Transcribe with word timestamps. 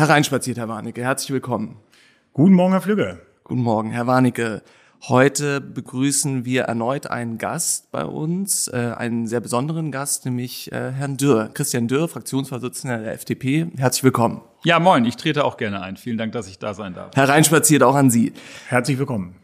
Hereinspaziert, 0.00 0.56
Herr 0.56 0.68
Warnecke. 0.68 1.02
Herzlich 1.02 1.30
willkommen. 1.30 1.76
Guten 2.32 2.54
Morgen, 2.54 2.72
Herr 2.72 2.80
Flügge. 2.80 3.20
Guten 3.44 3.60
Morgen, 3.60 3.90
Herr 3.90 4.06
Warnecke. 4.06 4.62
Heute 5.08 5.60
begrüßen 5.60 6.46
wir 6.46 6.62
erneut 6.62 7.06
einen 7.06 7.36
Gast 7.36 7.92
bei 7.92 8.06
uns, 8.06 8.68
äh, 8.68 8.94
einen 8.96 9.26
sehr 9.26 9.40
besonderen 9.40 9.92
Gast, 9.92 10.24
nämlich 10.24 10.72
äh, 10.72 10.92
Herrn 10.92 11.18
Dürr, 11.18 11.50
Christian 11.52 11.86
Dürr, 11.86 12.08
Fraktionsvorsitzender 12.08 12.96
der 12.96 13.12
FDP. 13.12 13.66
Herzlich 13.76 14.02
willkommen. 14.04 14.40
Ja, 14.64 14.78
moin, 14.80 15.04
ich 15.04 15.16
trete 15.16 15.44
auch 15.44 15.58
gerne 15.58 15.82
ein. 15.82 15.98
Vielen 15.98 16.16
Dank, 16.16 16.32
dass 16.32 16.48
ich 16.48 16.58
da 16.58 16.72
sein 16.72 16.94
darf. 16.94 17.14
Hereinspaziert 17.14 17.82
auch 17.82 17.94
an 17.94 18.10
Sie. 18.10 18.32
Herzlich 18.68 18.98
willkommen. 18.98 19.39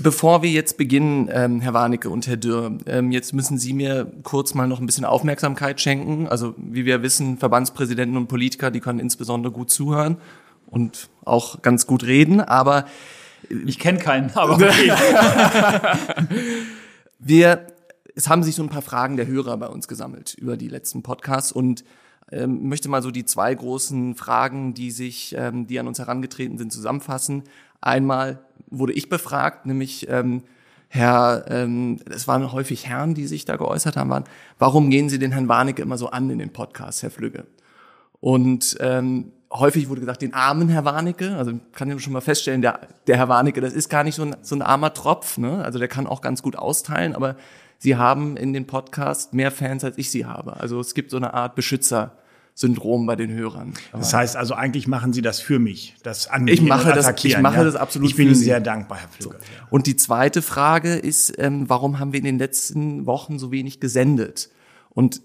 Bevor 0.00 0.42
wir 0.42 0.50
jetzt 0.50 0.78
beginnen, 0.78 1.28
ähm, 1.30 1.60
Herr 1.60 1.74
Warnecke 1.74 2.08
und 2.08 2.26
Herr 2.26 2.38
Dürr, 2.38 2.78
ähm, 2.86 3.12
jetzt 3.12 3.34
müssen 3.34 3.58
Sie 3.58 3.74
mir 3.74 4.10
kurz 4.22 4.54
mal 4.54 4.66
noch 4.66 4.80
ein 4.80 4.86
bisschen 4.86 5.04
Aufmerksamkeit 5.04 5.82
schenken. 5.82 6.28
Also 6.28 6.54
wie 6.56 6.86
wir 6.86 7.02
wissen, 7.02 7.36
Verbandspräsidenten 7.36 8.16
und 8.16 8.26
Politiker, 8.26 8.70
die 8.70 8.80
können 8.80 9.00
insbesondere 9.00 9.52
gut 9.52 9.70
zuhören 9.70 10.16
und 10.66 11.10
auch 11.26 11.60
ganz 11.60 11.86
gut 11.86 12.04
reden, 12.04 12.40
aber 12.40 12.86
ich 13.66 13.78
kenne 13.78 13.98
keinen, 13.98 14.30
aber 14.34 14.54
okay. 14.54 14.92
wir, 17.18 17.66
es 18.14 18.30
haben 18.30 18.42
sich 18.42 18.54
so 18.54 18.62
ein 18.62 18.70
paar 18.70 18.80
Fragen 18.80 19.18
der 19.18 19.26
Hörer 19.26 19.58
bei 19.58 19.68
uns 19.68 19.88
gesammelt 19.88 20.34
über 20.38 20.56
die 20.56 20.68
letzten 20.68 21.02
Podcasts 21.02 21.52
und 21.52 21.84
ähm, 22.30 22.66
möchte 22.66 22.88
mal 22.88 23.02
so 23.02 23.10
die 23.10 23.26
zwei 23.26 23.54
großen 23.54 24.14
Fragen, 24.14 24.72
die 24.72 24.90
sich, 24.90 25.34
ähm, 25.36 25.66
die 25.66 25.78
an 25.78 25.86
uns 25.86 25.98
herangetreten 25.98 26.56
sind, 26.56 26.72
zusammenfassen. 26.72 27.42
Einmal 27.82 28.38
wurde 28.72 28.92
ich 28.92 29.08
befragt, 29.08 29.66
nämlich 29.66 30.08
ähm, 30.08 30.42
Herr, 30.88 31.44
ähm, 31.48 32.00
es 32.10 32.28
waren 32.28 32.52
häufig 32.52 32.86
Herren, 32.86 33.14
die 33.14 33.26
sich 33.26 33.44
da 33.44 33.56
geäußert 33.56 33.96
haben, 33.96 34.10
waren, 34.10 34.24
warum 34.58 34.90
gehen 34.90 35.08
Sie 35.08 35.18
den 35.18 35.32
Herrn 35.32 35.48
Warnecke 35.48 35.82
immer 35.82 35.96
so 35.96 36.08
an 36.08 36.28
in 36.28 36.38
den 36.38 36.52
Podcast, 36.52 37.02
Herr 37.02 37.10
Flügge? 37.10 37.46
Und 38.20 38.76
ähm, 38.80 39.32
häufig 39.50 39.88
wurde 39.88 40.00
gesagt, 40.00 40.22
den 40.22 40.34
armen 40.34 40.68
Herr 40.68 40.84
Warnecke, 40.84 41.36
also 41.36 41.58
kann 41.72 41.90
ich 41.90 42.02
schon 42.02 42.12
mal 42.12 42.20
feststellen, 42.20 42.62
der, 42.62 42.80
der 43.06 43.16
Herr 43.16 43.28
Warnecke, 43.28 43.60
das 43.60 43.72
ist 43.72 43.88
gar 43.88 44.04
nicht 44.04 44.16
so 44.16 44.22
ein, 44.22 44.36
so 44.42 44.54
ein 44.54 44.62
armer 44.62 44.92
Tropf, 44.92 45.38
ne? 45.38 45.64
also 45.64 45.78
der 45.78 45.88
kann 45.88 46.06
auch 46.06 46.20
ganz 46.20 46.42
gut 46.42 46.56
austeilen, 46.56 47.14
aber 47.14 47.36
Sie 47.82 47.96
haben 47.96 48.36
in 48.36 48.52
den 48.52 48.68
Podcast 48.68 49.34
mehr 49.34 49.50
Fans, 49.50 49.82
als 49.82 49.98
ich 49.98 50.08
sie 50.08 50.24
habe. 50.24 50.60
Also 50.60 50.78
es 50.78 50.94
gibt 50.94 51.10
so 51.10 51.16
eine 51.16 51.34
Art 51.34 51.56
Beschützer. 51.56 52.12
Syndrom 52.54 53.06
bei 53.06 53.16
den 53.16 53.30
Hörern. 53.32 53.72
das 53.92 54.12
heißt 54.12 54.36
also, 54.36 54.54
eigentlich 54.54 54.86
machen 54.86 55.12
Sie 55.12 55.22
das 55.22 55.40
für 55.40 55.58
mich, 55.58 55.94
das 56.02 56.28
an 56.28 56.46
ich 56.46 56.60
mache 56.60 56.92
das, 56.92 57.24
Ich 57.24 57.38
mache 57.38 57.56
ja? 57.56 57.64
das 57.64 57.76
absolut. 57.76 58.10
Ich 58.10 58.16
bin 58.16 58.26
Ihnen 58.26 58.34
sehr 58.34 58.60
dankbar, 58.60 58.98
Herr 58.98 59.08
Flügge. 59.08 59.36
So. 59.36 59.66
Und 59.70 59.86
die 59.86 59.96
zweite 59.96 60.42
Frage 60.42 60.94
ist, 60.94 61.32
ähm, 61.38 61.68
warum 61.68 61.98
haben 61.98 62.12
wir 62.12 62.18
in 62.18 62.26
den 62.26 62.38
letzten 62.38 63.06
Wochen 63.06 63.38
so 63.38 63.50
wenig 63.50 63.80
gesendet? 63.80 64.50
Und 64.94 65.22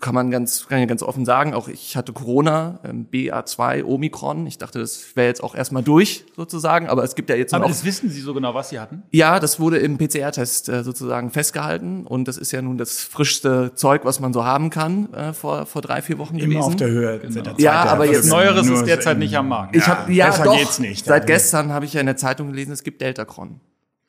kann 0.00 0.14
man 0.14 0.30
ganz, 0.30 0.66
kann 0.68 0.78
ja 0.78 0.86
ganz 0.86 1.02
offen 1.02 1.26
sagen, 1.26 1.52
auch 1.52 1.68
ich 1.68 1.96
hatte 1.96 2.14
Corona, 2.14 2.80
ähm, 2.82 3.06
BA2, 3.12 3.84
Omikron. 3.84 4.46
Ich 4.46 4.56
dachte, 4.56 4.78
das 4.78 5.14
wäre 5.16 5.26
jetzt 5.26 5.44
auch 5.44 5.54
erstmal 5.54 5.82
durch, 5.82 6.24
sozusagen. 6.34 6.88
Aber 6.88 7.04
es 7.04 7.14
gibt 7.14 7.28
ja 7.28 7.36
jetzt 7.36 7.52
Aber 7.52 7.64
noch. 7.64 7.70
das 7.70 7.84
wissen 7.84 8.08
Sie 8.08 8.22
so 8.22 8.32
genau, 8.32 8.54
was 8.54 8.70
Sie 8.70 8.80
hatten? 8.80 9.02
Ja, 9.10 9.38
das 9.38 9.60
wurde 9.60 9.78
im 9.78 9.98
PCR-Test 9.98 10.70
äh, 10.70 10.82
sozusagen 10.82 11.30
festgehalten. 11.30 12.06
Und 12.06 12.26
das 12.26 12.38
ist 12.38 12.52
ja 12.52 12.62
nun 12.62 12.78
das 12.78 13.00
frischste 13.00 13.74
Zeug, 13.74 14.06
was 14.06 14.18
man 14.18 14.32
so 14.32 14.46
haben 14.46 14.70
kann, 14.70 15.12
äh, 15.12 15.34
vor, 15.34 15.66
vor 15.66 15.82
drei, 15.82 16.00
vier 16.00 16.16
Wochen 16.16 16.38
Immer 16.38 16.46
gewesen. 16.46 16.62
auf 16.62 16.76
der 16.76 16.88
Höhe. 16.88 17.18
Genau. 17.18 17.42
Der 17.42 17.54
ja, 17.58 17.84
aber 17.84 18.06
jetzt. 18.06 18.30
Neueres 18.30 18.66
ist 18.66 18.86
derzeit 18.86 19.18
nicht 19.18 19.36
am 19.36 19.48
Markt. 19.48 19.76
Ich 19.76 19.86
hab, 19.86 20.08
ja, 20.08 20.30
ja 20.34 20.42
doch, 20.42 20.56
geht's 20.56 20.78
nicht. 20.78 21.04
Seit 21.04 21.26
gestern 21.26 21.70
habe 21.70 21.84
ich 21.84 21.92
ja 21.92 22.00
in 22.00 22.06
der 22.06 22.16
Zeitung 22.16 22.48
gelesen, 22.48 22.72
es 22.72 22.82
gibt 22.82 23.02
Deltacron. 23.02 23.60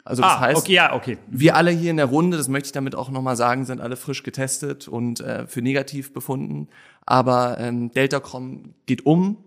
Also 0.05 0.21
das 0.21 0.31
ah, 0.31 0.39
heißt, 0.41 0.57
okay, 0.57 0.73
ja, 0.73 0.93
okay. 0.93 1.17
wir 1.27 1.55
alle 1.55 1.71
hier 1.71 1.91
in 1.91 1.97
der 1.97 2.07
Runde, 2.07 2.35
das 2.35 2.49
möchte 2.49 2.67
ich 2.67 2.71
damit 2.73 2.93
auch 2.93 3.09
nochmal 3.09 3.37
sagen, 3.37 3.65
sind 3.65 3.79
alle 3.79 3.95
frisch 3.95 4.23
getestet 4.23 4.87
und 4.87 5.21
äh, 5.21 5.47
für 5.47 5.61
negativ 5.61 6.13
befunden. 6.13 6.67
Aber 7.05 7.57
ähm, 7.59 7.91
Deltacron 7.91 8.73
geht 8.85 9.05
um. 9.05 9.37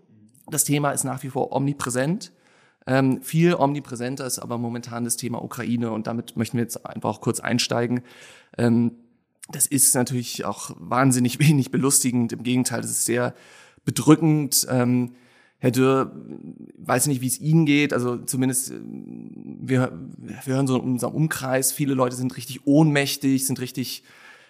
Das 0.49 0.63
Thema 0.63 0.91
ist 0.91 1.03
nach 1.03 1.21
wie 1.21 1.29
vor 1.29 1.51
omnipräsent. 1.51 2.31
Ähm, 2.87 3.21
viel 3.21 3.53
omnipräsenter 3.53 4.25
ist 4.25 4.39
aber 4.39 4.57
momentan 4.57 5.03
das 5.03 5.17
Thema 5.17 5.43
Ukraine 5.43 5.91
und 5.91 6.07
damit 6.07 6.37
möchten 6.37 6.57
wir 6.57 6.63
jetzt 6.63 6.85
einfach 6.85 7.09
auch 7.09 7.21
kurz 7.21 7.39
einsteigen. 7.39 8.01
Ähm, 8.57 8.93
das 9.49 9.67
ist 9.67 9.93
natürlich 9.93 10.45
auch 10.45 10.71
wahnsinnig 10.79 11.39
wenig 11.39 11.69
belustigend. 11.69 12.33
Im 12.33 12.43
Gegenteil, 12.43 12.81
das 12.81 12.91
ist 12.91 13.05
sehr 13.05 13.35
bedrückend. 13.85 14.65
Ähm, 14.71 15.15
Herr 15.59 15.71
Dürr, 15.71 16.11
weiß 16.77 17.07
nicht, 17.07 17.21
wie 17.21 17.27
es 17.27 17.39
Ihnen 17.39 17.65
geht. 17.65 17.93
Also 17.93 18.17
zumindest, 18.17 18.71
äh, 18.71 18.75
wir, 18.79 19.91
wir 20.17 20.45
hören 20.45 20.67
so 20.67 20.77
in 20.77 20.83
unserem 20.83 21.15
Umkreis, 21.15 21.71
viele 21.71 21.93
Leute 21.93 22.15
sind 22.15 22.37
richtig 22.37 22.65
ohnmächtig, 22.65 23.45
sind 23.45 23.59
richtig 23.59 24.03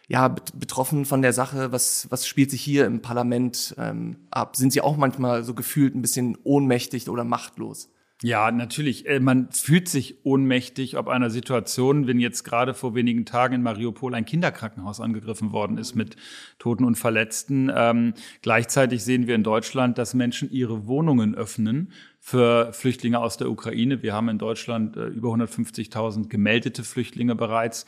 ja, 0.09 0.27
betroffen 0.27 1.05
von 1.05 1.21
der 1.21 1.33
Sache. 1.33 1.71
Was, 1.71 2.07
was 2.09 2.27
spielt 2.27 2.51
sich 2.51 2.61
hier 2.61 2.85
im 2.85 3.01
Parlament 3.01 3.75
ähm, 3.77 4.17
ab? 4.31 4.55
Sind 4.55 4.71
Sie 4.71 4.81
auch 4.81 4.97
manchmal 4.97 5.43
so 5.43 5.53
gefühlt 5.53 5.95
ein 5.95 6.01
bisschen 6.01 6.37
ohnmächtig 6.43 7.09
oder 7.09 7.23
machtlos? 7.23 7.89
Ja, 8.23 8.49
natürlich. 8.51 9.05
Äh, 9.07 9.19
man 9.19 9.51
fühlt 9.51 9.87
sich 9.87 10.25
ohnmächtig 10.25 10.97
ob 10.97 11.07
einer 11.07 11.29
Situation, 11.29 12.07
wenn 12.07 12.19
jetzt 12.19 12.43
gerade 12.43 12.73
vor 12.73 12.95
wenigen 12.95 13.25
Tagen 13.25 13.53
in 13.55 13.61
Mariupol 13.61 14.15
ein 14.15 14.25
Kinderkrankenhaus 14.25 14.99
angegriffen 14.99 15.51
worden 15.51 15.77
ist 15.77 15.93
mit 15.93 16.15
Toten 16.57 16.83
und 16.83 16.95
Verletzten. 16.95 17.71
Ähm, 17.73 18.15
gleichzeitig 18.41 19.03
sehen 19.03 19.27
wir 19.27 19.35
in 19.35 19.43
Deutschland, 19.43 19.99
dass 19.99 20.15
Menschen 20.15 20.51
ihre 20.51 20.87
Wohnungen 20.87 21.35
öffnen 21.35 21.91
für 22.29 22.73
Flüchtlinge 22.73 23.19
aus 23.19 23.37
der 23.37 23.49
Ukraine. 23.49 24.03
Wir 24.03 24.13
haben 24.13 24.27
in 24.27 24.37
Deutschland 24.37 24.97
äh, 24.97 25.05
über 25.05 25.29
150.000 25.29 26.27
gemeldete 26.27 26.83
Flüchtlinge 26.83 27.35
bereits. 27.35 27.85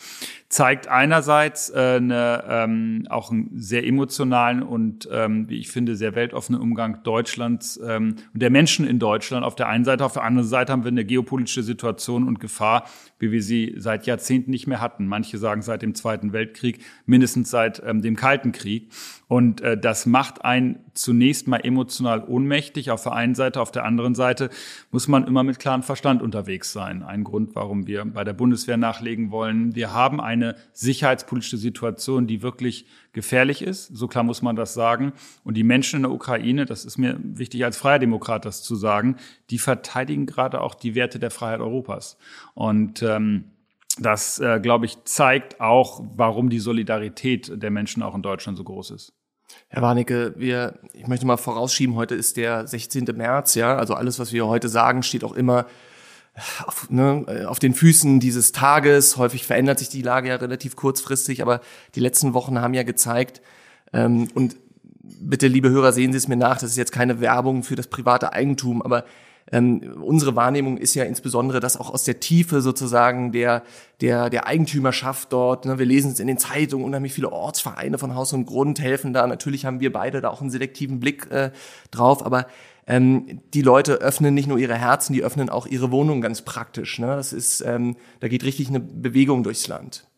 Zeigt 0.48 0.88
einerseits 0.88 1.70
äh, 1.72 1.98
eine, 1.98 2.46
ähm, 2.48 3.06
auch 3.10 3.32
einen 3.32 3.50
sehr 3.56 3.86
emotionalen 3.86 4.64
und, 4.64 5.10
ähm, 5.12 5.50
wie 5.50 5.60
ich 5.60 5.68
finde, 5.68 5.98
sehr 5.98 6.16
weltoffenen 6.16 6.62
Umgang 6.62 7.04
Deutschlands 7.04 7.78
ähm, 7.86 8.16
und 8.34 8.42
der 8.42 8.50
Menschen 8.50 8.88
in 8.88 8.98
Deutschland 8.98 9.46
auf 9.46 9.56
der 9.56 9.68
einen 9.68 9.84
Seite. 9.84 10.06
Auf 10.06 10.14
der 10.14 10.24
anderen 10.24 10.48
Seite 10.48 10.72
haben 10.72 10.86
wir 10.86 10.92
eine 10.92 11.04
geopolitische 11.04 11.64
Situation 11.64 12.26
und 12.26 12.40
Gefahr, 12.40 12.86
wie 13.20 13.34
wir 13.34 13.44
sie 13.44 13.76
seit 13.76 14.06
Jahrzehnten 14.06 14.52
nicht 14.52 14.68
mehr 14.68 14.80
hatten. 14.80 15.06
Manche 15.06 15.38
sagen 15.38 15.62
seit 15.64 15.82
dem 15.82 15.96
Zweiten 15.96 16.32
Weltkrieg, 16.32 16.80
mindestens 17.06 17.50
seit 17.50 17.84
ähm, 17.86 18.02
dem 18.02 18.16
Kalten 18.16 18.54
Krieg. 18.54 18.88
Und 19.30 19.62
äh, 19.62 19.78
das 19.78 20.08
macht 20.08 20.44
einen 20.44 20.80
zunächst 20.96 21.48
mal 21.48 21.60
emotional 21.60 22.24
ohnmächtig 22.24 22.90
auf 22.90 23.04
der 23.04 23.14
einen 23.14 23.36
Seite. 23.36 23.62
Auf 23.62 23.70
der 23.70 23.86
anderen 23.86 24.16
Seite 24.16 24.50
muss 24.90 25.08
man 25.08 25.28
immer 25.28 25.44
mit 25.44 25.60
klarem 25.60 25.84
Verstand 25.84 26.24
unterwegs 26.24 26.74
sein. 26.74 27.04
Ein 27.04 27.24
Grund, 27.24 27.54
warum 27.54 27.86
wir 27.86 28.06
bei 28.06 28.24
der 28.24 28.34
Bundeswehr 28.34 28.78
nachlegen 28.78 29.30
wollen. 29.30 29.76
Wir 29.76 29.94
haben 29.94 30.20
eine 30.20 30.56
sicherheitspolitische 30.74 31.58
Situation, 31.58 32.26
die 32.26 32.42
wirklich 32.42 32.88
gefährlich 33.14 33.62
ist. 33.62 33.96
So 33.96 34.08
klar 34.08 34.24
muss 34.24 34.42
man 34.42 34.56
das 34.56 34.74
sagen. 34.74 35.14
Und 35.44 35.56
die 35.58 35.64
Menschen 35.64 35.98
in 35.98 36.04
der 36.04 36.12
Ukraine, 36.12 36.66
das 36.66 36.84
ist 36.84 36.98
mir 36.98 37.16
wichtig 37.22 37.64
als 37.64 37.78
Freier 37.78 38.00
Demokrat 38.00 38.46
das 38.46 38.64
zu 38.64 38.74
sagen, 38.74 39.18
die 39.52 39.60
verteidigen 39.60 40.26
gerade 40.26 40.60
auch 40.60 40.74
die 40.74 40.96
Werte 40.96 41.20
der 41.20 41.30
Freiheit 41.30 41.60
Europas. 41.60 42.18
Und 42.56 43.04
ähm, 43.04 43.44
das, 44.00 44.40
äh, 44.40 44.60
glaube 44.60 44.88
ich, 44.88 45.04
zeigt 45.04 45.62
auch, 45.62 46.04
warum 46.16 46.50
die 46.50 46.60
Solidarität 46.60 47.62
der 47.62 47.70
Menschen 47.70 48.02
auch 48.02 48.16
in 48.16 48.24
Deutschland 48.24 48.58
so 48.58 48.64
groß 48.64 48.90
ist. 48.90 49.19
Herr 49.68 49.82
Warnecke, 49.82 50.34
wir, 50.38 50.80
ich 50.94 51.08
möchte 51.08 51.26
mal 51.26 51.38
vorausschieben, 51.38 51.96
heute 51.96 52.16
ist 52.16 52.38
der 52.38 52.68
16. 52.68 53.06
März, 53.16 53.56
ja, 53.56 53.76
also 53.78 53.94
alles, 53.94 54.20
was 54.20 54.34
wir 54.34 54.48
heute 54.48 54.70
sagen, 54.70 55.04
steht 55.04 55.24
auch 55.24 55.34
immer 55.34 55.66
auf, 56.66 56.90
ne, 56.90 57.46
auf 57.48 57.60
den 57.60 57.74
Füßen 57.74 58.20
dieses 58.20 58.52
Tages. 58.52 59.18
Häufig 59.18 59.46
verändert 59.46 59.80
sich 59.80 59.90
die 59.90 60.02
Lage 60.02 60.30
ja 60.30 60.36
relativ 60.36 60.76
kurzfristig, 60.76 61.42
aber 61.42 61.62
die 61.96 62.00
letzten 62.00 62.34
Wochen 62.34 62.60
haben 62.60 62.74
ja 62.74 62.84
gezeigt, 62.84 63.42
ähm, 63.94 64.28
und 64.34 64.56
bitte, 65.02 65.48
liebe 65.48 65.70
Hörer, 65.70 65.92
sehen 65.92 66.12
Sie 66.12 66.18
es 66.18 66.28
mir 66.28 66.36
nach, 66.36 66.60
das 66.60 66.72
ist 66.72 66.78
jetzt 66.78 66.92
keine 66.92 67.22
Werbung 67.22 67.64
für 67.64 67.76
das 67.76 67.88
private 67.88 68.34
Eigentum, 68.34 68.81
aber 68.81 69.06
ähm, 69.52 70.02
unsere 70.02 70.36
Wahrnehmung 70.36 70.78
ist 70.78 70.96
ja 70.96 71.04
insbesondere, 71.04 71.60
dass 71.60 71.78
auch 71.78 71.92
aus 71.92 72.04
der 72.04 72.20
Tiefe 72.20 72.62
sozusagen 72.62 73.32
der, 73.32 73.64
der, 74.02 74.30
der 74.30 74.48
Eigentümerschaft 74.48 75.34
dort, 75.34 75.66
ne, 75.66 75.80
wir 75.80 75.86
lesen 75.86 76.12
es 76.12 76.19
in 76.19 76.28
den 76.28 76.38
Zeitungen, 76.38 76.86
unheimlich 76.86 77.13
viele 77.13 77.31
Ortsvereine 77.31 77.98
von 77.98 78.16
Haus 78.16 78.34
und 78.34 78.46
Grund 78.46 78.80
helfen 78.80 79.13
da. 79.13 79.25
Natürlich 79.28 79.66
haben 79.66 79.80
wir 79.80 79.92
beide 79.92 80.22
da 80.22 80.30
auch 80.30 80.42
einen 80.42 80.51
selektiven 80.51 81.00
Blick 81.00 81.30
äh, 81.31 81.51
drauf, 81.92 82.25
aber 82.25 82.48
ähm, 82.86 83.42
die 83.54 83.62
Leute 83.62 83.96
öffnen 83.96 84.34
nicht 84.34 84.48
nur 84.48 84.57
ihre 84.57 84.75
Herzen, 84.75 85.13
die 85.13 85.24
öffnen 85.24 85.50
auch 85.50 85.68
ihre 85.68 85.92
Wohnungen 85.92 86.22
ganz 86.22 86.42
praktisch. 86.42 87.00
Ne? 87.00 87.07
Das 87.07 87.34
ist, 87.34 87.62
ähm, 87.62 87.96
da 88.19 88.28
geht 88.28 88.44
richtig 88.44 88.69
eine 88.69 88.80
Bewegung 88.80 89.44
durchs 89.44 89.68
Land. 89.68 90.09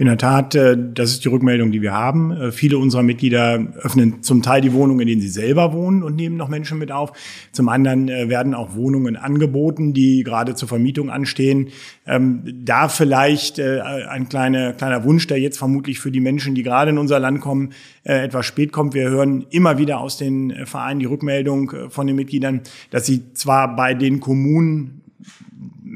In 0.00 0.06
der 0.06 0.16
Tat, 0.16 0.54
äh, 0.54 0.76
das 0.94 1.10
ist 1.10 1.24
die 1.24 1.28
Rückmeldung, 1.28 1.72
die 1.72 1.82
wir 1.82 1.92
haben. 1.92 2.30
Äh, 2.30 2.52
viele 2.52 2.78
unserer 2.78 3.02
Mitglieder 3.02 3.66
öffnen 3.82 4.22
zum 4.22 4.42
Teil 4.42 4.60
die 4.60 4.72
Wohnungen, 4.72 5.00
in 5.00 5.08
denen 5.08 5.20
sie 5.20 5.28
selber 5.28 5.72
wohnen 5.72 6.04
und 6.04 6.14
nehmen 6.14 6.36
noch 6.36 6.48
Menschen 6.48 6.78
mit 6.78 6.92
auf. 6.92 7.12
Zum 7.50 7.68
anderen 7.68 8.08
äh, 8.08 8.28
werden 8.28 8.54
auch 8.54 8.76
Wohnungen 8.76 9.16
angeboten, 9.16 9.94
die 9.94 10.22
gerade 10.22 10.54
zur 10.54 10.68
Vermietung 10.68 11.10
anstehen. 11.10 11.70
Ähm, 12.06 12.44
da 12.64 12.88
vielleicht 12.88 13.60
ein 13.60 14.28
kleiner, 14.28 14.72
kleiner 14.72 15.04
Wunsch, 15.04 15.26
der 15.26 15.40
jetzt 15.40 15.58
vermutlich 15.58 15.98
für 15.98 16.10
die 16.10 16.20
Menschen, 16.20 16.54
die 16.54 16.62
gerade 16.62 16.90
in 16.90 16.98
unser 16.98 17.18
Land 17.18 17.40
kommen, 17.40 17.70
etwas 18.04 18.46
spät 18.46 18.72
kommt. 18.72 18.94
Wir 18.94 19.08
hören 19.10 19.46
immer 19.50 19.78
wieder 19.78 20.00
aus 20.00 20.16
den 20.16 20.66
Vereinen 20.66 21.00
die 21.00 21.06
Rückmeldung 21.06 21.72
von 21.88 22.06
den 22.06 22.16
Mitgliedern, 22.16 22.60
dass 22.90 23.06
sie 23.06 23.32
zwar 23.34 23.74
bei 23.74 23.94
den 23.94 24.20
Kommunen 24.20 24.97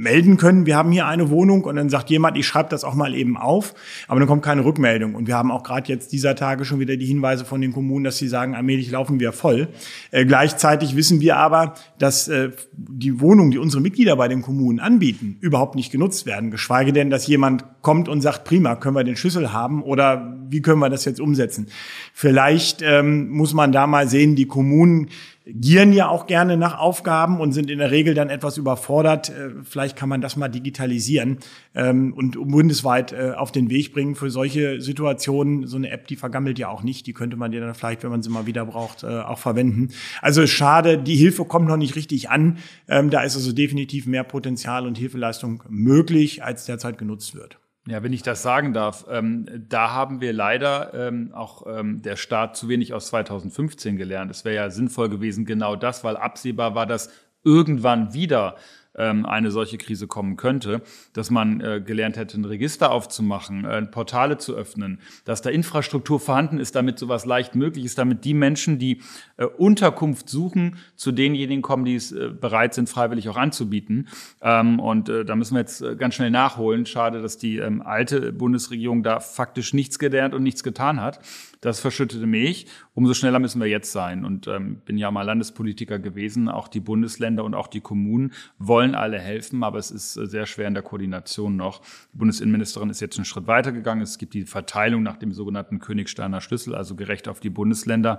melden 0.03 0.37
können, 0.37 0.67
wir 0.67 0.77
haben 0.77 0.91
hier 0.91 1.07
eine 1.07 1.31
Wohnung 1.31 1.65
und 1.65 1.77
dann 1.77 1.89
sagt 1.89 2.11
jemand, 2.11 2.37
ich 2.37 2.47
schreibe 2.47 2.69
das 2.69 2.83
auch 2.83 2.95
mal 2.95 3.15
eben 3.15 3.37
auf, 3.37 3.75
aber 4.09 4.19
dann 4.19 4.29
kommt 4.29 4.43
keine 4.43 4.65
Rückmeldung. 4.65 5.15
Und 5.15 5.29
wir 5.29 5.37
haben 5.37 5.53
auch 5.53 5.63
gerade 5.63 5.89
jetzt 5.89 6.13
dieser 6.13 6.35
Tage 6.35 6.65
schon 6.65 6.81
wieder 6.81 6.97
die 6.97 7.07
Hinweise 7.07 7.45
von 7.45 7.61
den 7.61 7.73
Kommunen, 7.73 8.05
dass 8.05 8.19
sie 8.19 8.27
sagen, 8.27 8.55
allmählich 8.55 8.91
laufen 8.91 9.21
wir 9.21 9.33
voll. 9.33 9.69
Äh, 10.11 10.27
gleichzeitig 10.27 10.97
wissen 10.97 11.21
wir 11.21 11.37
aber, 11.37 11.75
dass 11.99 12.27
äh, 12.27 12.51
die 12.73 13.21
Wohnungen, 13.21 13.53
die 13.53 13.59
unsere 13.59 13.81
Mitglieder 13.81 14.17
bei 14.17 14.27
den 14.27 14.43
Kommunen 14.43 14.81
anbieten, 14.81 15.37
überhaupt 15.41 15.77
nicht 15.77 15.93
genutzt 15.93 16.27
werden. 16.27 16.51
Geschweige 16.51 16.93
denn, 16.93 17.09
dass 17.09 17.27
jemand 17.29 17.65
kommt 17.81 18.09
und 18.09 18.21
sagt, 18.21 18.45
prima, 18.45 18.75
können 18.75 18.97
wir 18.97 19.05
den 19.05 19.17
Schlüssel 19.17 19.53
haben 19.53 19.83
oder 19.83 20.37
wie 20.53 20.63
können 20.63 20.79
wir 20.79 20.91
das 20.91 21.05
jetzt 21.05 21.21
umsetzen? 21.21 21.69
Vielleicht 22.13 22.83
ähm, 22.83 23.31
muss 23.31 23.55
man 23.55 23.73
da 23.73 23.87
mal 23.87 24.09
sehen, 24.09 24.37
die 24.37 24.47
Kommunen 24.47 25.09
gieren 25.45 25.93
ja 25.93 26.09
auch 26.09 26.27
gerne 26.27 26.57
nach 26.57 26.79
Aufgaben 26.79 27.41
und 27.41 27.53
sind 27.53 27.69
in 27.71 27.79
der 27.79 27.91
Regel 27.91 28.15
dann 28.15 28.31
etwas 28.31 28.59
überfordert. 28.59 29.31
Äh, 29.31 29.51
vielleicht 29.65 29.97
kann 29.97 30.09
man 30.09 30.21
das 30.21 30.37
mal 30.37 30.49
digitalisieren 30.49 31.39
ähm, 31.75 32.13
und 32.13 32.37
bundesweit 32.49 33.13
äh, 33.13 33.33
auf 33.37 33.51
den 33.51 33.69
Weg 33.69 33.93
bringen 33.93 34.15
für 34.15 34.31
solche 34.31 34.81
Situationen. 34.81 35.67
So 35.67 35.77
eine 35.77 35.91
App, 35.91 36.07
die 36.07 36.17
vergammelt 36.17 36.59
ja 36.59 36.69
auch 36.69 36.83
nicht. 36.83 37.07
Die 37.07 37.13
könnte 37.13 37.37
man 37.37 37.53
ja 37.53 37.61
dann 37.61 37.75
vielleicht, 37.75 38.05
wenn 38.05 38.11
man 38.11 38.23
sie 38.23 38.31
mal 38.31 38.47
wieder 38.47 38.67
braucht, 38.67 39.03
äh, 39.03 39.07
auch 39.07 39.39
verwenden. 39.39 39.89
Also 40.21 40.47
schade, 40.47 40.99
die 40.99 41.17
Hilfe 41.17 41.45
kommt 41.45 41.67
noch 41.67 41.77
nicht 41.77 41.97
richtig 41.97 42.31
an. 42.31 42.59
Ähm, 42.89 43.11
da 43.11 43.23
ist 43.23 43.35
also 43.35 43.53
definitiv 43.53 44.07
mehr 44.07 44.25
Potenzial 44.25 44.87
und 44.87 44.97
Hilfeleistung 44.97 45.63
möglich, 45.69 46.45
als 46.45 46.67
derzeit 46.67 46.99
genutzt 46.99 47.35
wird. 47.35 47.59
Ja, 47.89 48.03
wenn 48.05 48.13
ich 48.13 48.23
das 48.23 48.43
sagen 48.43 48.73
darf, 48.73 49.07
ähm, 49.11 49.47
da 49.69 49.91
haben 49.91 50.21
wir 50.21 50.33
leider 50.33 50.95
ähm, 50.95 51.33
auch 51.35 51.67
ähm, 51.67 52.01
der 52.01 52.15
Staat 52.15 52.57
zu 52.57 52.69
wenig 52.69 52.95
aus 52.95 53.09
2015 53.09 53.97
gelernt. 53.97 54.31
Es 54.31 54.45
wäre 54.45 54.55
ja 54.55 54.71
sinnvoll 54.71 55.09
gewesen, 55.09 55.47
genau 55.47 55.75
das, 55.75 56.05
weil 56.05 56.17
absehbar 56.17 56.77
war, 56.77 56.87
dass 56.87 57.11
irgendwann 57.43 58.15
wieder 58.15 58.55
ähm, 58.97 59.27
eine 59.27 59.51
solche 59.51 59.79
Krise 59.79 60.07
kommen 60.07 60.37
könnte, 60.37 60.83
dass 61.13 61.31
man 61.31 61.61
äh, 61.61 61.81
gelernt 61.85 62.17
hätte, 62.17 62.39
ein 62.39 62.45
Register 62.45 62.91
aufzumachen, 62.91 63.65
äh, 63.65 63.83
Portale 63.83 64.39
zu 64.39 64.55
öffnen, 64.55 65.01
dass 65.25 65.43
da 65.43 65.51
Infrastruktur 65.51 66.21
vorhanden 66.21 66.59
ist, 66.59 66.75
damit 66.75 66.99
sowas 66.99 67.25
leicht 67.25 67.55
möglich 67.55 67.85
ist, 67.85 67.99
damit 67.99 68.25
die 68.25 68.35
Menschen, 68.35 68.79
die 68.79 69.01
äh, 69.37 69.45
Unterkunft 69.45 70.29
suchen, 70.29 70.77
zu 70.97 71.13
denjenigen 71.13 71.63
kommen, 71.63 71.85
die 71.85 71.95
es 71.95 72.13
äh, 72.13 72.29
bereit 72.29 72.75
sind, 72.75 72.89
freiwillig 72.89 73.29
auch 73.29 73.37
anzubieten. 73.37 74.09
Ähm, 74.41 74.79
und 74.79 75.09
äh, 75.09 75.25
da 75.25 75.37
müssen 75.37 75.55
wir 75.55 75.61
jetzt 75.61 75.83
äh, 75.83 75.97
ganz 75.97 76.15
schnell 76.15 76.31
nachholen. 76.31 76.87
Schade, 76.87 77.23
dass 77.23 77.39
die 77.39 77.59
ähm, 77.59 77.83
alte 77.83 78.33
Bundesregierung 78.33 79.03
da 79.03 79.21
faktisch 79.21 79.75
nichts 79.75 79.99
gelernt 79.99 80.35
und 80.35 80.43
nichts 80.43 80.63
getan 80.63 81.01
hat 81.01 81.21
das 81.63 81.79
verschüttete 81.79 82.27
Milch. 82.27 82.67
Umso 82.93 83.15
schneller 83.15 83.39
müssen 83.39 83.61
wir 83.61 83.69
jetzt 83.69 83.93
sein. 83.93 84.25
Und 84.25 84.49
ähm, 84.49 84.83
bin 84.85 84.99
ja 84.99 85.11
mal 85.11 85.23
Landespolitiker 85.23 86.01
gewesen. 86.01 86.49
Auch 86.49 86.67
die 86.67 86.81
Bundesländer 86.81 87.45
und 87.45 87.55
auch 87.55 87.69
die 87.69 87.81
Kommunen 87.81 88.33
wollen 88.59 88.97
alle 88.97 89.19
helfen, 89.19 89.63
aber 89.63 89.79
es 89.79 89.93
ist 89.93 90.17
äh, 90.17 90.27
sehr 90.27 90.47
schwer 90.47 90.67
in 90.67 90.75
der 90.75 90.83
Koordination 90.83 91.57
noch. 91.57 91.81
Die 92.13 92.19
Bundesinnenministerin 92.19 92.91
ist 92.91 93.01
jetzt 93.01 93.17
einen 93.17 93.25
Schritt 93.25 93.47
weitergegangen. 93.47 94.03
Es 94.03 94.19
gibt 94.19 94.35
die 94.35 94.45
Verteilung 94.45 95.05
nach 95.05 95.17
dem 95.17 95.33
sogenannten 95.33 95.79
Königsteiner 95.79 96.41
Schlüssel, 96.41 96.75
also 96.75 96.97
gerecht 96.97 97.29
auf 97.29 97.39
die 97.39 97.51
Bundesländer. 97.51 98.19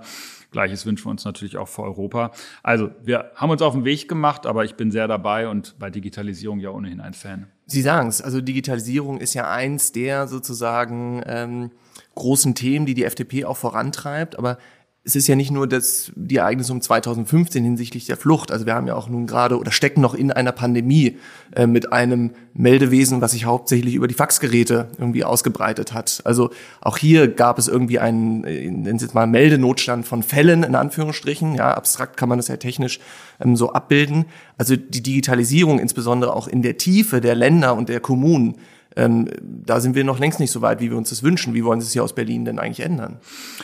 Gleiches 0.50 0.86
wünschen 0.86 1.04
wir 1.04 1.10
uns 1.10 1.26
natürlich 1.26 1.58
auch 1.58 1.68
für 1.68 1.82
Europa. 1.82 2.32
Also 2.62 2.92
wir 3.02 3.30
haben 3.34 3.50
uns 3.50 3.60
auf 3.60 3.74
den 3.74 3.84
Weg 3.84 4.08
gemacht, 4.08 4.46
aber 4.46 4.64
ich 4.64 4.74
bin 4.74 4.90
sehr 4.90 5.06
dabei 5.06 5.48
und 5.48 5.78
bei 5.78 5.90
Digitalisierung 5.90 6.60
ja 6.60 6.70
ohnehin 6.70 7.02
ein 7.02 7.12
Fan. 7.12 7.48
Sie 7.66 7.82
sagen 7.82 8.08
es, 8.08 8.22
also 8.22 8.40
Digitalisierung 8.40 9.18
ist 9.18 9.34
ja 9.34 9.50
eins 9.50 9.92
der 9.92 10.28
sozusagen 10.28 11.22
ähm, 11.26 11.70
großen 12.14 12.54
Themen, 12.54 12.86
die 12.86 12.94
die 12.94 13.04
FDP 13.04 13.44
auch 13.44 13.56
vorantreibt. 13.56 14.38
Aber 14.38 14.58
es 15.06 15.14
ist 15.14 15.26
ja 15.26 15.36
nicht 15.36 15.50
nur 15.50 15.66
das, 15.66 16.10
die 16.16 16.36
Ereignisse 16.36 16.72
um 16.72 16.80
2015 16.80 17.62
hinsichtlich 17.62 18.06
der 18.06 18.16
Flucht. 18.16 18.50
Also 18.50 18.64
wir 18.64 18.74
haben 18.74 18.86
ja 18.86 18.94
auch 18.94 19.06
nun 19.06 19.26
gerade 19.26 19.58
oder 19.58 19.70
stecken 19.70 20.00
noch 20.00 20.14
in 20.14 20.32
einer 20.32 20.52
Pandemie 20.52 21.18
äh, 21.54 21.66
mit 21.66 21.92
einem 21.92 22.30
Meldewesen, 22.54 23.20
was 23.20 23.32
sich 23.32 23.44
hauptsächlich 23.44 23.94
über 23.94 24.08
die 24.08 24.14
Faxgeräte 24.14 24.88
irgendwie 24.96 25.24
ausgebreitet 25.24 25.92
hat. 25.92 26.22
Also 26.24 26.50
auch 26.80 26.96
hier 26.96 27.28
gab 27.28 27.58
es 27.58 27.68
irgendwie 27.68 27.98
einen, 27.98 28.44
äh, 28.44 28.70
nennen 28.70 28.98
Sie 28.98 29.04
jetzt 29.04 29.14
mal 29.14 29.26
Meldenotstand 29.26 30.06
von 30.06 30.22
Fällen 30.22 30.62
in 30.62 30.74
Anführungsstrichen. 30.74 31.54
Ja, 31.54 31.74
abstrakt 31.74 32.16
kann 32.16 32.30
man 32.30 32.38
das 32.38 32.48
ja 32.48 32.56
technisch 32.56 32.98
ähm, 33.40 33.56
so 33.56 33.72
abbilden. 33.72 34.24
Also 34.56 34.74
die 34.74 35.02
Digitalisierung 35.02 35.80
insbesondere 35.80 36.34
auch 36.34 36.48
in 36.48 36.62
der 36.62 36.78
Tiefe 36.78 37.20
der 37.20 37.34
Länder 37.34 37.74
und 37.74 37.90
der 37.90 38.00
Kommunen 38.00 38.56
ähm, 38.96 39.28
da 39.40 39.80
sind 39.80 39.94
wir 39.94 40.04
noch 40.04 40.18
längst 40.18 40.40
nicht 40.40 40.50
so 40.50 40.62
weit, 40.62 40.80
wie 40.80 40.90
wir 40.90 40.96
uns 40.96 41.10
das 41.10 41.22
wünschen. 41.22 41.54
Wie 41.54 41.64
wollen 41.64 41.80
Sie 41.80 41.86
es 41.86 41.92
hier 41.92 42.04
aus 42.04 42.14
Berlin 42.14 42.44
denn 42.44 42.58
eigentlich 42.58 42.84
ändern? 42.84 43.18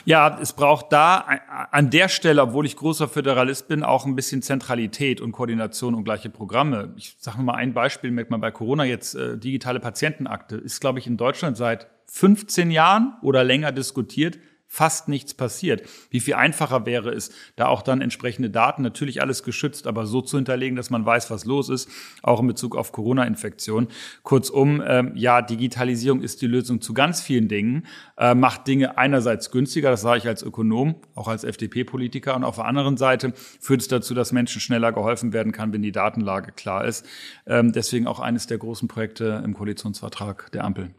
Ja, 0.05 0.38
es 0.41 0.53
braucht 0.53 0.93
da 0.93 1.27
an 1.71 1.91
der 1.91 2.09
Stelle, 2.09 2.43
obwohl 2.43 2.67
ich 2.67 2.77
großer 2.77 3.09
Föderalist 3.09 3.69
bin, 3.69 3.82
auch 3.82 4.06
ein 4.06 4.17
bisschen 4.17 4.43
Zentralität 4.43 5.21
und 5.21 5.32
Koordination 5.32 5.94
und 5.94 6.05
gleiche 6.05 6.31
Programme. 6.31 6.94
Ich 6.97 7.17
sage 7.19 7.43
mal 7.43 7.55
ein 7.55 7.75
Beispiel, 7.75 8.11
merkt 8.11 8.31
man 8.31 8.41
bei 8.41 8.50
Corona 8.50 8.85
jetzt, 8.85 9.15
äh, 9.15 9.38
digitale 9.38 9.81
Patientenakte 9.81 10.56
ist, 10.56 10.81
glaube 10.81 10.99
ich, 10.99 11.06
in 11.06 11.17
Deutschland 11.17 11.56
seit 11.56 11.87
15 12.06 12.71
Jahren 12.71 13.15
oder 13.23 13.44
länger 13.44 13.71
diskutiert 13.71 14.38
fast 14.73 15.09
nichts 15.09 15.35
passiert. 15.35 15.83
Wie 16.11 16.21
viel 16.21 16.35
einfacher 16.35 16.87
wäre 16.87 17.11
es, 17.11 17.33
da 17.57 17.67
auch 17.67 17.83
dann 17.83 18.01
entsprechende 18.01 18.51
Daten, 18.51 18.83
natürlich 18.83 19.21
alles 19.21 19.43
geschützt, 19.43 19.89
aber 19.89 20.07
so 20.07 20.23
zu 20.23 20.37
hinterlegen, 20.37 20.77
dass 20.77 20.91
man 20.91 21.05
weiß, 21.05 21.29
was 21.29 21.45
los 21.45 21.69
ist, 21.69 21.91
auch 22.23 22.41
in 22.41 22.47
Bezug 22.47 22.77
auf 22.77 22.93
Corona-Infektion. 22.93 23.89
Kurzum, 24.23 24.81
ähm, 24.87 25.11
ja, 25.17 25.43
Digitalisierung 25.43 26.23
ist 26.23 26.41
die 26.41 26.47
Lösung 26.47 26.81
zu 26.81 26.95
ganz 26.95 27.21
vielen 27.21 27.49
Dingen, 27.49 27.85
äh, 28.17 28.37
macht 28.37 28.69
Dinge 28.69 28.97
einerseits 28.97 29.51
günstiger, 29.51 29.91
das 29.91 30.03
sage 30.03 30.19
ich 30.19 30.29
als 30.29 30.45
Ökonom, 30.45 30.95
auch 31.17 31.27
als 31.27 31.43
FDP-Politiker, 31.43 32.37
und 32.37 32.45
auf 32.45 32.55
der 32.55 32.67
anderen 32.67 32.97
Seite 32.97 33.33
führt 33.35 33.81
es 33.81 33.89
dazu, 33.89 34.15
dass 34.15 34.31
Menschen 34.31 34.61
schneller 34.61 34.93
geholfen 34.93 35.33
werden 35.33 35.51
kann, 35.51 35.73
wenn 35.73 35.83
die 35.83 35.91
Datenlage 35.91 36.53
klar 36.53 36.85
ist. 36.85 37.05
Ähm, 37.45 37.73
deswegen 37.73 38.07
auch 38.07 38.21
eines 38.21 38.47
der 38.47 38.59
großen 38.59 38.87
Projekte 38.87 39.43
im 39.45 39.53
Koalitionsvertrag 39.53 40.53
der 40.53 40.63
Ampel. 40.63 40.91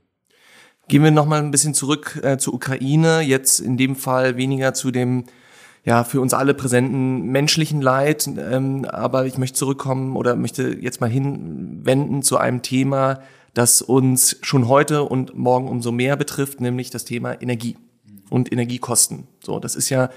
Gehen 0.91 1.05
wir 1.05 1.11
noch 1.11 1.25
mal 1.25 1.39
ein 1.39 1.51
bisschen 1.51 1.73
zurück 1.73 2.19
äh, 2.21 2.37
zur 2.37 2.53
Ukraine. 2.53 3.21
Jetzt 3.21 3.61
in 3.61 3.77
dem 3.77 3.95
Fall 3.95 4.35
weniger 4.35 4.73
zu 4.73 4.91
dem 4.91 5.23
ja 5.85 6.03
für 6.03 6.19
uns 6.19 6.33
alle 6.33 6.53
präsenten 6.53 7.31
menschlichen 7.31 7.81
Leid, 7.81 8.27
ähm, 8.27 8.83
aber 8.83 9.25
ich 9.25 9.37
möchte 9.37 9.57
zurückkommen 9.57 10.17
oder 10.17 10.35
möchte 10.35 10.75
jetzt 10.81 10.99
mal 10.99 11.09
hinwenden 11.09 12.23
zu 12.23 12.35
einem 12.35 12.61
Thema, 12.61 13.21
das 13.53 13.81
uns 13.81 14.35
schon 14.41 14.67
heute 14.67 15.03
und 15.03 15.33
morgen 15.33 15.69
umso 15.69 15.93
mehr 15.93 16.17
betrifft, 16.17 16.59
nämlich 16.59 16.89
das 16.89 17.05
Thema 17.05 17.41
Energie 17.41 17.77
und 18.29 18.51
Energiekosten. 18.51 19.29
So, 19.41 19.59
das 19.59 19.77
ist 19.77 19.89
ja 19.89 20.09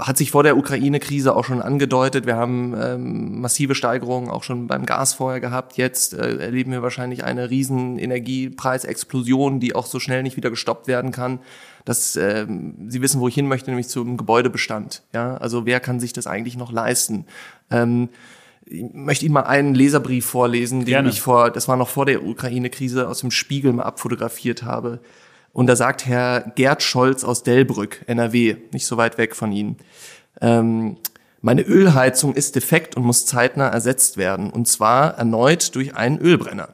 hat 0.00 0.16
sich 0.16 0.30
vor 0.30 0.42
der 0.42 0.56
Ukraine-Krise 0.56 1.36
auch 1.36 1.44
schon 1.44 1.62
angedeutet. 1.62 2.26
Wir 2.26 2.36
haben 2.36 2.74
ähm, 2.80 3.40
massive 3.40 3.74
Steigerungen 3.74 4.28
auch 4.28 4.42
schon 4.42 4.66
beim 4.66 4.86
Gas 4.86 5.14
vorher 5.14 5.40
gehabt. 5.40 5.76
Jetzt 5.76 6.14
äh, 6.14 6.38
erleben 6.38 6.72
wir 6.72 6.82
wahrscheinlich 6.82 7.24
eine 7.24 7.50
riesen 7.50 7.98
Energiepreisexplosion, 7.98 9.60
die 9.60 9.74
auch 9.74 9.86
so 9.86 10.00
schnell 10.00 10.22
nicht 10.22 10.36
wieder 10.36 10.50
gestoppt 10.50 10.88
werden 10.88 11.12
kann. 11.12 11.38
Dass 11.84 12.16
ähm, 12.16 12.74
Sie 12.88 13.02
wissen, 13.02 13.20
wo 13.20 13.28
ich 13.28 13.34
hin 13.34 13.46
möchte, 13.46 13.70
nämlich 13.70 13.88
zum 13.88 14.16
Gebäudebestand. 14.16 15.02
Ja, 15.14 15.36
also 15.36 15.64
wer 15.64 15.80
kann 15.80 16.00
sich 16.00 16.12
das 16.12 16.26
eigentlich 16.26 16.56
noch 16.56 16.72
leisten? 16.72 17.26
Ähm, 17.70 18.08
ich 18.66 18.84
möchte 18.92 19.24
Ihnen 19.24 19.34
mal 19.34 19.42
einen 19.42 19.74
Leserbrief 19.74 20.26
vorlesen, 20.26 20.80
den 20.80 20.86
Gerne. 20.86 21.08
ich 21.08 21.20
vor, 21.20 21.50
das 21.50 21.68
war 21.68 21.76
noch 21.76 21.88
vor 21.88 22.04
der 22.04 22.24
Ukraine-Krise, 22.24 23.08
aus 23.08 23.20
dem 23.20 23.30
Spiegel 23.30 23.72
mal 23.72 23.84
abfotografiert 23.84 24.62
habe. 24.62 25.00
Und 25.58 25.66
da 25.66 25.74
sagt 25.74 26.06
Herr 26.06 26.52
Gerd 26.54 26.84
Scholz 26.84 27.24
aus 27.24 27.42
Delbrück, 27.42 28.04
NRW, 28.06 28.58
nicht 28.70 28.86
so 28.86 28.96
weit 28.96 29.18
weg 29.18 29.34
von 29.34 29.50
Ihnen, 29.50 29.76
ähm, 30.40 30.98
meine 31.40 31.62
Ölheizung 31.62 32.32
ist 32.32 32.54
defekt 32.54 32.96
und 32.96 33.02
muss 33.02 33.26
zeitnah 33.26 33.66
ersetzt 33.66 34.18
werden, 34.18 34.50
und 34.50 34.68
zwar 34.68 35.18
erneut 35.18 35.74
durch 35.74 35.96
einen 35.96 36.20
Ölbrenner. 36.20 36.68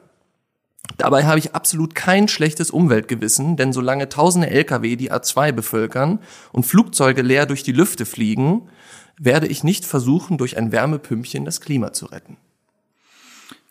Dabei 0.97 1.23
habe 1.23 1.39
ich 1.39 1.55
absolut 1.55 1.95
kein 1.95 2.27
schlechtes 2.27 2.69
Umweltgewissen, 2.69 3.57
denn 3.57 3.73
solange 3.73 4.07
tausende 4.07 4.51
Lkw 4.51 4.95
die 4.97 5.11
A2 5.11 5.51
bevölkern 5.51 6.19
und 6.51 6.67
Flugzeuge 6.67 7.23
leer 7.23 7.47
durch 7.47 7.63
die 7.63 7.71
Lüfte 7.71 8.05
fliegen, 8.05 8.69
werde 9.17 9.47
ich 9.47 9.63
nicht 9.63 9.83
versuchen, 9.83 10.37
durch 10.37 10.57
ein 10.57 10.71
Wärmepümpchen 10.71 11.43
das 11.43 11.59
Klima 11.59 11.91
zu 11.91 12.05
retten 12.05 12.37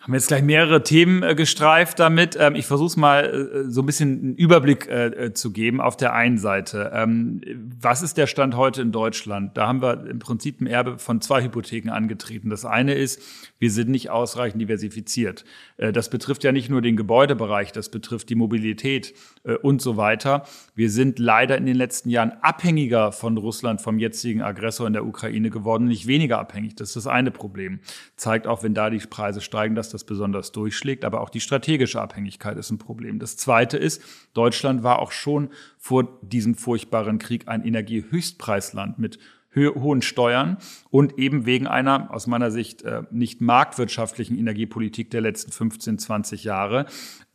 haben 0.05 0.13
jetzt 0.13 0.29
gleich 0.29 0.43
mehrere 0.43 0.83
Themen 0.83 1.23
äh, 1.23 1.35
gestreift 1.35 1.99
damit. 1.99 2.37
Ähm, 2.39 2.55
ich 2.55 2.67
versuche 2.67 2.89
es 2.89 2.97
mal 2.97 3.25
äh, 3.25 3.71
so 3.71 3.81
ein 3.81 3.87
bisschen 3.87 4.21
einen 4.21 4.35
Überblick 4.37 4.87
äh, 4.87 5.07
äh, 5.07 5.33
zu 5.33 5.51
geben. 5.51 5.81
Auf 5.81 5.97
der 5.97 6.13
einen 6.13 6.37
Seite, 6.37 6.91
ähm, 6.95 7.41
was 7.81 8.03
ist 8.03 8.19
der 8.19 8.27
Stand 8.27 8.55
heute 8.55 8.83
in 8.83 8.93
Deutschland? 8.93 9.57
Da 9.57 9.67
haben 9.67 9.81
wir 9.81 10.07
im 10.07 10.19
Prinzip 10.19 10.61
ein 10.61 10.67
Erbe 10.67 10.99
von 10.99 11.23
zwei 11.23 11.43
Hypotheken 11.43 11.91
angetreten. 11.91 12.51
Das 12.51 12.67
eine 12.67 12.93
ist, 12.93 13.23
wir 13.59 13.71
sind 13.71 13.89
nicht 13.89 14.11
ausreichend 14.11 14.61
diversifiziert. 14.61 15.47
Äh, 15.79 15.91
das 15.91 16.11
betrifft 16.11 16.45
ja 16.45 16.53
nicht 16.53 16.69
nur 16.69 16.83
den 16.83 16.97
Gebäudebereich, 16.97 17.73
das 17.73 17.89
betrifft 17.89 18.29
die 18.29 18.35
Mobilität 18.35 19.15
äh, 19.45 19.55
und 19.55 19.81
so 19.81 19.97
weiter. 19.97 20.45
Wir 20.75 20.91
sind 20.91 21.19
leider 21.19 21.57
in 21.57 21.65
den 21.65 21.77
letzten 21.77 22.11
Jahren 22.11 22.33
abhängiger 22.43 23.11
von 23.11 23.39
Russland, 23.39 23.81
vom 23.81 23.99
jetzigen 23.99 24.43
Aggressor 24.43 24.87
in 24.87 24.93
der 24.93 25.07
Ukraine 25.07 25.49
geworden, 25.49 25.87
nicht 25.87 26.07
weniger 26.07 26.41
abhängig. 26.41 26.75
Das 26.77 26.91
ist 26.91 26.97
das 26.97 27.07
eine 27.07 27.31
Problem. 27.31 27.81
Zeigt 28.17 28.47
auch, 28.47 28.63
wenn 28.63 28.75
da 28.75 28.91
die 28.91 28.99
Preise 28.99 29.41
steigen, 29.41 29.75
dass 29.75 29.94
das 29.95 30.05
besonders 30.05 30.53
durchschlägt. 30.53 31.05
Aber 31.05 31.21
auch 31.21 31.31
die 31.31 31.41
strategische 31.41 32.01
Abhängigkeit 32.01 32.59
ist 32.59 32.71
ein 32.71 32.79
Problem. 32.79 33.19
Das 33.19 33.37
zweite 33.37 33.79
ist, 33.79 34.03
Deutschland 34.35 34.83
war 34.83 34.99
auch 34.99 35.13
schon 35.13 35.51
vor 35.79 36.19
diesem 36.21 36.55
furchtbaren 36.55 37.19
Krieg 37.19 37.49
ein 37.49 37.65
Energiehöchstpreisland 37.65 38.99
mit 38.99 39.19
hohen 39.57 40.03
Steuern 40.03 40.59
und 40.91 41.19
eben 41.19 41.47
wegen 41.47 41.67
einer 41.67 42.13
aus 42.13 42.27
meiner 42.27 42.51
Sicht 42.51 42.83
äh, 42.83 43.03
nicht 43.11 43.41
marktwirtschaftlichen 43.41 44.39
Energiepolitik 44.39 45.11
der 45.11 45.21
letzten 45.21 45.53
15, 45.53 45.99
20 45.99 46.45
Jahre. 46.45 46.87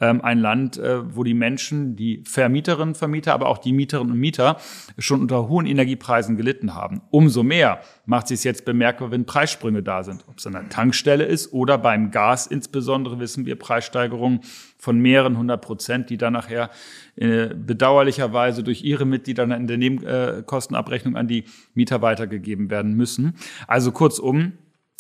Ähm, 0.02 0.22
ein 0.22 0.40
Land, 0.40 0.78
äh, 0.78 1.16
wo 1.16 1.24
die 1.24 1.34
Menschen, 1.34 1.96
die 1.96 2.24
Vermieterinnen, 2.26 2.96
Vermieter, 2.96 3.34
aber 3.34 3.48
auch 3.48 3.58
die 3.58 3.74
Mieterinnen 3.74 4.14
und 4.14 4.20
Mieter 4.20 4.58
schon 4.98 5.20
unter 5.22 5.50
hohen 5.50 5.66
Energiepreisen 5.66 6.38
gelitten 6.38 6.74
haben. 6.74 7.02
Umso 7.10 7.44
mehr 7.44 7.82
macht 8.06 8.30
sich 8.30 8.40
es 8.40 8.44
jetzt 8.46 8.64
bemerkbar, 8.64 9.12
wenn 9.12 9.26
Preissprünge 9.26 9.84
da 9.84 10.04
sind. 10.04 10.24
Ob 10.28 10.38
es 10.38 10.48
an 10.48 10.54
der 10.54 10.70
Tankstelle 10.70 11.26
ist 11.26 11.52
oder 11.52 11.78
beim 11.78 12.12
Gas 12.12 12.48
insbesondere 12.48 13.20
wissen 13.20 13.46
wir 13.46 13.58
Preissteigerungen 13.58 14.40
von 14.78 14.98
mehreren 15.00 15.38
hundert 15.38 15.62
Prozent, 15.62 16.10
die 16.10 16.18
dann 16.18 16.34
nachher 16.34 16.70
äh, 17.18 17.48
bedauerlicherweise 17.54 18.64
durch 18.64 18.84
ihre 18.86 19.06
Mitglieder 19.06 19.44
in 19.44 19.68
der 19.68 19.78
Nebenkostenabrechnung 19.78 21.18
an 21.18 21.28
die 21.28 21.44
Mieter 21.74 22.02
weitergegeben 22.10 22.70
werden 22.70 22.96
müssen. 22.96 23.36
Also 23.68 23.92
kurzum, 23.92 24.54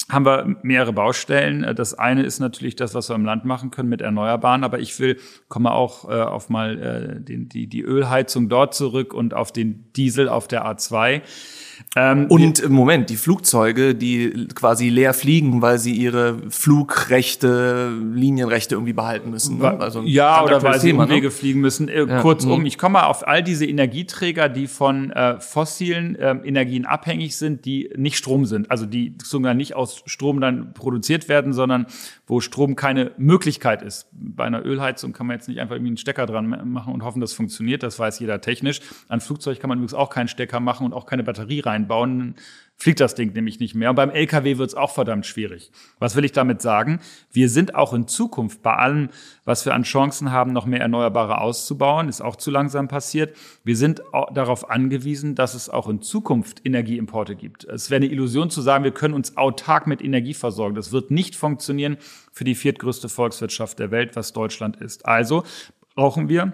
haben 0.09 0.25
wir 0.25 0.57
mehrere 0.63 0.93
Baustellen. 0.93 1.75
Das 1.75 1.93
eine 1.93 2.23
ist 2.23 2.39
natürlich 2.39 2.75
das, 2.75 2.95
was 2.95 3.09
wir 3.09 3.15
im 3.15 3.25
Land 3.25 3.45
machen 3.45 3.69
können 3.69 3.89
mit 3.89 4.01
Erneuerbaren, 4.01 4.63
aber 4.63 4.79
ich 4.79 4.99
will, 4.99 5.19
komme 5.47 5.71
auch 5.71 6.09
äh, 6.09 6.13
auf 6.13 6.49
mal 6.49 6.79
äh, 6.79 7.21
den, 7.21 7.47
die, 7.47 7.67
die 7.67 7.81
Ölheizung 7.81 8.49
dort 8.49 8.73
zurück 8.73 9.13
und 9.13 9.33
auf 9.33 9.51
den 9.51 9.91
Diesel 9.93 10.27
auf 10.27 10.47
der 10.47 10.65
A2. 10.65 11.21
Ähm, 11.95 12.27
und 12.27 12.59
im 12.59 12.71
Moment, 12.71 13.09
die 13.09 13.15
Flugzeuge, 13.15 13.95
die 13.95 14.47
quasi 14.53 14.89
leer 14.89 15.13
fliegen, 15.13 15.61
weil 15.61 15.79
sie 15.79 15.93
ihre 15.93 16.37
Flugrechte, 16.49 17.91
Linienrechte 18.13 18.75
irgendwie 18.75 18.93
behalten 18.93 19.31
müssen. 19.31 19.59
Ne? 19.59 19.79
Also 19.79 20.01
ja, 20.03 20.43
oder 20.43 20.61
weil 20.61 20.79
sie 20.79 20.93
Umwege 20.93 21.27
ne? 21.27 21.31
fliegen 21.31 21.61
müssen. 21.61 21.89
Äh, 21.89 22.05
ja. 22.05 22.21
Kurzum, 22.21 22.61
mhm. 22.61 22.65
ich 22.65 22.77
komme 22.77 23.05
auf 23.05 23.27
all 23.27 23.43
diese 23.43 23.65
Energieträger, 23.65 24.49
die 24.49 24.67
von 24.67 25.11
äh, 25.11 25.39
fossilen 25.39 26.15
äh, 26.15 26.31
Energien 26.43 26.85
abhängig 26.85 27.37
sind, 27.37 27.65
die 27.65 27.89
nicht 27.95 28.17
Strom 28.17 28.45
sind. 28.45 28.69
Also 28.69 28.85
die 28.85 29.15
sogar 29.23 29.53
nicht 29.53 29.75
aus 29.75 30.03
Strom 30.05 30.41
dann 30.41 30.73
produziert 30.73 31.27
werden, 31.27 31.53
sondern 31.53 31.87
wo 32.27 32.39
Strom 32.39 32.75
keine 32.75 33.11
Möglichkeit 33.17 33.81
ist. 33.81 34.07
Bei 34.11 34.43
einer 34.43 34.63
Ölheizung 34.63 35.13
kann 35.13 35.27
man 35.27 35.37
jetzt 35.37 35.47
nicht 35.47 35.59
einfach 35.59 35.75
irgendwie 35.75 35.89
einen 35.89 35.97
Stecker 35.97 36.27
dran 36.27 36.69
machen 36.71 36.93
und 36.93 37.03
hoffen, 37.03 37.21
das 37.21 37.33
funktioniert. 37.33 37.81
Das 37.81 37.97
weiß 37.97 38.19
jeder 38.19 38.41
technisch. 38.41 38.81
An 39.07 39.19
Flugzeug 39.19 39.59
kann 39.59 39.69
man 39.69 39.79
übrigens 39.79 39.95
auch 39.95 40.09
keinen 40.09 40.27
Stecker 40.27 40.59
machen 40.59 40.85
und 40.85 40.93
auch 40.93 41.07
keine 41.07 41.23
Batterie 41.23 41.59
reinbauen 41.69 42.35
fliegt 42.79 43.01
das 43.01 43.13
Ding 43.13 43.33
nämlich 43.33 43.59
nicht 43.59 43.75
mehr. 43.75 43.89
Und 43.89 43.97
beim 43.97 44.09
LKW 44.09 44.57
wird 44.57 44.69
es 44.69 44.75
auch 44.75 44.91
verdammt 44.91 45.25
schwierig. 45.25 45.71
Was 45.99 46.15
will 46.15 46.23
ich 46.23 46.31
damit 46.31 46.61
sagen? 46.61 46.99
Wir 47.31 47.49
sind 47.49 47.75
auch 47.75 47.93
in 47.93 48.07
Zukunft 48.07 48.61
bei 48.61 48.73
allem, 48.73 49.09
was 49.43 49.65
wir 49.65 49.73
an 49.73 49.83
Chancen 49.83 50.31
haben, 50.31 50.53
noch 50.53 50.65
mehr 50.65 50.79
Erneuerbare 50.79 51.41
auszubauen, 51.41 52.07
ist 52.07 52.21
auch 52.21 52.37
zu 52.37 52.51
langsam 52.51 52.87
passiert. 52.87 53.35
Wir 53.65 53.75
sind 53.75 54.01
darauf 54.33 54.69
angewiesen, 54.69 55.35
dass 55.35 55.55
es 55.55 55.69
auch 55.69 55.89
in 55.89 56.01
Zukunft 56.01 56.65
Energieimporte 56.65 57.35
gibt. 57.35 57.65
Es 57.65 57.89
wäre 57.89 57.97
eine 57.97 58.11
Illusion 58.11 58.49
zu 58.49 58.61
sagen, 58.61 58.85
wir 58.85 58.91
können 58.91 59.13
uns 59.13 59.35
autark 59.35 59.85
mit 59.85 60.01
Energie 60.01 60.33
versorgen. 60.33 60.75
Das 60.75 60.93
wird 60.93 61.11
nicht 61.11 61.35
funktionieren 61.35 61.97
für 62.31 62.45
die 62.45 62.55
viertgrößte 62.55 63.09
Volkswirtschaft 63.09 63.77
der 63.79 63.91
Welt, 63.91 64.15
was 64.15 64.31
Deutschland 64.31 64.77
ist. 64.77 65.05
Also 65.05 65.43
brauchen 65.95 66.29
wir 66.29 66.53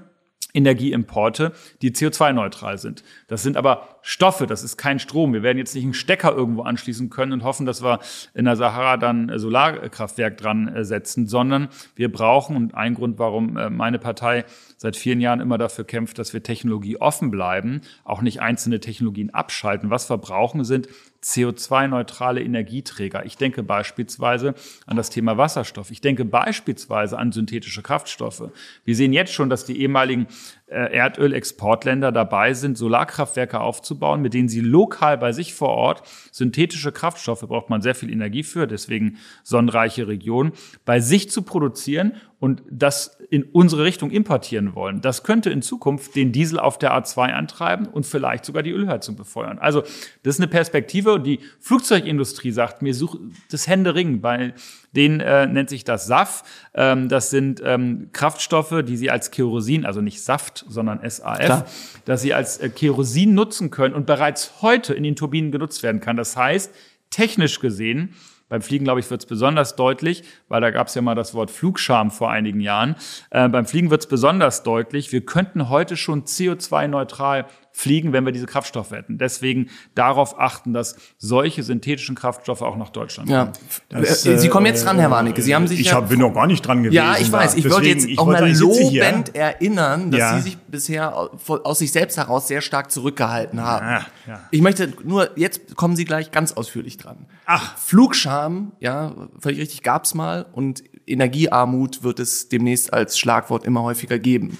Energieimporte, 0.55 1.51
die 1.81 1.91
CO2-neutral 1.91 2.77
sind. 2.77 3.03
Das 3.27 3.43
sind 3.43 3.57
aber 3.57 3.99
Stoffe, 4.01 4.47
das 4.47 4.63
ist 4.63 4.77
kein 4.77 4.99
Strom. 4.99 5.33
Wir 5.33 5.43
werden 5.43 5.57
jetzt 5.57 5.75
nicht 5.75 5.83
einen 5.83 5.93
Stecker 5.93 6.31
irgendwo 6.31 6.61
anschließen 6.61 7.09
können 7.09 7.33
und 7.33 7.43
hoffen, 7.43 7.65
dass 7.65 7.83
wir 7.83 7.99
in 8.33 8.45
der 8.45 8.55
Sahara 8.55 8.97
dann 8.97 9.31
Solarkraftwerk 9.37 10.37
dran 10.37 10.67
äh, 10.67 10.85
setzen, 10.85 11.27
sondern 11.27 11.69
wir 11.95 12.11
brauchen, 12.11 12.55
und 12.55 12.75
ein 12.75 12.93
Grund, 12.93 13.19
warum 13.19 13.57
äh, 13.57 13.69
meine 13.69 13.99
Partei 13.99 14.45
seit 14.85 14.95
vielen 14.97 15.19
Jahren 15.19 15.39
immer 15.39 15.57
dafür 15.57 15.83
kämpft, 15.83 16.19
dass 16.19 16.31
wir 16.33 16.43
Technologie 16.43 16.97
offen 16.97 17.31
bleiben, 17.31 17.81
auch 18.03 18.21
nicht 18.21 18.39
einzelne 18.39 18.79
Technologien 18.79 19.31
abschalten. 19.31 19.89
Was 19.89 20.11
wir 20.11 20.19
brauchen, 20.19 20.63
sind 20.63 20.87
CO2-neutrale 21.23 22.43
Energieträger. 22.43 23.25
Ich 23.25 23.35
denke 23.35 23.63
beispielsweise 23.63 24.53
an 24.85 24.95
das 24.95 25.09
Thema 25.09 25.39
Wasserstoff. 25.39 25.89
Ich 25.89 26.01
denke 26.01 26.23
beispielsweise 26.23 27.17
an 27.17 27.31
synthetische 27.31 27.81
Kraftstoffe. 27.81 28.51
Wir 28.83 28.95
sehen 28.95 29.11
jetzt 29.11 29.33
schon, 29.33 29.49
dass 29.49 29.65
die 29.65 29.81
ehemaligen 29.81 30.27
Erdölexportländer 30.67 32.11
dabei 32.11 32.55
sind, 32.55 32.75
Solarkraftwerke 32.75 33.59
aufzubauen, 33.59 34.23
mit 34.23 34.33
denen 34.33 34.49
sie 34.49 34.61
lokal 34.61 35.17
bei 35.17 35.31
sich 35.31 35.53
vor 35.53 35.69
Ort 35.69 36.01
synthetische 36.31 36.91
Kraftstoffe 36.91 37.41
braucht 37.41 37.69
man 37.69 37.83
sehr 37.83 37.93
viel 37.93 38.11
Energie 38.11 38.41
für, 38.41 38.65
deswegen 38.65 39.17
sonnenreiche 39.43 40.07
Regionen, 40.07 40.53
bei 40.83 40.99
sich 40.99 41.29
zu 41.29 41.43
produzieren 41.43 42.13
und 42.39 42.63
das 42.69 43.17
in 43.29 43.43
unsere 43.43 43.83
Richtung 43.83 44.09
importieren 44.09 44.73
wollen. 44.75 45.01
Das 45.01 45.23
könnte 45.23 45.51
in 45.51 45.61
Zukunft 45.61 46.15
den 46.15 46.31
Diesel 46.31 46.59
auf 46.59 46.79
der 46.79 46.93
A2 46.93 47.31
antreiben 47.31 47.87
und 47.87 48.05
vielleicht 48.05 48.45
sogar 48.45 48.63
die 48.63 48.71
Ölheizung 48.71 49.15
befeuern. 49.15 49.59
Also 49.59 49.81
das 50.23 50.35
ist 50.35 50.39
eine 50.39 50.47
Perspektive 50.47 51.13
und 51.13 51.23
die 51.23 51.39
Flugzeugindustrie 51.59 52.51
sagt 52.51 52.81
mir, 52.81 52.93
such 52.93 53.17
das 53.51 53.67
Händering. 53.67 54.21
Bei 54.21 54.53
denen 54.95 55.19
äh, 55.19 55.47
nennt 55.47 55.69
sich 55.69 55.83
das 55.83 56.07
SAF. 56.07 56.43
Ähm, 56.73 57.09
das 57.09 57.29
sind 57.29 57.61
ähm, 57.63 58.09
Kraftstoffe, 58.13 58.83
die 58.85 58.97
sie 58.97 59.11
als 59.11 59.31
Kerosin, 59.31 59.85
also 59.85 60.01
nicht 60.01 60.21
Saft, 60.23 60.65
sondern 60.67 60.99
SAF, 61.07 61.39
Klar. 61.39 61.65
dass 62.05 62.21
sie 62.21 62.33
als 62.33 62.57
äh, 62.57 62.69
Kerosin 62.69 63.33
nutzen 63.33 63.71
können 63.71 63.93
und 63.93 64.05
bereits 64.05 64.61
heute 64.61 64.93
in 64.93 65.03
den 65.03 65.15
Turbinen 65.15 65.51
genutzt 65.51 65.83
werden 65.83 66.01
kann. 66.01 66.17
Das 66.17 66.35
heißt, 66.37 66.73
technisch 67.09 67.59
gesehen 67.59 68.15
beim 68.47 68.61
Fliegen, 68.61 68.83
glaube 68.83 68.99
ich, 68.99 69.09
wird 69.09 69.21
es 69.21 69.25
besonders 69.25 69.75
deutlich, 69.75 70.23
weil 70.49 70.61
da 70.61 70.69
gab 70.69 70.87
es 70.87 70.93
ja 70.93 71.01
mal 71.01 71.15
das 71.15 71.33
Wort 71.33 71.49
Flugscham 71.49 72.11
vor 72.11 72.29
einigen 72.29 72.59
Jahren. 72.59 72.95
Äh, 73.31 73.49
beim 73.49 73.65
Fliegen 73.65 73.89
wird 73.89 74.01
es 74.01 74.07
besonders 74.07 74.61
deutlich. 74.61 75.11
Wir 75.11 75.25
könnten 75.25 75.69
heute 75.69 75.97
schon 75.97 76.25
CO2-neutral 76.25 77.47
fliegen, 77.75 78.13
wenn 78.13 78.25
wir 78.25 78.31
diese 78.31 78.45
Kraftstoffe 78.45 78.91
hätten. 78.91 79.17
Deswegen 79.17 79.69
darauf 79.95 80.39
achten, 80.39 80.71
dass 80.71 80.95
solche 81.17 81.61
synthetischen 81.61 82.15
Kraftstoffe 82.15 82.61
auch 82.61 82.77
nach 82.77 82.89
Deutschland 82.89 83.29
kommen. 83.29 83.51
Ja. 83.89 83.99
Das, 83.99 84.25
äh, 84.25 84.39
Sie 84.39 84.47
kommen 84.47 84.65
jetzt 84.65 84.85
dran, 84.85 84.97
Herr 84.97 85.11
Warnecke. 85.11 85.41
Sie 85.41 85.53
haben 85.53 85.67
sich 85.67 85.81
ich 85.81 85.87
ja, 85.87 85.99
bin 85.99 86.19
noch 86.19 86.33
gar 86.33 86.47
nicht 86.47 86.65
dran 86.65 86.83
gewesen. 86.83 86.95
Ja, 86.95 87.17
ich 87.17 87.29
weiß. 87.29 87.55
Ich 87.55 87.69
wollte 87.69 87.89
jetzt 87.89 88.07
auch 88.17 88.27
mal 88.27 88.49
lobend 88.57 89.35
erinnern, 89.35 90.09
dass 90.09 90.19
ja. 90.19 90.35
Sie 90.37 90.43
sich 90.43 90.57
bisher 90.57 91.15
aus 91.15 91.79
sich 91.79 91.91
selbst 91.91 92.15
heraus 92.17 92.47
sehr 92.47 92.61
stark 92.61 92.91
zurückgehalten 92.91 93.61
haben. 93.61 93.85
Ja, 93.85 94.05
ja. 94.25 94.39
Ich 94.51 94.61
möchte 94.61 94.93
nur, 95.03 95.31
jetzt 95.35 95.75
kommen 95.75 95.97
Sie 95.97 96.05
gleich 96.05 96.31
ganz 96.31 96.53
ausführlich 96.53 96.97
dran. 96.97 97.25
Ach. 97.45 97.77
Flugscham, 97.77 98.71
ja, 98.79 99.13
völlig 99.37 99.59
richtig, 99.59 99.83
gab's 99.83 100.13
mal 100.13 100.45
und 100.53 100.81
Energiearmut 101.07 102.03
wird 102.03 102.21
es 102.21 102.47
demnächst 102.47 102.93
als 102.93 103.19
Schlagwort 103.19 103.65
immer 103.65 103.83
häufiger 103.83 104.17
geben. 104.17 104.57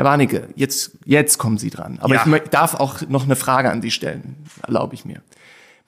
Herr 0.00 0.06
Warnecke, 0.06 0.48
jetzt, 0.56 0.92
jetzt 1.04 1.36
kommen 1.36 1.58
Sie 1.58 1.68
dran. 1.68 1.98
Aber 2.00 2.14
ja. 2.14 2.24
ich 2.26 2.48
darf 2.48 2.74
auch 2.74 3.06
noch 3.10 3.24
eine 3.24 3.36
Frage 3.36 3.70
an 3.70 3.82
Sie 3.82 3.90
stellen, 3.90 4.34
erlaube 4.66 4.94
ich 4.94 5.04
mir. 5.04 5.20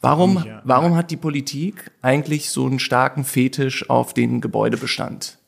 Warum, 0.03 0.45
warum 0.65 0.97
hat 0.97 1.11
die 1.11 1.17
Politik 1.17 1.91
eigentlich 2.03 2.51
so 2.51 2.67
einen 2.67 2.79
starken 2.79 3.25
Fetisch 3.25 3.89
auf 3.89 4.13
den 4.13 4.43
Gebäudebestand? 4.43 5.39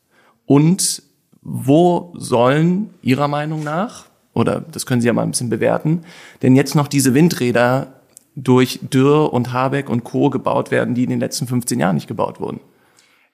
Und 0.47 1.03
wo 1.43 2.15
sollen 2.17 2.89
Ihrer 3.03 3.29
Meinung 3.29 3.65
nach, 3.65 4.07
oder 4.33 4.63
das 4.63 4.87
können 4.87 5.03
Sie 5.03 5.09
ja 5.09 5.13
mal 5.13 5.25
ein 5.25 5.33
bisschen 5.33 5.51
bewerten, 5.51 6.01
denn 6.41 6.57
jetzt 6.57 6.75
noch 6.75 6.89
diese 6.89 7.13
Windräder 7.13 8.01
durch 8.35 8.81
Dürr 8.81 9.31
und 9.35 9.53
Habeck 9.53 9.91
und 9.91 10.05
Co. 10.05 10.31
gebaut 10.31 10.71
werden, 10.71 10.95
die 10.95 11.05
in 11.05 11.11
den 11.11 11.21
letzten 11.21 11.47
15 11.47 11.81
Jahren 11.81 11.97
nicht 11.97 12.09
gebaut 12.09 12.41
wurden? 12.41 12.61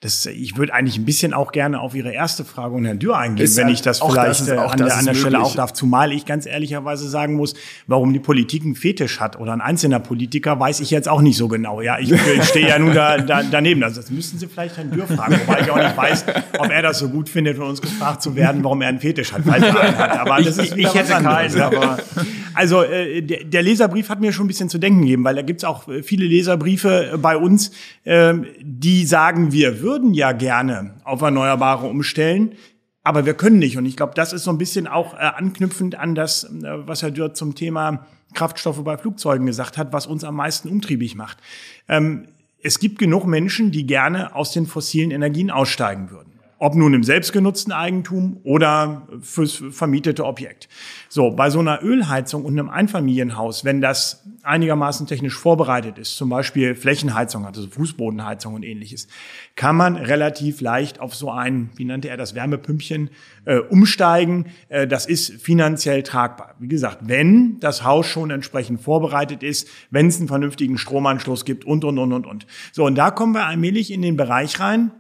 Das, 0.03 0.25
ich 0.25 0.57
würde 0.57 0.73
eigentlich 0.73 0.97
ein 0.97 1.05
bisschen 1.05 1.35
auch 1.35 1.53
gerne 1.53 1.79
auf 1.79 1.95
Ihre 1.95 2.11
erste 2.11 2.43
Frage 2.43 2.75
und 2.75 2.87
Herrn 2.87 2.99
Dürr 2.99 3.19
eingehen, 3.19 3.45
ist 3.45 3.59
wenn 3.59 3.69
ich 3.69 3.83
das 3.83 4.01
vielleicht 4.01 4.41
das 4.41 4.49
äh, 4.49 4.57
an 4.57 4.79
der, 4.79 4.97
an 4.97 5.05
der 5.05 5.13
Stelle 5.13 5.43
auch 5.43 5.55
darf. 5.55 5.75
Zumal 5.75 6.13
ich 6.13 6.25
ganz 6.25 6.47
ehrlicherweise 6.47 7.07
sagen 7.07 7.35
muss, 7.35 7.53
warum 7.87 8.15
die 8.15 8.19
Politik 8.19 8.63
einen 8.65 8.77
Fetisch 8.77 9.21
hat 9.21 9.39
oder 9.39 9.53
ein 9.53 9.61
einzelner 9.61 10.01
Politiker, 10.01 10.59
weiß 10.59 10.81
ich 10.81 10.91
jetzt 10.91 11.07
auch 11.07 11.21
nicht 11.21 11.37
so 11.37 11.49
genau. 11.49 11.83
Ja, 11.83 11.99
ich, 11.99 12.13
ich 12.13 12.45
stehe 12.45 12.67
ja 12.67 12.79
nun 12.79 12.95
da, 12.95 13.19
da, 13.19 13.43
daneben. 13.43 13.85
Also 13.85 14.01
das 14.01 14.11
müssen 14.11 14.39
Sie 14.39 14.47
vielleicht 14.47 14.79
Herrn 14.79 14.91
Dürr 14.91 15.07
fragen, 15.07 15.39
wobei 15.45 15.61
ich 15.61 15.71
auch 15.71 15.77
nicht 15.77 15.95
weiß, 15.95 16.25
ob 16.59 16.71
er 16.71 16.81
das 16.81 16.99
so 16.99 17.11
gut 17.11 17.29
findet, 17.29 17.59
von 17.59 17.67
uns 17.67 17.83
gefragt 17.83 18.23
zu 18.23 18.35
werden, 18.35 18.65
warum 18.65 18.81
er 18.81 18.89
einen 18.89 19.01
Fetisch 19.01 19.35
hat. 19.35 19.43
Falls 19.45 19.63
er 19.63 19.81
einen 19.81 19.99
hat. 19.99 20.19
Aber 20.19 20.39
das 20.39 20.57
ist 20.57 20.73
ich, 20.73 20.79
ich 20.79 20.95
hätte 20.95 21.13
keinen. 21.13 21.61
Aber 21.61 21.99
also 22.55 22.83
äh, 22.85 23.21
der, 23.21 23.45
der 23.45 23.63
Leserbrief 23.63 24.09
hat 24.09 24.23
mir 24.23 24.33
schon 24.33 24.47
ein 24.47 24.49
bisschen 24.49 24.71
zu 24.71 24.79
denken 24.79 25.03
gegeben, 25.03 25.25
weil 25.25 25.35
da 25.35 25.43
gibt's 25.43 25.65
auch 25.65 25.89
äh, 25.89 26.03
viele 26.03 26.25
Leserbriefe 26.25 27.19
bei 27.21 27.37
uns, 27.37 27.71
äh, 28.05 28.33
die 28.63 29.05
sagen, 29.05 29.53
wir 29.53 29.83
würden 29.83 29.90
ja 30.15 30.33
gerne 30.33 30.95
auf 31.05 31.23
Erneuerbare 31.23 31.87
umstellen, 31.87 32.55
aber 33.03 33.27
wir 33.27 33.35
können 33.35 33.59
nicht. 33.59 33.77
Und 33.77 33.87
ich 33.87 33.97
glaube, 33.97 34.13
das 34.15 34.33
ist 34.33 34.45
so 34.45 34.51
ein 34.51 34.59
bisschen 34.59 34.87
auch 34.87 35.15
äh, 35.15 35.19
anknüpfend 35.19 35.95
an 35.95 36.15
das, 36.15 36.45
äh, 36.45 36.87
was 36.87 37.03
Herr 37.03 37.11
Dürr 37.11 37.35
zum 37.35 37.55
Thema 37.55 38.07
Kraftstoffe 38.35 38.83
bei 38.85 38.97
Flugzeugen 38.97 39.47
gesagt 39.47 39.79
hat, 39.79 39.93
was 39.93 40.07
uns 40.07 40.25
am 40.25 40.37
meisten 40.37 40.69
umtriebig 40.69 41.15
macht. 41.15 41.39
Ähm, 41.89 42.29
es 42.63 42.79
gibt 42.79 42.99
genug 42.99 43.27
Menschen, 43.27 43.73
die 43.73 43.87
gerne 43.87 44.35
aus 44.35 44.53
den 44.53 44.67
fossilen 44.67 45.11
Energien 45.11 45.51
aussteigen 45.51 46.11
würden. 46.11 46.30
Ob 46.61 46.75
nun 46.75 46.93
im 46.93 47.03
selbstgenutzten 47.03 47.73
Eigentum 47.73 48.39
oder 48.45 49.09
fürs 49.23 49.63
vermietete 49.71 50.27
Objekt. 50.27 50.69
So, 51.09 51.31
bei 51.31 51.49
so 51.49 51.59
einer 51.59 51.83
Ölheizung 51.83 52.45
und 52.45 52.53
einem 52.53 52.69
Einfamilienhaus, 52.69 53.65
wenn 53.65 53.81
das 53.81 54.29
einigermaßen 54.43 55.07
technisch 55.07 55.35
vorbereitet 55.35 55.97
ist, 55.97 56.17
zum 56.17 56.29
Beispiel 56.29 56.75
Flächenheizung, 56.75 57.47
also 57.47 57.67
Fußbodenheizung 57.67 58.55
und 58.55 58.63
ähnliches, 58.63 59.09
kann 59.57 59.75
man 59.75 59.97
relativ 59.97 60.61
leicht 60.61 61.01
auf 61.01 61.15
so 61.15 61.31
ein, 61.31 61.71
wie 61.77 61.87
nannte 61.87 62.11
er 62.11 62.19
das, 62.19 62.35
Wärmepümpchen 62.35 63.09
äh, 63.47 63.57
umsteigen. 63.57 64.45
Äh, 64.69 64.87
das 64.87 65.07
ist 65.07 65.33
finanziell 65.41 66.03
tragbar. 66.03 66.57
Wie 66.59 66.69
gesagt, 66.69 66.99
wenn 67.09 67.59
das 67.61 67.85
Haus 67.85 68.05
schon 68.05 68.31
entsprechend 68.31 68.83
vorbereitet 68.83 69.43
ist, 69.43 69.67
wenn 69.91 70.09
es 70.09 70.19
einen 70.19 70.29
vernünftigen 70.29 70.77
Stromanschluss 70.77 71.47
gibt 71.47 71.65
und, 71.65 71.85
und, 71.85 71.99
und, 71.99 72.13
und, 72.13 72.27
und. 72.27 72.47
So, 72.73 72.85
und 72.85 72.97
da 72.97 73.11
kommen 73.11 73.33
wir 73.33 73.47
allmählich 73.47 73.91
in 73.91 74.03
den 74.03 74.19
Bereich 74.19 74.61
rein, 74.61 74.93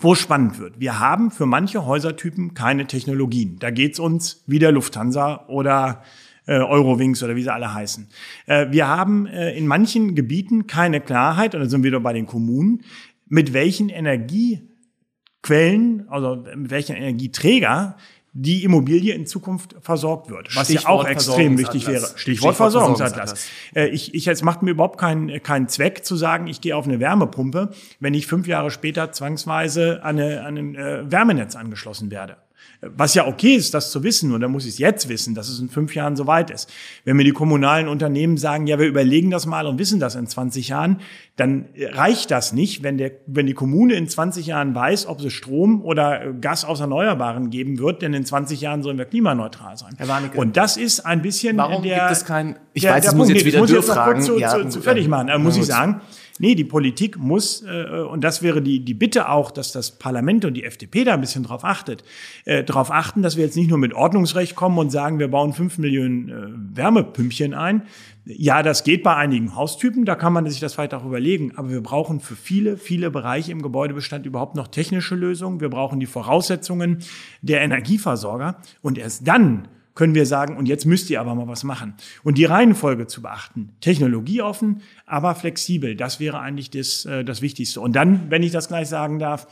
wo 0.00 0.12
es 0.12 0.20
spannend 0.20 0.58
wird. 0.58 0.80
Wir 0.80 1.00
haben 1.00 1.30
für 1.30 1.46
manche 1.46 1.86
Häusertypen 1.86 2.52
keine 2.54 2.86
Technologien. 2.86 3.58
Da 3.58 3.70
geht's 3.70 3.98
uns 3.98 4.44
wie 4.46 4.58
der 4.58 4.72
Lufthansa 4.72 5.46
oder 5.48 6.02
äh, 6.46 6.58
Eurowings 6.58 7.22
oder 7.22 7.36
wie 7.36 7.42
sie 7.42 7.52
alle 7.52 7.74
heißen. 7.74 8.08
Äh, 8.46 8.66
wir 8.70 8.88
haben 8.88 9.26
äh, 9.26 9.56
in 9.56 9.66
manchen 9.66 10.14
Gebieten 10.14 10.66
keine 10.66 11.00
Klarheit, 11.00 11.54
und 11.54 11.60
da 11.60 11.68
sind 11.68 11.82
wir 11.82 11.88
wieder 11.88 12.00
bei 12.00 12.12
den 12.12 12.26
Kommunen, 12.26 12.82
mit 13.26 13.52
welchen 13.52 13.88
Energiequellen, 13.90 16.08
also 16.08 16.44
mit 16.56 16.70
welchen 16.70 16.96
Energieträger 16.96 17.96
die 18.40 18.62
Immobilie 18.62 19.14
in 19.14 19.26
Zukunft 19.26 19.74
versorgt 19.80 20.30
wird. 20.30 20.54
Was 20.54 20.68
ja 20.68 20.86
auch 20.86 21.04
extrem 21.04 21.58
wichtig 21.58 21.88
wäre. 21.88 21.98
Stichwort, 21.98 22.20
Stichwort 22.20 22.56
Versorgungsatlas. 22.56 23.48
Äh, 23.74 23.88
ich, 23.88 24.14
ich, 24.14 24.28
es 24.28 24.42
macht 24.42 24.62
mir 24.62 24.70
überhaupt 24.70 24.98
keinen 24.98 25.42
keinen 25.42 25.68
Zweck 25.68 26.04
zu 26.04 26.14
sagen, 26.14 26.46
ich 26.46 26.60
gehe 26.60 26.76
auf 26.76 26.86
eine 26.86 27.00
Wärmepumpe, 27.00 27.70
wenn 27.98 28.14
ich 28.14 28.28
fünf 28.28 28.46
Jahre 28.46 28.70
später 28.70 29.10
zwangsweise 29.10 30.04
an, 30.04 30.20
eine, 30.20 30.44
an 30.44 30.56
ein 30.56 30.74
äh, 30.76 31.10
Wärmenetz 31.10 31.56
angeschlossen 31.56 32.12
werde. 32.12 32.36
Was 32.80 33.14
ja 33.14 33.26
okay 33.26 33.56
ist, 33.56 33.74
das 33.74 33.90
zu 33.90 34.04
wissen, 34.04 34.32
und 34.32 34.40
da 34.40 34.46
muss 34.46 34.64
ich 34.64 34.74
es 34.74 34.78
jetzt 34.78 35.08
wissen, 35.08 35.34
dass 35.34 35.48
es 35.48 35.58
in 35.58 35.68
fünf 35.68 35.96
Jahren 35.96 36.14
soweit 36.14 36.48
ist. 36.50 36.70
Wenn 37.04 37.16
mir 37.16 37.24
die 37.24 37.32
kommunalen 37.32 37.88
Unternehmen 37.88 38.36
sagen, 38.36 38.68
ja, 38.68 38.78
wir 38.78 38.86
überlegen 38.86 39.32
das 39.32 39.46
mal 39.46 39.66
und 39.66 39.80
wissen 39.80 39.98
das 39.98 40.14
in 40.14 40.28
20 40.28 40.68
Jahren, 40.68 41.00
dann 41.38 41.66
reicht 41.92 42.32
das 42.32 42.52
nicht, 42.52 42.82
wenn, 42.82 42.98
der, 42.98 43.12
wenn 43.26 43.46
die 43.46 43.54
Kommune 43.54 43.94
in 43.94 44.08
20 44.08 44.44
Jahren 44.46 44.74
weiß, 44.74 45.06
ob 45.06 45.20
es 45.20 45.32
Strom 45.32 45.82
oder 45.84 46.32
Gas 46.32 46.64
aus 46.64 46.80
Erneuerbaren 46.80 47.50
geben 47.50 47.78
wird, 47.78 48.02
denn 48.02 48.12
in 48.12 48.24
20 48.24 48.60
Jahren 48.60 48.82
sollen 48.82 48.98
wir 48.98 49.04
klimaneutral 49.04 49.78
sein. 49.78 49.94
Herr 49.98 50.08
Warnecke, 50.08 50.36
und 50.36 50.56
das 50.56 50.76
ist 50.76 51.06
ein 51.06 51.22
bisschen 51.22 51.56
Warum 51.56 51.84
der, 51.84 52.00
gibt 52.00 52.10
es 52.10 52.24
kein, 52.24 52.56
ich 52.72 52.82
der, 52.82 52.94
weiß, 52.94 53.04
der, 53.04 53.14
muss 53.14 53.28
jetzt 53.28 53.44
wieder 53.44 53.60
muss 53.60 53.70
jetzt 53.70 53.88
fragen. 53.88 54.20
Zu, 54.20 54.36
ja, 54.40 54.50
zu, 54.50 54.68
zu 54.68 54.80
fertig 54.80 55.06
machen, 55.06 55.28
da 55.28 55.38
muss 55.38 55.56
ich 55.56 55.66
sagen. 55.66 56.00
Nee, 56.40 56.54
die 56.54 56.64
Politik 56.64 57.18
muss, 57.18 57.62
äh, 57.62 58.00
und 58.00 58.22
das 58.22 58.42
wäre 58.42 58.62
die, 58.62 58.84
die 58.84 58.94
Bitte 58.94 59.28
auch, 59.28 59.50
dass 59.50 59.72
das 59.72 59.98
Parlament 59.98 60.44
und 60.44 60.54
die 60.54 60.64
FDP 60.64 61.04
da 61.04 61.14
ein 61.14 61.20
bisschen 61.20 61.42
drauf 61.42 61.64
achtet, 61.64 62.04
äh, 62.44 62.62
darauf 62.62 62.92
achten, 62.92 63.22
dass 63.22 63.36
wir 63.36 63.44
jetzt 63.44 63.56
nicht 63.56 63.68
nur 63.68 63.78
mit 63.78 63.92
Ordnungsrecht 63.92 64.54
kommen 64.54 64.78
und 64.78 64.90
sagen, 64.90 65.18
wir 65.18 65.28
bauen 65.28 65.52
fünf 65.52 65.78
Millionen 65.78 66.28
äh, 66.28 66.76
Wärmepümpchen 66.76 67.54
ein. 67.54 67.82
Ja, 68.30 68.62
das 68.62 68.84
geht 68.84 69.02
bei 69.02 69.16
einigen 69.16 69.54
Haustypen, 69.56 70.04
da 70.04 70.14
kann 70.14 70.34
man 70.34 70.46
sich 70.50 70.60
das 70.60 70.76
weiter 70.76 70.98
auch 70.98 71.06
überlegen. 71.06 71.56
Aber 71.56 71.70
wir 71.70 71.82
brauchen 71.82 72.20
für 72.20 72.36
viele, 72.36 72.76
viele 72.76 73.10
Bereiche 73.10 73.52
im 73.52 73.62
Gebäudebestand 73.62 74.26
überhaupt 74.26 74.54
noch 74.54 74.68
technische 74.68 75.14
Lösungen. 75.14 75.60
Wir 75.60 75.70
brauchen 75.70 75.98
die 75.98 76.06
Voraussetzungen 76.06 76.98
der 77.40 77.62
Energieversorger. 77.62 78.60
Und 78.82 78.98
erst 78.98 79.26
dann 79.26 79.68
können 79.94 80.14
wir 80.14 80.26
sagen, 80.26 80.58
und 80.58 80.68
jetzt 80.68 80.84
müsst 80.84 81.08
ihr 81.08 81.22
aber 81.22 81.34
mal 81.34 81.48
was 81.48 81.64
machen. 81.64 81.94
Und 82.22 82.36
die 82.36 82.44
Reihenfolge 82.44 83.06
zu 83.06 83.22
beachten. 83.22 83.72
Technologieoffen, 83.80 84.82
aber 85.06 85.34
flexibel. 85.34 85.96
Das 85.96 86.20
wäre 86.20 86.38
eigentlich 86.38 86.68
das, 86.68 87.06
äh, 87.06 87.24
das 87.24 87.40
Wichtigste. 87.40 87.80
Und 87.80 87.96
dann, 87.96 88.30
wenn 88.30 88.42
ich 88.42 88.52
das 88.52 88.68
gleich 88.68 88.88
sagen 88.88 89.18
darf, 89.18 89.46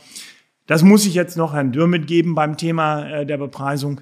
das 0.67 0.83
muss 0.83 1.07
ich 1.07 1.15
jetzt 1.15 1.35
noch 1.35 1.53
Herrn 1.53 1.71
Dürr 1.71 1.87
mitgeben 1.87 2.35
beim 2.35 2.57
Thema 2.57 3.09
äh, 3.09 3.25
der 3.25 3.37
Bepreisung. 3.37 4.01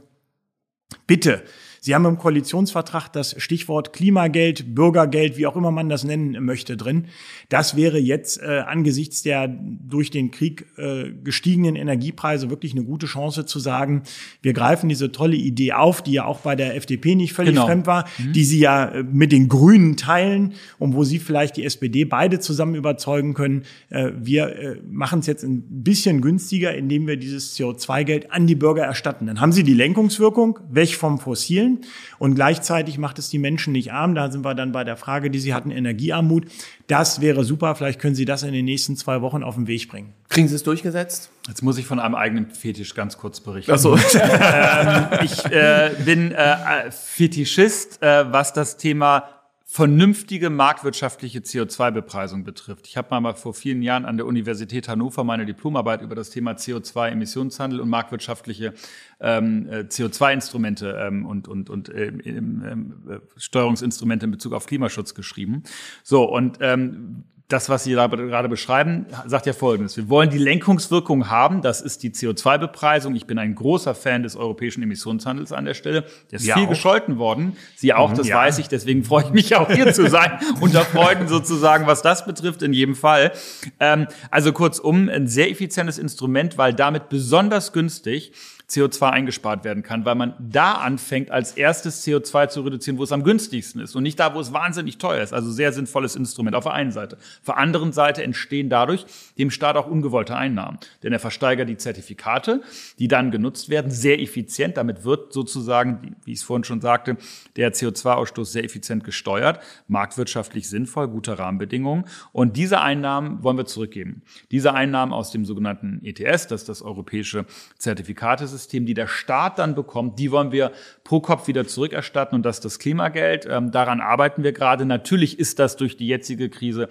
Bitte 1.08 1.44
Sie 1.86 1.94
haben 1.94 2.06
im 2.06 2.18
Koalitionsvertrag 2.18 3.10
das 3.10 3.36
Stichwort 3.38 3.94
Klimageld, 3.94 4.74
Bürgergeld, 4.74 5.38
wie 5.38 5.46
auch 5.46 5.56
immer 5.56 5.70
man 5.70 5.88
das 5.88 6.04
nennen 6.04 6.44
möchte, 6.44 6.78
drin. 6.78 7.06
Das 7.50 7.76
wäre 7.76 8.00
jetzt 8.00 8.42
äh, 8.42 8.64
angesichts 8.66 9.22
der 9.22 9.48
durch 9.48 10.10
den 10.10 10.32
Krieg 10.32 10.66
äh, 10.78 11.12
gestiegenen 11.24 11.76
Energiepreise 11.76 12.50
wirklich 12.50 12.72
eine 12.72 12.84
gute 12.84 13.06
Chance 13.06 13.46
zu 13.46 13.60
sagen, 13.60 14.02
wir 14.42 14.54
greifen 14.54 14.90
diese 14.90 15.12
tolle 15.12 15.36
Idee 15.36 15.74
auf, 15.74 16.02
die 16.02 16.14
ja 16.14 16.26
auch 16.26 16.40
bei 16.40 16.56
der 16.56 16.76
FDP 16.76 17.14
nicht 17.14 17.34
völlig 17.34 17.54
genau. 17.54 17.68
fremd 17.68 17.86
war, 17.86 18.06
mhm. 18.18 18.34
die 18.34 18.46
sie 18.46 18.58
ja 18.58 18.86
äh, 18.86 19.04
mit 19.04 19.32
den 19.32 19.48
Grünen 19.48 19.96
teilen 19.96 20.54
und 20.80 20.96
wo 20.96 21.04
sie 21.04 21.20
vielleicht 21.20 21.56
die 21.56 21.66
SPD 21.66 22.04
beide 22.04 22.40
zusammen 22.40 22.74
überzeugen 22.74 23.36
können. 23.36 23.62
Äh, 23.92 24.10
wir 24.20 24.48
äh, 24.56 24.76
machen 24.90 25.20
es 25.20 25.28
jetzt 25.28 25.44
ein 25.44 25.62
bisschen 25.84 26.22
günstiger, 26.22 26.74
indem 26.74 27.06
wir 27.06 27.18
dieses 27.18 27.56
CO2-Geld 27.56 28.32
an 28.32 28.48
die 28.48 28.56
Bürger 28.56 28.86
erstatten. 28.86 29.28
Dann 29.28 29.40
haben 29.40 29.52
sie 29.52 29.62
die 29.62 29.76
Lenkungswirkung 29.76 30.58
weg 30.72 30.96
vom 30.96 31.20
Fossilen 31.20 31.75
und 32.20 32.36
gleichzeitig 32.36 32.98
macht 32.98 33.20
es 33.20 33.30
die 33.30 33.40
Menschen 33.40 33.74
nicht 33.74 33.92
arm. 33.92 34.16
Da 34.16 34.32
sind 34.32 34.46
wir 34.46 34.56
dann 34.56 34.72
bei 34.72 34.84
der 34.84 34.98
Frage, 34.98 35.30
die 35.30 35.40
Sie 35.40 35.54
hatten, 35.54 35.72
Energiearmut. 35.72 36.46
Das 36.88 37.22
wäre 37.22 37.44
super. 37.44 37.76
Vielleicht 37.76 38.00
können 38.00 38.16
Sie 38.16 38.26
das 38.26 38.44
in 38.44 38.54
den 38.54 38.66
nächsten 38.66 38.96
zwei 38.96 39.22
Wochen 39.22 39.44
auf 39.44 39.56
den 39.56 39.68
Weg 39.68 39.90
bringen. 39.90 40.14
Kriegen 40.30 40.48
Sie 40.48 40.56
es 40.56 40.64
durchgesetzt? 40.64 41.30
Jetzt 41.48 41.62
muss 41.62 41.78
ich 41.78 41.86
von 41.86 42.00
einem 42.00 42.16
eigenen 42.16 42.50
Fetisch 42.50 42.96
ganz 42.96 43.18
kurz 43.18 43.40
berichten. 43.40 43.72
Ach 43.72 43.78
so. 43.78 43.96
ähm, 44.14 45.08
ich 45.24 45.46
äh, 45.46 45.92
bin 46.04 46.32
äh, 46.32 46.92
Fetischist, 46.92 48.02
äh, 48.02 48.32
was 48.32 48.54
das 48.54 48.78
Thema 48.78 49.35
vernünftige 49.76 50.50
marktwirtschaftliche 50.50 51.40
CO2-Bepreisung 51.40 52.46
betrifft. 52.46 52.88
Ich 52.88 52.96
habe 52.96 53.20
mal 53.20 53.34
vor 53.34 53.54
vielen 53.54 53.82
Jahren 53.82 54.06
an 54.06 54.16
der 54.16 54.26
Universität 54.26 54.88
Hannover 54.88 55.26
meine 55.26 55.46
Diplomarbeit 55.46 56.02
über 56.02 56.16
das 56.16 56.30
Thema 56.30 56.54
CO2-Emissionshandel 56.54 57.82
und 57.82 57.90
marktwirtschaftliche 57.90 58.74
ähm, 59.20 59.68
äh, 59.68 59.80
CO2-Instrumente 59.80 60.98
ähm, 61.06 61.26
und, 61.26 61.50
und, 61.50 61.70
und 61.70 61.90
äh, 61.90 62.06
äh, 62.06 63.20
Steuerungsinstrumente 63.36 64.28
in 64.28 64.32
Bezug 64.32 64.54
auf 64.54 64.66
Klimaschutz 64.66 65.14
geschrieben. 65.14 65.64
So, 66.04 66.24
und 66.24 66.60
ähm, 66.62 67.26
das, 67.48 67.70
was 67.70 67.84
Sie 67.84 67.92
gerade 67.92 68.50
beschreiben, 68.50 69.06
sagt 69.28 69.46
ja 69.46 69.54
Folgendes. 69.54 69.96
Wir 69.98 70.10
wollen 70.10 70.32
die 70.32 70.40
Lenkungswirkung 70.40 71.30
haben. 71.30 71.62
Das 71.62 71.80
ist 71.80 72.02
die 72.02 72.10
CO2-Bepreisung. 72.10 73.16
Ich 73.16 73.28
bin 73.28 73.38
ein 73.38 73.54
großer 73.54 73.94
Fan 73.94 74.24
des 74.24 74.36
europäischen 74.36 74.82
Emissionshandels 74.82 75.52
an 75.52 75.66
der 75.66 75.76
Stelle. 75.76 76.06
Der 76.32 76.40
ist 76.40 76.46
ja, 76.46 76.56
viel 76.56 76.66
auch. 76.66 76.70
gescholten 76.70 77.20
worden. 77.20 77.56
Sie 77.76 77.94
auch, 77.94 78.10
mhm, 78.10 78.16
das 78.16 78.28
ja. 78.28 78.38
weiß 78.38 78.58
ich. 78.58 78.68
Deswegen 78.68 79.04
freue 79.04 79.26
ich 79.26 79.30
mich 79.30 79.56
auch 79.56 79.70
hier 79.70 79.94
zu 79.94 80.10
sein. 80.10 80.40
Unter 80.60 80.82
Freuden 80.82 81.28
sozusagen, 81.28 81.86
was 81.86 82.02
das 82.02 82.26
betrifft, 82.26 82.64
in 82.64 82.74
jedem 82.74 82.96
Fall. 82.96 83.32
Ähm, 83.80 84.08
also 84.32 84.52
kurzum, 84.52 85.08
ein 85.08 85.28
sehr 85.28 85.52
effizientes 85.52 86.00
Instrument, 86.00 86.58
weil 86.58 86.74
damit 86.74 87.10
besonders 87.10 87.74
günstig 87.74 88.32
CO2 88.70 89.10
eingespart 89.12 89.64
werden 89.64 89.84
kann, 89.84 90.06
weil 90.06 90.16
man 90.16 90.34
da 90.40 90.74
anfängt, 90.74 91.30
als 91.30 91.52
erstes 91.52 92.06
CO2 92.06 92.50
zu 92.50 92.62
reduzieren, 92.62 92.98
wo 92.98 93.04
es 93.04 93.12
am 93.12 93.24
günstigsten 93.24 93.80
ist 93.80 93.96
und 93.96 94.04
nicht 94.04 94.20
da, 94.20 94.34
wo 94.34 94.40
es 94.40 94.54
wahnsinnig 94.54 94.98
teuer 94.98 95.22
ist. 95.22 95.34
Also 95.34 95.52
sehr 95.52 95.72
sinnvolles 95.72 96.16
Instrument 96.16 96.56
auf 96.56 96.64
der 96.64 96.74
einen 96.74 96.92
Seite. 96.92 97.18
Auf 97.18 97.46
der 97.46 97.58
anderen 97.58 97.94
Seite 97.94 98.24
entstehen 98.24 98.70
dadurch 98.70 99.06
dem 99.38 99.52
Staat 99.52 99.76
auch 99.76 99.86
ungewollte 99.88 100.36
Einnahmen, 100.36 100.80
denn 101.04 101.14
er 101.14 101.20
versteigert 101.20 101.70
die 101.70 101.78
Zertifikate, 101.78 102.62
die 102.98 103.08
dann 103.08 103.30
genutzt 103.30 103.70
werden, 103.70 103.92
sehr 103.92 104.20
effizient. 104.20 104.78
Damit 104.78 105.04
wird 105.04 105.32
sozusagen, 105.32 106.16
wie 106.26 106.32
ich 106.32 106.40
es 106.40 106.44
vorhin 106.44 106.64
schon 106.64 106.82
sagte, 106.82 107.18
der 107.56 107.72
CO2-Ausstoß 107.72 108.46
sehr 108.46 108.64
effizient 108.64 109.04
gesteuert, 109.04 109.60
marktwirtschaftlich 109.88 110.68
sinnvoll, 110.68 111.08
gute 111.08 111.38
Rahmenbedingungen. 111.38 112.06
Und 112.32 112.58
diese 112.58 112.82
Einnahmen 112.82 113.44
wollen 113.44 113.58
wir 113.58 113.66
zurückgeben. 113.66 114.24
Diese 114.50 114.74
Einnahmen 114.74 115.14
aus 115.14 115.30
dem 115.30 115.46
sogenannten 115.46 116.02
ETS, 116.04 116.48
das 116.48 116.62
ist 116.62 116.70
das 116.70 116.82
europäische 116.82 117.46
Zertifikatesystem, 117.78 118.55
System, 118.58 118.86
die 118.86 118.94
der 118.94 119.08
Staat 119.08 119.60
dann 119.60 119.76
bekommt, 119.76 120.20
die 120.20 120.32
wollen 120.32 120.52
wir 120.52 120.72
pro 121.04 121.20
Kopf 121.20 121.48
wieder 121.48 121.68
zurückerstatten 121.68 122.36
und 122.36 122.44
das 122.44 122.58
ist 122.58 122.66
das 122.66 122.80
Klimageld. 122.80 123.48
Ähm, 123.50 123.72
daran 123.72 124.02
arbeiten 124.02 124.44
wir 124.44 124.52
gerade. 124.54 124.86
Natürlich 124.86 125.40
ist 125.40 125.60
das 125.60 125.76
durch 125.76 125.98
die 125.98 126.08
jetzige 126.08 126.50
Krise 126.50 126.88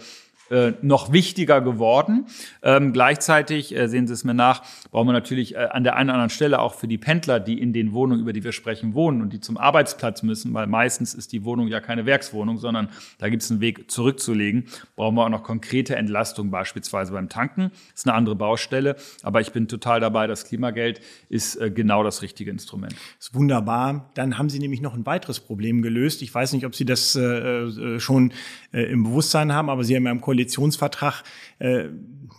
äh, 0.51 0.73
noch 0.83 1.11
wichtiger 1.11 1.63
geworden. 1.63 2.27
Ähm, 2.63 2.93
gleichzeitig, 2.93 3.75
äh, 3.75 3.89
sehen 3.89 4.07
Sie 4.07 4.13
es 4.13 4.25
mir 4.25 4.35
nach, 4.35 4.63
brauchen 4.91 5.09
wir 5.09 5.13
natürlich 5.13 5.55
äh, 5.55 5.69
an 5.71 5.85
der 5.85 5.97
einen 5.97 6.11
oder 6.11 6.15
anderen 6.15 6.31
Stelle 6.31 6.59
auch 6.59 6.75
für 6.75 6.87
die 6.87 6.99
Pendler, 6.99 7.41
die 7.41 7.59
in 7.59 7.73
den 7.73 7.95
Wohnungen, 7.95 8.21
über 8.21 8.35
die 8.35 8.45
wir 8.45 8.53
sprechen, 8.53 8.93
wohnen 8.93 9.23
und 9.23 9.33
die 9.33 9.41
zum 9.41 9.57
Arbeitsplatz 9.57 10.23
müssen, 10.23 10.53
weil 10.53 10.67
meistens 10.67 11.15
ist 11.15 11.33
die 11.33 11.45
Wohnung 11.45 11.69
ja 11.69 11.81
keine 11.81 12.05
Werkswohnung, 12.05 12.59
sondern 12.59 12.91
da 13.19 13.31
gibt 13.31 13.43
es 13.43 13.51
einen 13.51 13.61
Weg 13.61 13.91
zurückzulegen, 13.91 14.67
brauchen 14.97 15.15
wir 15.15 15.25
auch 15.25 15.31
noch 15.31 15.45
konkrete 15.45 15.97
Entlastung, 15.97 16.51
beispielsweise 16.51 17.13
beim 17.13 17.31
Tanken. 17.31 17.71
Das 17.71 18.01
ist 18.01 18.07
eine 18.07 18.15
andere 18.15 18.37
Baustelle, 18.37 18.97
aber 19.23 19.41
ich 19.41 19.53
bin 19.53 19.67
total 19.67 20.01
dabei, 20.01 20.27
das 20.27 20.45
Klimageld 20.45 21.01
ist 21.31 21.57
äh, 21.57 21.71
genau 21.71 22.03
das 22.03 22.21
richtige 22.21 22.51
Instrument. 22.51 22.93
Das 22.93 23.29
ist 23.29 23.35
wunderbar. 23.35 24.11
Dann 24.15 24.37
haben 24.37 24.51
Sie 24.51 24.59
nämlich 24.59 24.83
noch 24.83 24.93
ein 24.93 25.07
weiteres 25.07 25.41
Problem 25.41 25.81
gelöst. 25.81 26.21
Ich 26.21 26.35
weiß 26.35 26.53
nicht, 26.53 26.67
ob 26.67 26.75
Sie 26.75 26.85
das 26.85 27.17
äh, 27.17 27.99
schon 27.99 28.33
im 28.73 29.05
Bewusstsein 29.05 29.53
haben, 29.53 29.71
aber 29.71 29.85
Sie 29.85 29.97
haben 29.97 30.05
ja 30.05 30.11
im 30.11 30.21
Koalitionsvertrag 30.35 31.23
äh, 31.59 31.85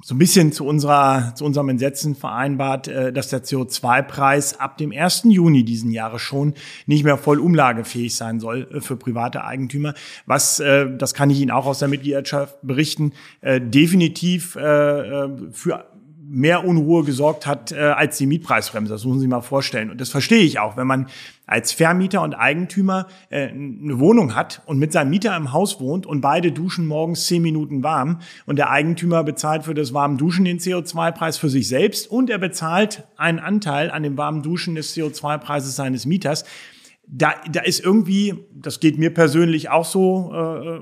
so 0.03 0.13
ein 0.13 0.19
bisschen 0.19 0.51
zu 0.51 0.65
unserer 0.65 1.33
zu 1.35 1.45
unserem 1.45 1.69
Entsetzen 1.69 2.15
vereinbart, 2.15 2.87
äh, 2.87 3.11
dass 3.11 3.29
der 3.29 3.43
CO2-Preis 3.43 4.59
ab 4.59 4.77
dem 4.77 4.91
1. 4.91 5.23
Juni 5.25 5.63
diesen 5.63 5.91
Jahres 5.91 6.21
schon 6.21 6.53
nicht 6.85 7.03
mehr 7.03 7.17
voll 7.17 7.39
umlagefähig 7.39 8.15
sein 8.15 8.39
soll 8.39 8.67
äh, 8.71 8.81
für 8.81 8.97
private 8.97 9.43
Eigentümer. 9.43 9.93
Was, 10.25 10.59
äh, 10.59 10.95
das 10.97 11.13
kann 11.13 11.29
ich 11.29 11.39
Ihnen 11.39 11.51
auch 11.51 11.65
aus 11.65 11.79
der 11.79 11.87
Mitgliedschaft 11.87 12.57
berichten, 12.61 13.13
äh, 13.41 13.61
definitiv 13.61 14.55
äh, 14.55 15.29
für 15.51 15.85
mehr 16.35 16.65
Unruhe 16.65 17.05
gesorgt 17.05 17.47
hat 17.47 17.71
äh, 17.71 17.77
als 17.77 18.17
die 18.17 18.25
Mietpreisbremse. 18.25 18.91
Das 18.91 19.05
muss 19.05 19.13
man 19.13 19.19
sich 19.21 19.29
mal 19.29 19.39
vorstellen. 19.39 19.89
Und 19.89 20.01
das 20.01 20.09
verstehe 20.09 20.41
ich 20.41 20.59
auch, 20.59 20.75
wenn 20.75 20.85
man 20.85 21.07
als 21.45 21.71
Vermieter 21.71 22.21
und 22.23 22.33
Eigentümer 22.33 23.07
äh, 23.29 23.47
eine 23.47 23.99
Wohnung 23.99 24.35
hat 24.35 24.61
und 24.65 24.77
mit 24.77 24.91
seinem 24.91 25.11
Mieter 25.11 25.35
im 25.37 25.53
Haus 25.53 25.79
wohnt 25.79 26.05
und 26.05 26.19
beide 26.19 26.51
duschen 26.51 26.87
morgens 26.87 27.25
zehn 27.25 27.41
Minuten 27.41 27.83
warm 27.83 28.19
und 28.45 28.57
der 28.57 28.69
Eigentümer 28.69 29.23
bezahlt 29.23 29.63
für 29.63 29.73
das 29.73 29.93
warme 29.93 30.17
Duschen 30.17 30.43
den 30.43 30.59
CO2-Preis 30.59 31.37
für 31.37 31.49
sich 31.49 31.69
selbst 31.69 32.11
und 32.11 32.29
er 32.29 32.37
bezahlt 32.37 33.05
einen 33.15 33.39
Anteil 33.39 33.89
an 33.89 34.03
dem 34.03 34.17
warmen 34.17 34.43
Duschen 34.43 34.75
des 34.75 34.93
CO2-Preises 34.93 35.77
seines 35.77 36.05
Mieters. 36.05 36.43
Da, 37.07 37.35
da 37.49 37.61
ist 37.61 37.79
irgendwie, 37.79 38.33
das 38.53 38.81
geht 38.81 38.97
mir 38.97 39.13
persönlich 39.13 39.69
auch 39.69 39.85
so, 39.85 40.33
äh, 40.33 40.81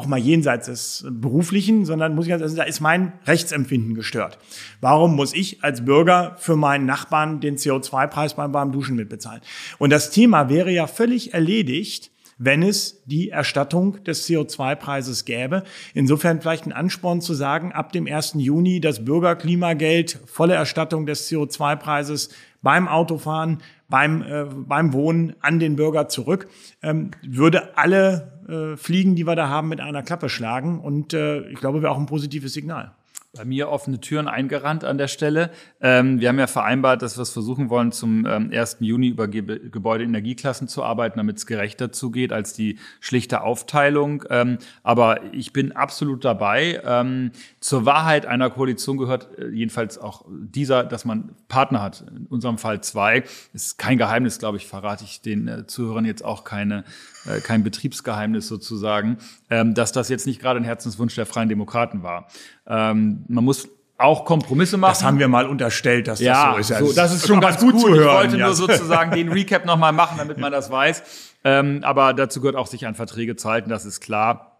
auch 0.00 0.06
mal 0.06 0.18
jenseits 0.18 0.66
des 0.66 1.06
Beruflichen, 1.10 1.84
sondern 1.84 2.14
muss 2.14 2.26
ich 2.26 2.32
sagen, 2.32 2.56
da 2.56 2.62
ist 2.62 2.80
mein 2.80 3.12
Rechtsempfinden 3.26 3.94
gestört. 3.94 4.38
Warum 4.80 5.14
muss 5.14 5.34
ich 5.34 5.62
als 5.62 5.84
Bürger 5.84 6.36
für 6.38 6.56
meinen 6.56 6.86
Nachbarn 6.86 7.40
den 7.40 7.56
CO2-Preis 7.56 8.32
beim 8.34 8.54
warmen 8.54 8.72
Duschen 8.72 8.96
mitbezahlen? 8.96 9.42
Und 9.78 9.90
das 9.90 10.10
Thema 10.10 10.48
wäre 10.48 10.70
ja 10.70 10.86
völlig 10.86 11.34
erledigt, 11.34 12.10
wenn 12.38 12.62
es 12.62 13.02
die 13.04 13.28
Erstattung 13.28 14.02
des 14.04 14.26
CO2-Preises 14.26 15.26
gäbe. 15.26 15.64
Insofern 15.92 16.40
vielleicht 16.40 16.64
ein 16.64 16.72
Ansporn 16.72 17.20
zu 17.20 17.34
sagen, 17.34 17.72
ab 17.72 17.92
dem 17.92 18.06
1. 18.06 18.36
Juni 18.38 18.80
das 18.80 19.04
Bürgerklimageld, 19.04 20.18
volle 20.24 20.54
Erstattung 20.54 21.04
des 21.04 21.30
CO2-Preises 21.30 22.30
beim 22.62 22.88
Autofahren, 22.88 23.58
beim, 23.90 24.22
äh, 24.22 24.46
beim 24.48 24.92
Wohnen 24.92 25.34
an 25.40 25.58
den 25.58 25.76
Bürger 25.76 26.08
zurück, 26.08 26.48
ähm, 26.82 27.10
würde 27.22 27.76
alle 27.76 28.40
äh, 28.48 28.76
Fliegen, 28.76 29.16
die 29.16 29.26
wir 29.26 29.36
da 29.36 29.48
haben, 29.48 29.68
mit 29.68 29.80
einer 29.80 30.02
Klappe 30.02 30.28
schlagen. 30.28 30.80
Und 30.80 31.12
äh, 31.12 31.48
ich 31.50 31.60
glaube, 31.60 31.82
wäre 31.82 31.92
auch 31.92 31.98
ein 31.98 32.06
positives 32.06 32.54
Signal 32.54 32.92
bei 33.32 33.44
mir 33.44 33.68
offene 33.68 34.00
Türen 34.00 34.26
eingerannt 34.26 34.84
an 34.84 34.98
der 34.98 35.06
Stelle. 35.06 35.50
Ähm, 35.80 36.20
wir 36.20 36.28
haben 36.28 36.38
ja 36.40 36.48
vereinbart, 36.48 37.00
dass 37.00 37.16
wir 37.16 37.22
es 37.22 37.30
versuchen 37.30 37.70
wollen, 37.70 37.92
zum 37.92 38.26
ähm, 38.26 38.50
1. 38.52 38.78
Juni 38.80 39.06
über 39.06 39.28
Ge 39.28 39.40
Gebäudeenergieklassen 39.70 40.66
zu 40.66 40.82
arbeiten, 40.82 41.18
damit 41.18 41.36
es 41.36 41.46
gerechter 41.46 41.92
zugeht 41.92 42.32
als 42.32 42.54
die 42.54 42.78
schlichte 42.98 43.42
Aufteilung. 43.42 44.24
Ähm, 44.30 44.58
aber 44.82 45.32
ich 45.32 45.52
bin 45.52 45.70
absolut 45.72 46.24
dabei. 46.24 46.82
Ähm, 46.84 47.30
zur 47.60 47.86
Wahrheit 47.86 48.26
einer 48.26 48.50
Koalition 48.50 48.96
gehört 48.96 49.38
äh, 49.38 49.48
jedenfalls 49.48 49.96
auch 49.98 50.24
dieser, 50.28 50.82
dass 50.82 51.04
man 51.04 51.30
Partner 51.46 51.82
hat. 51.82 52.04
In 52.10 52.26
unserem 52.26 52.58
Fall 52.58 52.80
zwei. 52.80 53.22
Ist 53.52 53.78
kein 53.78 53.96
Geheimnis, 53.96 54.40
glaube 54.40 54.56
ich, 54.56 54.66
verrate 54.66 55.04
ich 55.04 55.22
den 55.22 55.46
äh, 55.46 55.66
Zuhörern 55.68 56.04
jetzt 56.04 56.24
auch 56.24 56.42
keine 56.42 56.82
äh, 57.26 57.40
kein 57.40 57.62
Betriebsgeheimnis 57.62 58.48
sozusagen, 58.48 59.18
ähm, 59.50 59.74
dass 59.74 59.92
das 59.92 60.08
jetzt 60.08 60.26
nicht 60.26 60.40
gerade 60.40 60.60
ein 60.60 60.64
Herzenswunsch 60.64 61.14
der 61.14 61.26
Freien 61.26 61.48
Demokraten 61.48 62.02
war. 62.02 62.28
Ähm, 62.66 63.24
man 63.28 63.44
muss 63.44 63.68
auch 64.00 64.24
Kompromisse 64.24 64.78
machen. 64.78 64.92
Das 64.92 65.04
haben 65.04 65.18
wir 65.18 65.28
mal 65.28 65.46
unterstellt, 65.46 66.08
dass 66.08 66.20
ja, 66.20 66.54
das 66.54 66.54
so 66.54 66.60
ist. 66.60 66.80
Ja, 66.80 66.86
so, 66.86 66.92
das 66.92 67.14
ist 67.14 67.26
schon 67.26 67.40
ganz 67.40 67.58
gut, 67.58 67.72
gut 67.72 67.82
zu 67.82 67.88
hören. 67.88 68.00
Ich 68.00 68.06
wollte 68.06 68.36
ja. 68.38 68.46
nur 68.46 68.54
sozusagen 68.54 69.10
den 69.14 69.30
Recap 69.30 69.66
nochmal 69.66 69.92
machen, 69.92 70.16
damit 70.18 70.38
man 70.38 70.50
das 70.50 70.70
weiß. 70.70 71.02
Ähm, 71.44 71.80
aber 71.82 72.14
dazu 72.14 72.40
gehört 72.40 72.56
auch, 72.56 72.66
sich 72.66 72.86
an 72.86 72.94
Verträge 72.94 73.36
zu 73.36 73.48
halten, 73.48 73.68
das 73.68 73.84
ist 73.84 74.00
klar. 74.00 74.50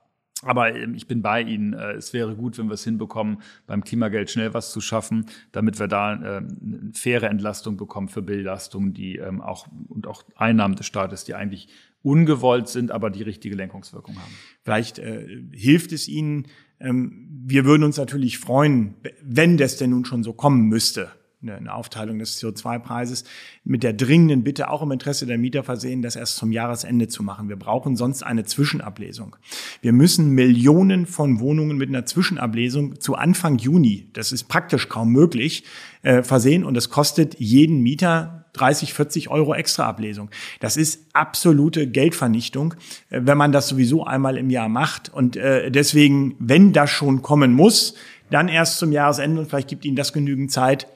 Aber 0.42 0.74
ähm, 0.74 0.94
ich 0.94 1.06
bin 1.06 1.22
bei 1.22 1.42
Ihnen. 1.42 1.74
Äh, 1.74 1.92
es 1.92 2.12
wäre 2.12 2.34
gut, 2.34 2.58
wenn 2.58 2.68
wir 2.68 2.74
es 2.74 2.84
hinbekommen, 2.84 3.42
beim 3.66 3.84
Klimageld 3.84 4.30
schnell 4.30 4.54
was 4.54 4.72
zu 4.72 4.80
schaffen, 4.80 5.26
damit 5.52 5.78
wir 5.78 5.88
da 5.88 6.14
äh, 6.14 6.36
eine 6.38 6.92
faire 6.94 7.28
Entlastung 7.28 7.76
bekommen 7.76 8.08
für 8.08 8.22
Belastungen, 8.22 8.94
die 8.94 9.16
ähm, 9.16 9.40
auch 9.40 9.66
und 9.88 10.06
auch 10.06 10.22
Einnahmen 10.36 10.76
des 10.76 10.86
Staates, 10.86 11.24
die 11.24 11.34
eigentlich 11.34 11.68
ungewollt 12.02 12.68
sind, 12.68 12.90
aber 12.90 13.10
die 13.10 13.22
richtige 13.22 13.54
Lenkungswirkung 13.54 14.16
haben. 14.16 14.32
Vielleicht 14.62 14.98
äh, 14.98 15.26
hilft 15.52 15.92
es 15.92 16.08
Ihnen. 16.08 16.46
Ähm, 16.78 17.28
wir 17.44 17.64
würden 17.64 17.84
uns 17.84 17.96
natürlich 17.96 18.38
freuen, 18.38 18.94
wenn 19.22 19.56
das 19.56 19.76
denn 19.76 19.90
nun 19.90 20.04
schon 20.04 20.22
so 20.22 20.32
kommen 20.32 20.68
müsste, 20.68 21.10
eine 21.42 21.74
Aufteilung 21.74 22.18
des 22.18 22.40
CO2-Preises 22.40 23.24
mit 23.64 23.82
der 23.82 23.92
dringenden 23.92 24.44
Bitte, 24.44 24.68
auch 24.68 24.82
im 24.82 24.90
Interesse 24.90 25.26
der 25.26 25.38
Mieter 25.38 25.62
versehen, 25.62 26.02
das 26.02 26.16
erst 26.16 26.36
zum 26.36 26.52
Jahresende 26.52 27.08
zu 27.08 27.22
machen. 27.22 27.48
Wir 27.48 27.56
brauchen 27.56 27.96
sonst 27.96 28.22
eine 28.22 28.44
Zwischenablesung. 28.44 29.36
Wir 29.80 29.92
müssen 29.92 30.30
Millionen 30.30 31.06
von 31.06 31.40
Wohnungen 31.40 31.78
mit 31.78 31.88
einer 31.88 32.04
Zwischenablesung 32.04 33.00
zu 33.00 33.14
Anfang 33.14 33.58
Juni, 33.58 34.10
das 34.12 34.32
ist 34.32 34.44
praktisch 34.44 34.88
kaum 34.88 35.12
möglich, 35.12 35.64
äh, 36.02 36.22
versehen 36.22 36.64
und 36.64 36.74
das 36.74 36.90
kostet 36.90 37.38
jeden 37.38 37.80
Mieter 37.80 38.39
30, 38.52 38.94
40 38.94 39.30
Euro 39.30 39.54
extra 39.54 39.86
Ablesung. 39.86 40.30
Das 40.60 40.76
ist 40.76 41.06
absolute 41.12 41.86
Geldvernichtung, 41.86 42.74
äh, 43.10 43.20
wenn 43.22 43.38
man 43.38 43.52
das 43.52 43.68
sowieso 43.68 44.04
einmal 44.04 44.36
im 44.36 44.50
Jahr 44.50 44.68
macht. 44.68 45.08
Und 45.12 45.36
äh, 45.36 45.70
deswegen, 45.70 46.34
wenn 46.38 46.72
das 46.72 46.90
schon 46.90 47.22
kommen 47.22 47.52
muss, 47.52 47.94
dann 48.30 48.48
erst 48.48 48.78
zum 48.78 48.92
Jahresende 48.92 49.40
und 49.40 49.48
vielleicht 49.48 49.68
gibt 49.68 49.84
Ihnen 49.84 49.96
das 49.96 50.12
genügend 50.12 50.52
Zeit, 50.52 50.86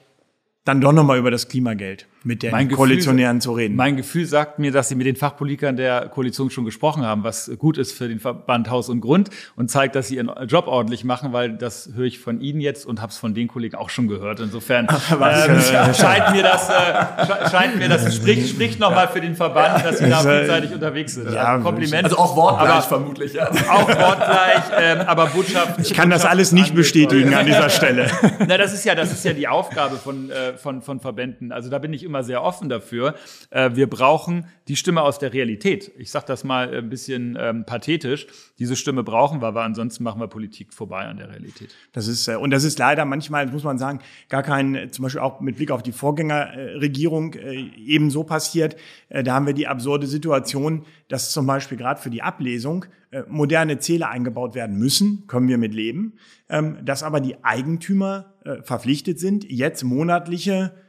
dann 0.63 0.81
doch 0.81 0.93
nochmal 0.93 1.17
über 1.19 1.31
das 1.31 1.47
Klimageld 1.47 2.07
mit 2.25 2.43
den 2.43 2.51
mein 2.51 2.69
Koalitionären 2.69 3.37
Gefühl, 3.37 3.51
zu 3.51 3.53
reden. 3.53 3.75
Mein 3.75 3.95
Gefühl 3.97 4.25
sagt 4.25 4.59
mir, 4.59 4.71
dass 4.71 4.89
sie 4.89 4.95
mit 4.95 5.05
den 5.05 5.15
Fachpolitikern 5.15 5.77
der 5.77 6.09
Koalition 6.09 6.49
schon 6.49 6.65
gesprochen 6.65 7.03
haben, 7.03 7.23
was 7.23 7.51
gut 7.59 7.77
ist 7.77 7.91
für 7.91 8.07
den 8.07 8.19
Verband 8.19 8.69
Haus 8.69 8.89
und 8.89 9.01
Grund 9.01 9.29
und 9.55 9.69
zeigt, 9.69 9.95
dass 9.95 10.07
sie 10.07 10.15
ihren 10.15 10.31
Job 10.47 10.67
ordentlich 10.67 11.03
machen, 11.03 11.33
weil 11.33 11.53
das 11.53 11.91
höre 11.95 12.05
ich 12.05 12.19
von 12.19 12.41
Ihnen 12.41 12.61
jetzt 12.61 12.85
und 12.85 13.01
habe 13.01 13.11
es 13.11 13.17
von 13.17 13.33
den 13.33 13.47
Kollegen 13.47 13.75
auch 13.75 13.89
schon 13.89 14.07
gehört. 14.07 14.39
Insofern 14.39 14.87
äh, 14.87 15.93
scheint 15.93 16.31
mir 16.31 16.43
das, 16.43 16.69
äh, 16.69 17.49
scheint 17.49 17.77
mir 17.77 17.89
das 17.89 18.15
spricht, 18.15 18.49
spricht 18.49 18.79
nochmal 18.79 19.07
für 19.07 19.21
den 19.21 19.35
Verband, 19.35 19.85
dass 19.85 19.99
sie 19.99 20.09
da 20.09 20.19
vielseitig 20.19 20.73
unterwegs 20.73 21.13
sind. 21.13 21.31
Ja, 21.31 21.53
also 21.53 21.63
Kompliment. 21.63 22.05
Also 22.05 22.17
auch 22.17 22.35
wortgleich 22.35 22.69
aber, 22.69 22.81
vermutlich. 22.81 23.33
Ja. 23.33 23.49
Auch 23.51 23.87
wortgleich, 23.87 24.63
äh, 24.77 24.97
aber 25.05 25.27
Botschaft. 25.27 25.79
Ich 25.79 25.93
kann 25.93 26.09
das 26.09 26.25
alles 26.25 26.51
nicht 26.51 26.73
bestätigen 26.73 27.33
an 27.33 27.45
dieser 27.45 27.69
Stelle. 27.69 28.09
Na, 28.47 28.57
das 28.57 28.73
ist 28.73 28.83
ja, 28.83 28.95
das 28.95 29.11
ist 29.11 29.23
ja 29.25 29.33
die 29.33 29.47
Aufgabe 29.47 29.97
von, 29.97 30.31
äh, 30.31 30.53
von, 30.57 30.81
von 30.81 30.99
Verbänden. 30.99 31.51
Also 31.51 31.69
da 31.69 31.79
bin 31.79 31.93
ich 31.93 32.03
immer 32.03 32.14
immer 32.15 32.23
sehr 32.23 32.43
offen 32.43 32.69
dafür. 32.69 33.15
Äh, 33.49 33.71
wir 33.73 33.89
brauchen 33.89 34.47
die 34.69 34.77
Stimme 34.77 35.01
aus 35.01 35.19
der 35.19 35.33
Realität. 35.33 35.91
Ich 35.97 36.11
sage 36.11 36.25
das 36.27 36.43
mal 36.43 36.73
ein 36.73 36.89
bisschen 36.89 37.37
ähm, 37.39 37.65
pathetisch. 37.65 38.27
Diese 38.57 38.75
Stimme 38.77 39.03
brauchen 39.03 39.41
wir, 39.41 39.53
weil 39.53 39.65
ansonsten 39.65 40.03
machen 40.03 40.21
wir 40.21 40.27
Politik 40.27 40.73
vorbei 40.73 41.01
an 41.01 41.17
der 41.17 41.29
Realität. 41.29 41.75
Das 41.91 42.07
ist 42.07 42.27
äh, 42.27 42.35
und 42.35 42.51
das 42.51 42.63
ist 42.63 42.79
leider 42.79 43.03
manchmal, 43.03 43.47
muss 43.47 43.63
man 43.63 43.77
sagen, 43.77 43.99
gar 44.29 44.43
kein, 44.43 44.89
zum 44.91 45.03
Beispiel 45.03 45.21
auch 45.21 45.41
mit 45.41 45.57
Blick 45.57 45.71
auf 45.71 45.83
die 45.83 45.91
Vorgängerregierung 45.91 47.33
äh, 47.33 47.69
ebenso 47.77 48.23
passiert. 48.23 48.77
Äh, 49.09 49.23
da 49.23 49.33
haben 49.33 49.45
wir 49.45 49.53
die 49.53 49.67
absurde 49.67 50.07
Situation, 50.07 50.85
dass 51.09 51.31
zum 51.31 51.45
Beispiel 51.45 51.77
gerade 51.77 51.99
für 51.99 52.09
die 52.09 52.21
Ablesung 52.21 52.85
äh, 53.11 53.23
moderne 53.27 53.79
Zähler 53.79 54.09
eingebaut 54.09 54.55
werden 54.55 54.77
müssen, 54.77 55.27
können 55.27 55.49
wir 55.49 55.57
mit 55.57 55.73
leben, 55.73 56.13
ähm, 56.49 56.77
dass 56.83 57.03
aber 57.03 57.19
die 57.19 57.43
Eigentümer 57.43 58.33
äh, 58.45 58.61
verpflichtet 58.61 59.19
sind, 59.19 59.49
jetzt 59.49 59.83
monatliche 59.83 60.84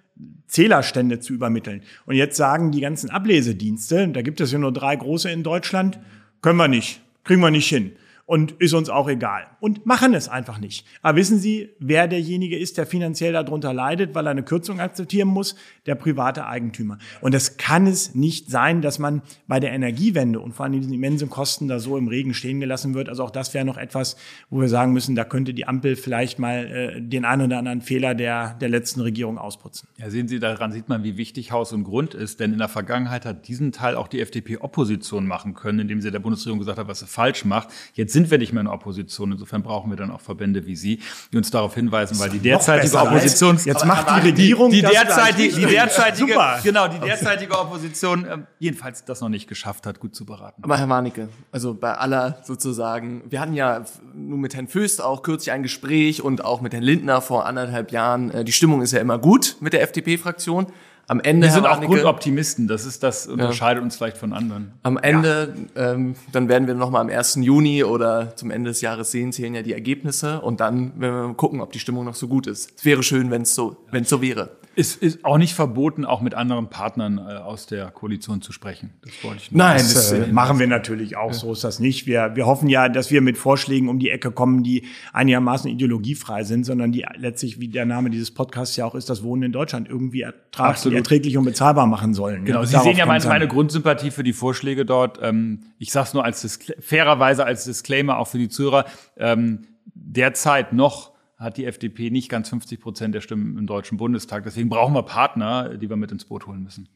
Zählerstände 0.46 1.20
zu 1.20 1.32
übermitteln. 1.32 1.82
Und 2.06 2.14
jetzt 2.14 2.36
sagen 2.36 2.70
die 2.70 2.80
ganzen 2.80 3.10
Ablesedienste, 3.10 4.08
da 4.08 4.22
gibt 4.22 4.40
es 4.40 4.52
ja 4.52 4.58
nur 4.58 4.72
drei 4.72 4.96
große 4.96 5.30
in 5.30 5.42
Deutschland, 5.42 5.98
können 6.40 6.58
wir 6.58 6.68
nicht, 6.68 7.00
kriegen 7.24 7.40
wir 7.40 7.50
nicht 7.50 7.68
hin 7.68 7.92
und 8.26 8.52
ist 8.58 8.74
uns 8.74 8.90
auch 8.90 9.08
egal. 9.08 9.46
Und 9.60 9.86
machen 9.86 10.12
es 10.12 10.28
einfach 10.28 10.58
nicht. 10.58 10.84
Aber 11.00 11.16
wissen 11.16 11.38
Sie, 11.38 11.70
wer 11.78 12.08
derjenige 12.08 12.58
ist, 12.58 12.76
der 12.76 12.86
finanziell 12.86 13.32
darunter 13.32 13.72
leidet, 13.72 14.14
weil 14.14 14.26
er 14.26 14.32
eine 14.32 14.42
Kürzung 14.42 14.80
akzeptieren 14.80 15.28
muss? 15.28 15.54
Der 15.86 15.94
private 15.94 16.46
Eigentümer. 16.46 16.98
Und 17.20 17.34
es 17.34 17.56
kann 17.56 17.86
es 17.86 18.16
nicht 18.16 18.50
sein, 18.50 18.82
dass 18.82 18.98
man 18.98 19.22
bei 19.46 19.60
der 19.60 19.72
Energiewende 19.72 20.40
und 20.40 20.52
vor 20.52 20.64
allem 20.64 20.80
diesen 20.80 20.92
immensen 20.92 21.30
Kosten 21.30 21.68
da 21.68 21.78
so 21.78 21.96
im 21.96 22.08
Regen 22.08 22.34
stehen 22.34 22.58
gelassen 22.58 22.94
wird. 22.94 23.08
Also 23.08 23.22
auch 23.22 23.30
das 23.30 23.54
wäre 23.54 23.64
noch 23.64 23.76
etwas, 23.76 24.16
wo 24.50 24.60
wir 24.60 24.68
sagen 24.68 24.92
müssen, 24.92 25.14
da 25.14 25.24
könnte 25.24 25.54
die 25.54 25.68
Ampel 25.68 25.94
vielleicht 25.94 26.40
mal 26.40 26.66
äh, 26.66 27.00
den 27.00 27.24
einen 27.24 27.42
oder 27.42 27.58
anderen 27.58 27.80
Fehler 27.80 28.16
der, 28.16 28.54
der 28.54 28.68
letzten 28.68 29.00
Regierung 29.00 29.38
ausputzen. 29.38 29.88
Ja, 29.98 30.10
sehen 30.10 30.26
Sie, 30.26 30.40
daran 30.40 30.72
sieht 30.72 30.88
man, 30.88 31.04
wie 31.04 31.16
wichtig 31.16 31.52
Haus 31.52 31.72
und 31.72 31.84
Grund 31.84 32.14
ist. 32.14 32.40
Denn 32.40 32.52
in 32.52 32.58
der 32.58 32.68
Vergangenheit 32.68 33.24
hat 33.24 33.46
diesen 33.46 33.70
Teil 33.70 33.94
auch 33.94 34.08
die 34.08 34.20
FDP 34.20 34.58
Opposition 34.58 35.28
machen 35.28 35.54
können, 35.54 35.78
indem 35.78 36.00
sie 36.00 36.10
der 36.10 36.18
Bundesregierung 36.18 36.58
gesagt 36.58 36.78
hat, 36.78 36.88
was 36.88 36.98
sie 36.98 37.06
falsch 37.06 37.44
macht. 37.44 37.68
Jetzt 37.94 38.15
sind 38.16 38.30
wir 38.30 38.38
nicht 38.38 38.54
mehr 38.54 38.62
in 38.62 38.66
Opposition. 38.66 39.32
Insofern 39.32 39.62
brauchen 39.62 39.90
wir 39.90 39.96
dann 39.98 40.10
auch 40.10 40.22
Verbände 40.22 40.64
wie 40.64 40.74
Sie, 40.74 41.00
die 41.30 41.36
uns 41.36 41.50
darauf 41.50 41.74
hinweisen, 41.74 42.18
weil 42.18 42.30
die 42.30 42.38
derzeitige 42.38 42.96
Opposition 42.96 43.58
jetzt 43.62 43.84
macht 43.84 44.08
die 44.08 44.28
Regierung 44.28 44.70
die, 44.70 44.80
die 44.80 44.88
derzeitige, 44.88 45.54
die 45.54 45.66
derzeitige 45.66 46.32
Super. 46.32 46.60
genau 46.64 46.88
die 46.88 46.98
derzeitige 46.98 47.58
Opposition 47.58 48.24
äh, 48.24 48.38
jedenfalls 48.58 49.04
das 49.04 49.20
noch 49.20 49.28
nicht 49.28 49.48
geschafft 49.48 49.84
hat, 49.86 50.00
gut 50.00 50.14
zu 50.14 50.24
beraten. 50.24 50.64
Aber 50.64 50.78
Herr 50.78 50.88
Warnecke, 50.88 51.28
also 51.52 51.74
bei 51.74 51.92
aller 51.92 52.38
sozusagen, 52.42 53.22
wir 53.28 53.38
hatten 53.38 53.52
ja 53.52 53.84
nun 54.14 54.40
mit 54.40 54.54
Herrn 54.54 54.66
Föst 54.66 55.02
auch 55.02 55.22
kürzlich 55.22 55.52
ein 55.52 55.62
Gespräch 55.62 56.22
und 56.22 56.42
auch 56.42 56.62
mit 56.62 56.72
Herrn 56.72 56.84
Lindner 56.84 57.20
vor 57.20 57.44
anderthalb 57.44 57.92
Jahren. 57.92 58.30
Äh, 58.30 58.44
die 58.44 58.52
Stimmung 58.52 58.80
ist 58.80 58.92
ja 58.92 59.00
immer 59.00 59.18
gut 59.18 59.56
mit 59.60 59.74
der 59.74 59.82
FDP-Fraktion 59.82 60.68
am 61.08 61.20
Ende. 61.20 61.46
Wir 61.46 61.52
sind 61.52 61.66
auch 61.66 61.80
Grundoptimisten, 61.80 62.66
das 62.66 62.84
ist 62.84 63.02
das 63.02 63.26
unterscheidet 63.26 63.80
ja. 63.80 63.84
uns 63.84 63.96
vielleicht 63.96 64.18
von 64.18 64.32
anderen. 64.32 64.72
Am 64.82 64.98
Ende, 64.98 65.54
ja. 65.74 65.92
ähm, 65.92 66.16
dann 66.32 66.48
werden 66.48 66.66
wir 66.66 66.74
nochmal 66.74 67.02
am 67.02 67.08
1. 67.08 67.36
Juni 67.36 67.84
oder 67.84 68.34
zum 68.36 68.50
Ende 68.50 68.70
des 68.70 68.80
Jahres 68.80 69.10
sehen, 69.10 69.32
zählen 69.32 69.54
ja 69.54 69.62
die 69.62 69.72
Ergebnisse 69.72 70.40
und 70.40 70.60
dann 70.60 71.00
werden 71.00 71.28
wir 71.28 71.34
gucken, 71.34 71.60
ob 71.60 71.72
die 71.72 71.78
Stimmung 71.78 72.04
noch 72.04 72.16
so 72.16 72.28
gut 72.28 72.46
ist. 72.46 72.72
Es 72.76 72.84
wäre 72.84 73.02
schön, 73.02 73.30
wenn 73.30 73.42
es 73.42 73.54
so, 73.54 73.76
wenn 73.90 74.02
es 74.02 74.08
so 74.08 74.20
wäre. 74.20 74.50
Es 74.78 74.94
ist 74.94 75.24
auch 75.24 75.38
nicht 75.38 75.54
verboten, 75.54 76.04
auch 76.04 76.20
mit 76.20 76.34
anderen 76.34 76.68
Partnern 76.68 77.16
äh, 77.16 77.36
aus 77.38 77.64
der 77.64 77.90
Koalition 77.90 78.42
zu 78.42 78.52
sprechen. 78.52 78.92
Das 79.02 79.12
wollte 79.24 79.38
ich 79.42 79.50
nur 79.50 79.58
Nein, 79.58 79.78
das, 79.78 79.94
das 79.94 80.12
äh, 80.12 80.26
machen 80.26 80.58
wir 80.58 80.66
natürlich 80.66 81.16
auch. 81.16 81.28
Ja. 81.28 81.32
So 81.32 81.52
ist 81.52 81.64
das 81.64 81.80
nicht. 81.80 82.06
Wir, 82.06 82.36
wir 82.36 82.44
hoffen 82.44 82.68
ja, 82.68 82.90
dass 82.90 83.10
wir 83.10 83.22
mit 83.22 83.38
Vorschlägen 83.38 83.88
um 83.88 83.98
die 83.98 84.10
Ecke 84.10 84.30
kommen, 84.30 84.62
die 84.62 84.84
einigermaßen 85.14 85.70
ideologiefrei 85.70 86.44
sind, 86.44 86.64
sondern 86.64 86.92
die 86.92 87.06
letztlich, 87.16 87.58
wie 87.58 87.68
der 87.68 87.86
Name 87.86 88.10
dieses 88.10 88.32
Podcasts 88.32 88.76
ja 88.76 88.84
auch 88.84 88.94
ist, 88.94 89.08
das 89.08 89.22
Wohnen 89.22 89.44
in 89.44 89.52
Deutschland 89.52 89.88
irgendwie 89.88 90.20
ertraglich, 90.20 90.92
erträglich 90.92 91.38
und 91.38 91.44
bezahlbar 91.44 91.86
machen 91.86 92.12
sollen. 92.12 92.44
Genau. 92.44 92.62
Sie 92.64 92.72
Darauf 92.72 92.86
sehen 92.86 92.98
ja 92.98 93.06
meine, 93.06 93.24
meine 93.24 93.48
Grundsympathie 93.48 94.10
für 94.10 94.24
die 94.24 94.34
Vorschläge 94.34 94.84
dort. 94.84 95.18
Ähm, 95.22 95.60
ich 95.78 95.90
sage 95.90 96.08
es 96.08 96.14
nur 96.14 96.24
als 96.24 96.58
fairerweise 96.80 97.46
als 97.46 97.64
Disclaimer 97.64 98.18
auch 98.18 98.28
für 98.28 98.38
die 98.38 98.50
Zuhörer. 98.50 98.84
Ähm, 99.16 99.62
derzeit 99.94 100.72
noch 100.72 101.15
hat 101.36 101.56
die 101.56 101.66
FDP 101.66 102.10
nicht 102.10 102.28
ganz 102.28 102.48
50 102.48 102.80
Prozent 102.80 103.14
der 103.14 103.20
Stimmen 103.20 103.58
im 103.58 103.66
Deutschen 103.66 103.98
Bundestag. 103.98 104.44
Deswegen 104.44 104.68
brauchen 104.68 104.94
wir 104.94 105.02
Partner, 105.02 105.76
die 105.76 105.88
wir 105.88 105.96
mit 105.96 106.12
ins 106.12 106.24
Boot 106.24 106.46
holen 106.46 106.62
müssen. 106.62 106.88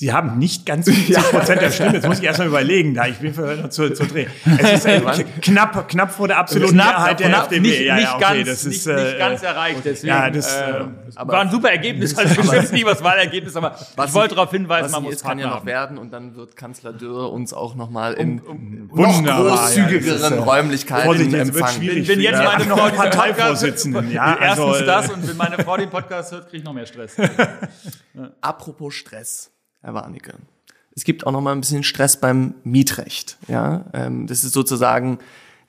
Sie 0.00 0.12
haben 0.12 0.38
nicht 0.38 0.64
ganz 0.64 0.84
50 0.84 1.16
Prozent 1.16 1.60
der 1.60 1.72
Stimmen. 1.72 1.94
Jetzt 1.94 2.06
muss 2.06 2.20
ich 2.20 2.24
erstmal 2.24 2.46
überlegen, 2.46 2.94
da 2.94 3.08
ich 3.08 3.16
bin 3.16 3.34
für 3.34 3.68
zu, 3.68 3.92
zu 3.92 4.06
drehen. 4.06 4.30
Es 4.56 4.84
ist 4.84 4.86
äh, 4.86 5.24
knapp, 5.42 5.88
knapp 5.88 6.12
vor 6.12 6.28
der 6.28 6.38
absoluten 6.38 6.76
Mehrheit 6.76 7.18
der 7.18 7.36
FDP. 7.36 7.60
Nicht, 7.60 7.80
ja, 7.80 7.98
ja, 7.98 8.14
okay, 8.14 8.44
ganz, 8.44 8.48
das 8.48 8.64
ist, 8.64 8.86
nicht, 8.86 8.96
nicht 8.96 9.18
ganz 9.18 9.42
äh, 9.42 9.46
erreicht. 9.46 9.80
Deswegen, 9.84 10.06
ja, 10.06 10.30
das 10.30 10.56
äh, 10.56 10.84
war 11.16 11.40
ein 11.40 11.50
super 11.50 11.72
Ergebnis. 11.72 12.16
Also 12.16 12.32
bestimmt 12.36 12.70
nicht 12.74 12.86
was 12.86 13.02
Wahlergebnis, 13.02 13.56
aber 13.56 13.74
ich 14.06 14.14
wollte 14.14 14.36
darauf 14.36 14.52
hinweisen, 14.52 14.92
man 14.92 15.02
muss 15.02 15.14
es 15.16 15.22
kann 15.24 15.40
ja 15.40 15.48
noch 15.48 15.66
werden 15.66 15.98
und 15.98 16.12
dann 16.12 16.36
wird 16.36 16.54
Kanzler 16.54 16.92
Dürr 16.92 17.32
uns 17.32 17.52
auch 17.52 17.74
noch 17.74 17.90
mal 17.90 18.14
in 18.14 18.38
um, 18.38 18.90
um, 18.92 19.00
noch 19.02 19.24
großzügigeren 19.24 20.34
ja, 20.36 20.44
Räumlichkeiten 20.44 21.34
empfangen. 21.34 21.80
Wenn, 21.80 22.06
wenn 22.06 22.20
jetzt 22.20 22.44
meine 22.44 22.64
Frau 22.66 22.88
Parteivorsitzenden, 22.90 24.12
ja, 24.12 24.36
also, 24.40 24.68
erstens 24.68 24.86
das 24.86 25.10
und 25.10 25.28
wenn 25.28 25.36
meine 25.36 25.58
Frau 25.64 25.76
den 25.76 25.90
Podcast 25.90 26.30
hört, 26.30 26.44
kriege 26.44 26.58
ich 26.58 26.64
noch 26.64 26.72
mehr 26.72 26.86
Stress. 26.86 27.16
Apropos 28.40 28.94
Stress. 28.94 29.50
Herr 29.88 29.94
Warnecke. 29.94 30.34
Es 30.94 31.04
gibt 31.04 31.26
auch 31.26 31.32
noch 31.32 31.40
mal 31.40 31.52
ein 31.52 31.60
bisschen 31.60 31.82
Stress 31.82 32.20
beim 32.20 32.54
Mietrecht. 32.62 33.38
Ja, 33.48 33.86
ähm, 33.94 34.26
das 34.26 34.44
ist 34.44 34.52
sozusagen 34.52 35.18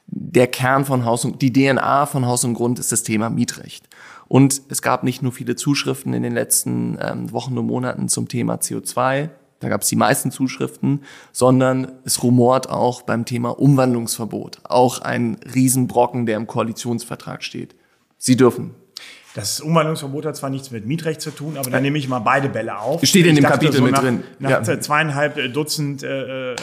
der 0.07 0.47
Kern 0.47 0.83
von 0.83 1.05
Haus 1.05 1.23
und 1.23 1.41
die 1.41 1.53
DNA 1.53 2.05
von 2.05 2.25
Haus 2.25 2.43
und 2.43 2.53
Grund 2.53 2.79
ist 2.79 2.91
das 2.91 3.03
Thema 3.03 3.29
Mietrecht. 3.29 3.87
Und 4.27 4.61
es 4.67 4.81
gab 4.81 5.03
nicht 5.03 5.21
nur 5.21 5.31
viele 5.31 5.55
Zuschriften 5.55 6.13
in 6.13 6.23
den 6.23 6.33
letzten 6.33 6.97
ähm, 7.01 7.31
Wochen 7.31 7.57
und 7.57 7.67
Monaten 7.67 8.09
zum 8.09 8.27
Thema 8.27 8.55
CO2, 8.55 9.29
da 9.61 9.69
gab 9.69 9.81
es 9.81 9.87
die 9.87 9.95
meisten 9.95 10.31
Zuschriften, 10.31 11.01
sondern 11.31 11.91
es 12.05 12.23
rumort 12.23 12.69
auch 12.69 13.01
beim 13.01 13.25
Thema 13.25 13.49
Umwandlungsverbot. 13.49 14.59
Auch 14.63 14.99
ein 14.99 15.37
Riesenbrocken, 15.53 16.25
der 16.25 16.37
im 16.37 16.47
Koalitionsvertrag 16.47 17.43
steht. 17.43 17.75
Sie 18.17 18.37
dürfen. 18.37 18.71
Das 19.35 19.61
Umwandlungsverbot 19.61 20.25
hat 20.25 20.35
zwar 20.35 20.49
nichts 20.49 20.71
mit 20.71 20.87
Mietrecht 20.87 21.21
zu 21.21 21.29
tun, 21.31 21.57
aber 21.57 21.69
dann 21.69 21.83
nehme 21.83 21.97
ich 21.99 22.07
mal 22.07 22.19
beide 22.19 22.49
Bälle 22.49 22.79
auf. 22.79 23.03
Steht 23.05 23.27
in 23.27 23.35
dem 23.35 23.43
Kapitel 23.43 23.77
so 23.77 23.83
mit 23.83 23.91
nach, 23.91 24.01
drin. 24.01 24.23
Nach 24.39 24.65
ja. 24.65 24.79
zweieinhalb 24.79 25.53
Dutzend 25.53 26.01
äh, 26.01 26.53
äh, 26.53 26.55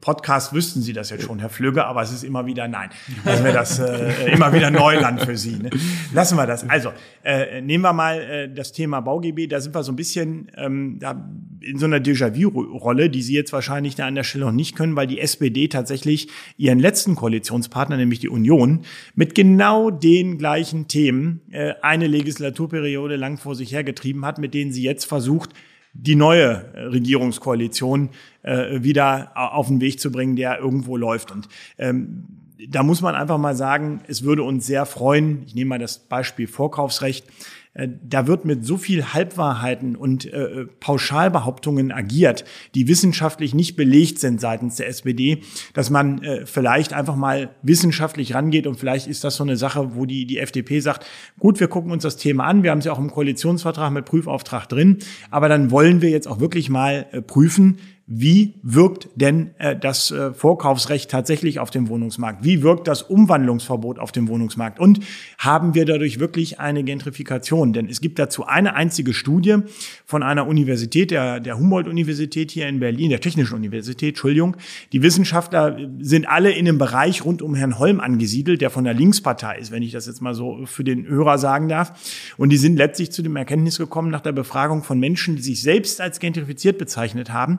Podcast 0.00 0.52
wüssten 0.52 0.80
Sie 0.80 0.92
das 0.92 1.10
jetzt 1.10 1.24
schon, 1.24 1.40
Herr 1.40 1.48
Flügge, 1.48 1.84
aber 1.84 2.02
es 2.02 2.12
ist 2.12 2.22
immer 2.22 2.46
wieder 2.46 2.68
nein. 2.68 2.90
Also 3.24 3.42
wäre 3.42 3.54
das 3.54 3.78
äh, 3.78 4.32
immer 4.32 4.52
wieder 4.52 4.70
Neuland 4.70 5.22
für 5.22 5.36
Sie. 5.36 5.56
Ne? 5.56 5.70
Lassen 6.12 6.36
wir 6.36 6.46
das. 6.46 6.68
Also 6.68 6.92
äh, 7.24 7.60
nehmen 7.60 7.82
wir 7.82 7.92
mal 7.92 8.20
äh, 8.20 8.48
das 8.52 8.72
Thema 8.72 9.00
BauGB. 9.00 9.48
Da 9.48 9.60
sind 9.60 9.74
wir 9.74 9.82
so 9.82 9.90
ein 9.90 9.96
bisschen 9.96 10.50
ähm, 10.56 10.98
da 11.00 11.28
in 11.60 11.78
so 11.78 11.86
einer 11.86 11.98
Déjà-vu-Rolle, 11.98 13.10
die 13.10 13.22
Sie 13.22 13.34
jetzt 13.34 13.52
wahrscheinlich 13.52 13.96
da 13.96 14.06
an 14.06 14.14
der 14.14 14.22
Stelle 14.22 14.44
noch 14.44 14.52
nicht 14.52 14.76
können, 14.76 14.94
weil 14.94 15.08
die 15.08 15.20
SPD 15.20 15.68
tatsächlich 15.68 16.28
ihren 16.56 16.78
letzten 16.78 17.16
Koalitionspartner, 17.16 17.96
nämlich 17.96 18.20
die 18.20 18.28
Union, 18.28 18.82
mit 19.14 19.34
genau 19.34 19.90
den 19.90 20.38
gleichen 20.38 20.86
Themen 20.86 21.40
äh, 21.50 21.74
eine 21.82 22.06
Legislaturperiode 22.06 23.16
lang 23.16 23.36
vor 23.38 23.54
sich 23.54 23.72
hergetrieben 23.72 24.24
hat, 24.24 24.38
mit 24.38 24.54
denen 24.54 24.72
sie 24.72 24.82
jetzt 24.82 25.04
versucht, 25.04 25.50
die 25.92 26.14
neue 26.14 26.64
äh, 26.74 26.82
Regierungskoalition 26.82 28.10
äh, 28.42 28.82
wieder 28.82 29.32
auf 29.34 29.68
den 29.68 29.80
Weg 29.80 30.00
zu 30.00 30.12
bringen, 30.12 30.36
der 30.36 30.58
irgendwo 30.58 30.96
läuft. 30.96 31.32
Und 31.32 31.48
ähm, 31.78 32.24
da 32.68 32.82
muss 32.82 33.00
man 33.00 33.14
einfach 33.14 33.38
mal 33.38 33.54
sagen, 33.54 34.00
es 34.08 34.22
würde 34.22 34.42
uns 34.42 34.66
sehr 34.66 34.84
freuen, 34.86 35.42
ich 35.46 35.54
nehme 35.54 35.70
mal 35.70 35.78
das 35.78 35.98
Beispiel 35.98 36.46
Vorkaufsrecht, 36.46 37.26
äh, 37.26 37.32
da 37.74 38.26
wird 38.26 38.44
mit 38.44 38.64
so 38.64 38.76
viel 38.76 39.12
Halbwahrheiten 39.12 39.94
und 39.94 40.26
äh, 40.32 40.66
Pauschalbehauptungen 40.80 41.92
agiert, 41.92 42.44
die 42.74 42.88
wissenschaftlich 42.88 43.54
nicht 43.54 43.76
belegt 43.76 44.18
sind 44.18 44.40
seitens 44.40 44.76
der 44.76 44.88
SPD, 44.88 45.42
dass 45.74 45.90
man 45.90 46.22
äh, 46.22 46.46
vielleicht 46.46 46.92
einfach 46.92 47.14
mal 47.14 47.50
wissenschaftlich 47.62 48.34
rangeht 48.34 48.66
und 48.66 48.76
vielleicht 48.76 49.06
ist 49.06 49.22
das 49.22 49.36
so 49.36 49.44
eine 49.44 49.56
Sache, 49.56 49.94
wo 49.94 50.06
die, 50.06 50.26
die 50.26 50.38
FDP 50.38 50.80
sagt, 50.80 51.06
gut, 51.38 51.60
wir 51.60 51.68
gucken 51.68 51.92
uns 51.92 52.02
das 52.02 52.16
Thema 52.16 52.44
an, 52.44 52.62
wir 52.62 52.70
haben 52.70 52.78
es 52.78 52.84
ja 52.84 52.92
auch 52.92 52.98
im 52.98 53.10
Koalitionsvertrag 53.10 53.92
mit 53.92 54.06
Prüfauftrag 54.06 54.68
drin, 54.68 54.98
aber 55.30 55.48
dann 55.48 55.70
wollen 55.70 56.02
wir 56.02 56.10
jetzt 56.10 56.26
auch 56.26 56.40
wirklich 56.40 56.70
mal 56.70 57.06
äh, 57.12 57.22
prüfen, 57.22 57.78
wie 58.10 58.54
wirkt 58.62 59.10
denn 59.16 59.50
äh, 59.58 59.76
das 59.76 60.10
äh, 60.10 60.32
Vorkaufsrecht 60.32 61.10
tatsächlich 61.10 61.60
auf 61.60 61.70
dem 61.70 61.90
Wohnungsmarkt? 61.90 62.42
Wie 62.42 62.62
wirkt 62.62 62.88
das 62.88 63.02
Umwandlungsverbot 63.02 63.98
auf 63.98 64.12
dem 64.12 64.28
Wohnungsmarkt? 64.28 64.80
Und 64.80 65.00
haben 65.36 65.74
wir 65.74 65.84
dadurch 65.84 66.18
wirklich 66.18 66.58
eine 66.58 66.84
Gentrifikation? 66.84 67.74
Denn 67.74 67.86
es 67.86 68.00
gibt 68.00 68.18
dazu 68.18 68.46
eine 68.46 68.74
einzige 68.74 69.12
Studie 69.12 69.58
von 70.06 70.22
einer 70.22 70.46
Universität, 70.46 71.10
der, 71.10 71.38
der 71.38 71.58
Humboldt-Universität 71.58 72.50
hier 72.50 72.66
in 72.66 72.80
Berlin, 72.80 73.10
der 73.10 73.20
Technischen 73.20 73.54
Universität, 73.54 74.14
Entschuldigung. 74.14 74.56
Die 74.92 75.02
Wissenschaftler 75.02 75.78
sind 76.00 76.26
alle 76.26 76.52
in 76.52 76.66
einem 76.66 76.78
Bereich 76.78 77.26
rund 77.26 77.42
um 77.42 77.54
Herrn 77.54 77.78
Holm 77.78 78.00
angesiedelt, 78.00 78.62
der 78.62 78.70
von 78.70 78.84
der 78.84 78.94
Linkspartei 78.94 79.58
ist, 79.58 79.70
wenn 79.70 79.82
ich 79.82 79.92
das 79.92 80.06
jetzt 80.06 80.22
mal 80.22 80.32
so 80.32 80.64
für 80.64 80.82
den 80.82 81.06
Hörer 81.06 81.36
sagen 81.36 81.68
darf. 81.68 82.32
Und 82.38 82.48
die 82.48 82.56
sind 82.56 82.78
letztlich 82.78 83.12
zu 83.12 83.20
dem 83.20 83.36
Erkenntnis 83.36 83.76
gekommen 83.76 84.10
nach 84.10 84.22
der 84.22 84.32
Befragung 84.32 84.82
von 84.82 84.98
Menschen, 84.98 85.36
die 85.36 85.42
sich 85.42 85.60
selbst 85.60 86.00
als 86.00 86.20
gentrifiziert 86.20 86.78
bezeichnet 86.78 87.34
haben, 87.34 87.58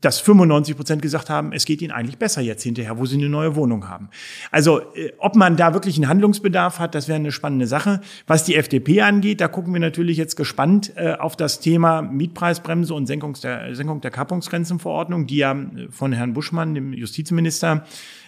dass 0.00 0.18
95 0.18 0.76
Prozent 0.76 1.02
gesagt 1.02 1.30
haben, 1.30 1.52
es 1.52 1.64
geht 1.64 1.82
ihnen 1.82 1.92
eigentlich 1.92 2.18
besser 2.18 2.40
jetzt 2.40 2.62
hinterher, 2.62 2.98
wo 2.98 3.06
sie 3.06 3.16
eine 3.16 3.28
neue 3.28 3.54
Wohnung 3.54 3.88
haben. 3.88 4.08
Also 4.50 4.80
äh, 4.94 5.12
ob 5.18 5.36
man 5.36 5.56
da 5.56 5.72
wirklich 5.72 5.96
einen 5.96 6.08
Handlungsbedarf 6.08 6.78
hat, 6.78 6.94
das 6.94 7.06
wäre 7.06 7.16
eine 7.16 7.30
spannende 7.30 7.66
Sache. 7.66 8.00
Was 8.26 8.44
die 8.44 8.56
FDP 8.56 9.02
angeht, 9.02 9.40
da 9.40 9.48
gucken 9.48 9.72
wir 9.72 9.80
natürlich 9.80 10.16
jetzt 10.16 10.36
gespannt 10.36 10.92
äh, 10.96 11.14
auf 11.14 11.36
das 11.36 11.60
Thema 11.60 12.02
Mietpreisbremse 12.02 12.92
und 12.92 13.06
Senkung 13.06 13.34
der, 13.42 13.74
Senkung 13.74 14.00
der 14.00 14.10
Kappungsgrenzenverordnung, 14.10 15.26
die 15.26 15.36
ja 15.36 15.52
äh, 15.52 15.88
von 15.90 16.12
Herrn 16.12 16.32
Buschmann, 16.32 16.74
dem 16.74 16.92
Justizminister, 16.92 17.84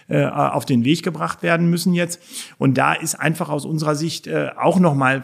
auf 0.09 0.65
den 0.65 0.83
Weg 0.83 1.01
gebracht 1.01 1.43
werden 1.43 1.69
müssen 1.69 1.93
jetzt. 1.93 2.21
Und 2.57 2.77
da 2.77 2.91
ist 2.91 3.15
einfach 3.15 3.47
aus 3.47 3.65
unserer 3.65 3.95
Sicht 3.95 4.29
auch 4.29 4.77
nochmal 4.77 5.21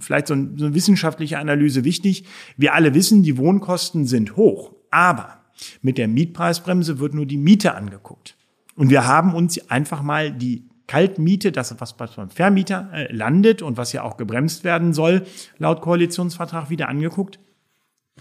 vielleicht 0.00 0.28
so, 0.28 0.34
eine 0.34 0.74
wissenschaftliche 0.74 1.38
Analyse 1.38 1.84
wichtig. 1.84 2.24
Wir 2.56 2.72
alle 2.72 2.94
wissen, 2.94 3.22
die 3.22 3.36
Wohnkosten 3.36 4.06
sind 4.06 4.36
hoch. 4.36 4.72
Aber 4.94 5.40
mit 5.82 5.98
der 5.98 6.06
Mietpreisbremse 6.06 7.00
wird 7.00 7.14
nur 7.14 7.26
die 7.26 7.36
Miete 7.36 7.74
angeguckt. 7.74 8.36
Und 8.76 8.90
wir 8.90 9.08
haben 9.08 9.34
uns 9.34 9.68
einfach 9.68 10.02
mal 10.02 10.30
die 10.30 10.68
Kaltmiete, 10.86 11.50
das 11.50 11.74
was 11.80 11.96
beim 11.96 12.30
Vermieter 12.30 12.90
äh, 12.92 13.12
landet 13.12 13.60
und 13.60 13.76
was 13.76 13.92
ja 13.92 14.02
auch 14.02 14.16
gebremst 14.16 14.62
werden 14.62 14.92
soll, 14.92 15.26
laut 15.58 15.80
Koalitionsvertrag 15.80 16.70
wieder 16.70 16.88
angeguckt. 16.88 17.40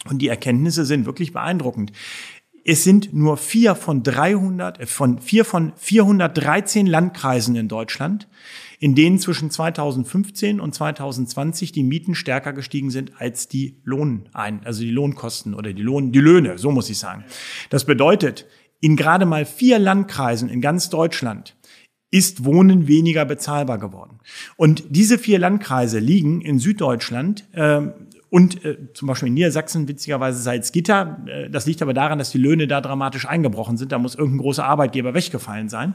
Und 0.09 0.23
die 0.23 0.29
Erkenntnisse 0.29 0.83
sind 0.83 1.05
wirklich 1.05 1.31
beeindruckend. 1.31 1.91
Es 2.65 2.83
sind 2.83 3.13
nur 3.13 3.35
vier 3.35 3.75
von 3.75 4.03
300, 4.03 4.79
äh, 4.79 4.85
von 4.85 5.19
vier 5.19 5.45
von 5.45 5.73
413 5.75 6.87
Landkreisen 6.87 7.55
in 7.55 7.67
Deutschland, 7.67 8.27
in 8.79 8.95
denen 8.95 9.19
zwischen 9.19 9.51
2015 9.51 10.59
und 10.59 10.73
2020 10.73 11.71
die 11.71 11.83
Mieten 11.83 12.15
stärker 12.15 12.53
gestiegen 12.53 12.89
sind 12.89 13.13
als 13.19 13.47
die 13.47 13.81
Lohnein, 13.83 14.61
also 14.63 14.81
die 14.81 14.91
Lohnkosten 14.91 15.53
oder 15.53 15.73
die 15.73 15.81
Lohn, 15.81 16.11
die 16.11 16.19
Löhne, 16.19 16.57
so 16.57 16.71
muss 16.71 16.89
ich 16.89 16.99
sagen. 16.99 17.25
Das 17.69 17.85
bedeutet, 17.85 18.45
in 18.79 18.95
gerade 18.95 19.25
mal 19.25 19.45
vier 19.45 19.79
Landkreisen 19.79 20.49
in 20.49 20.61
ganz 20.61 20.89
Deutschland 20.89 21.55
ist 22.11 22.45
Wohnen 22.45 22.87
weniger 22.87 23.25
bezahlbar 23.25 23.79
geworden. 23.79 24.19
Und 24.55 24.83
diese 24.89 25.17
vier 25.17 25.39
Landkreise 25.39 25.97
liegen 25.97 26.41
in 26.41 26.59
Süddeutschland 26.59 27.45
äh, 27.53 27.87
und 28.33 28.65
äh, 28.65 28.91
zum 28.95 29.07
Beispiel 29.07 29.27
in 29.27 29.35
Niedersachsen 29.35 29.87
witzigerweise 29.87 30.41
Salzgitter. 30.41 31.23
Äh, 31.27 31.51
das 31.51 31.67
liegt 31.67 31.83
aber 31.83 31.93
daran, 31.93 32.17
dass 32.17 32.31
die 32.31 32.39
Löhne 32.39 32.65
da 32.65 32.81
dramatisch 32.81 33.27
eingebrochen 33.27 33.77
sind. 33.77 33.91
Da 33.91 33.99
muss 33.99 34.15
irgendein 34.15 34.39
großer 34.39 34.65
Arbeitgeber 34.65 35.13
weggefallen 35.13 35.69
sein. 35.69 35.93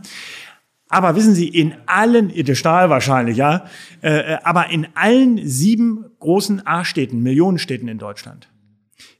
Aber 0.88 1.16
wissen 1.16 1.35
Sie, 1.35 1.48
in 1.48 1.74
allen, 1.87 2.29
der 2.33 2.55
Stahl 2.55 2.90
wahrscheinlich, 2.90 3.38
ja, 3.38 3.64
äh, 4.05 4.35
äh, 4.35 4.38
aber 4.44 4.70
in 4.70 4.87
allen 4.94 5.44
sieben 5.48 6.05
großen 6.20 6.64
A-Städten, 6.64 7.24
Millionenstädten 7.24 7.88
in 7.88 7.98
Deutschland, 7.98 8.48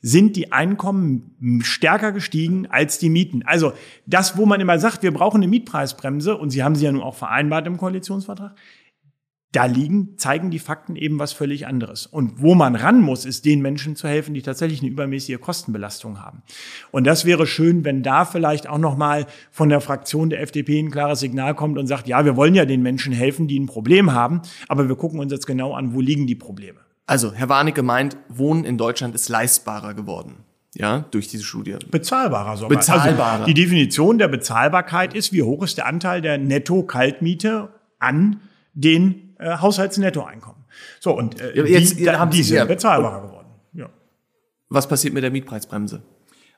sind 0.01 0.37
die 0.37 0.53
Einkommen 0.53 1.61
stärker 1.65 2.13
gestiegen 2.13 2.69
als 2.69 3.01
die 3.01 3.11
Mieten. 3.11 3.43
Also 3.45 3.73
das, 4.07 4.37
wo 4.37 4.47
man 4.47 4.61
immer 4.61 4.79
sagt, 4.79 5.03
wir 5.03 5.13
brauchen 5.13 5.39
eine 5.39 5.49
Mietpreisbremse, 5.49 6.37
und 6.37 6.51
Sie 6.51 6.63
haben 6.63 6.77
sie 6.77 6.85
ja 6.85 6.93
nun 6.93 7.03
auch 7.03 7.17
vereinbart 7.17 7.67
im 7.67 7.79
Koalitionsvertrag, 7.79 8.55
da 9.53 9.65
liegen, 9.65 10.19
zeigen 10.19 10.51
die 10.51 10.59
Fakten 10.59 10.95
eben 10.95 11.19
was 11.19 11.33
völlig 11.33 11.67
anderes. 11.67 12.07
Und 12.07 12.43
wo 12.43 12.55
man 12.55 12.77
ran 12.77 13.01
muss, 13.01 13.25
ist 13.25 13.47
den 13.47 13.63
Menschen 13.63 13.97
zu 13.97 14.07
helfen, 14.07 14.35
die 14.35 14.43
tatsächlich 14.43 14.83
eine 14.83 14.91
übermäßige 14.91 15.41
Kostenbelastung 15.41 16.21
haben. 16.21 16.43
Und 16.91 17.07
das 17.07 17.25
wäre 17.25 17.47
schön, 17.47 17.83
wenn 17.85 18.03
da 18.03 18.27
vielleicht 18.27 18.69
auch 18.69 18.77
nochmal 18.77 19.27
von 19.51 19.71
der 19.71 19.81
Fraktion 19.81 20.29
der 20.29 20.43
FDP 20.43 20.79
ein 20.81 20.91
klares 20.91 21.21
Signal 21.21 21.55
kommt 21.55 21.79
und 21.79 21.87
sagt, 21.87 22.09
ja, 22.09 22.27
wir 22.27 22.37
wollen 22.37 22.55
ja 22.55 22.67
den 22.67 22.83
Menschen 22.83 23.15
helfen, 23.15 23.49
die 23.49 23.59
ein 23.59 23.67
Problem 23.67 24.13
haben, 24.13 24.43
aber 24.69 24.87
wir 24.89 24.97
gucken 24.97 25.19
uns 25.19 25.33
jetzt 25.33 25.47
genau 25.47 25.73
an, 25.73 25.95
wo 25.95 26.01
liegen 26.03 26.27
die 26.27 26.35
Probleme. 26.35 26.81
Also, 27.07 27.33
Herr 27.33 27.49
Warnecke 27.49 27.83
meint, 27.83 28.19
Wohnen 28.29 28.65
in 28.65 28.77
Deutschland 28.77 29.15
ist 29.15 29.31
leistbarer 29.31 29.95
geworden. 29.95 30.45
Ja, 30.75 31.07
durch 31.11 31.29
diese 31.29 31.45
Studie. 31.45 31.77
Bezahlbarer 31.91 32.59
sogar. 32.59 32.77
Bezahlbarer. 32.77 33.33
Also 33.33 33.47
die 33.47 33.55
Definition 33.55 34.19
der 34.19 34.29
Bezahlbarkeit 34.29 35.15
ist, 35.15 35.33
wie 35.33 35.43
hoch 35.43 35.63
ist 35.63 35.79
der 35.79 35.87
Anteil 35.87 36.21
der 36.21 36.37
Netto-Kaltmiete 36.37 37.71
an 37.99 38.43
den 38.75 39.28
äh, 39.39 39.57
Haushaltsnettoeinkommen. 39.59 40.65
So, 41.01 41.17
und 41.17 41.41
äh, 41.41 41.61
jetzt- 41.67 41.99
die, 41.99 42.05
da 42.05 42.19
haben 42.19 42.31
die 42.31 42.39
Sie- 42.39 42.45
sind 42.51 42.57
ja. 42.59 42.65
bezahlbarer 42.65 43.23
geworden. 43.23 43.49
Ja. 43.73 43.89
Was 44.69 44.89
passiert 44.89 45.15
mit 45.15 45.23
der 45.23 45.31
Mietpreisbremse? 45.31 46.03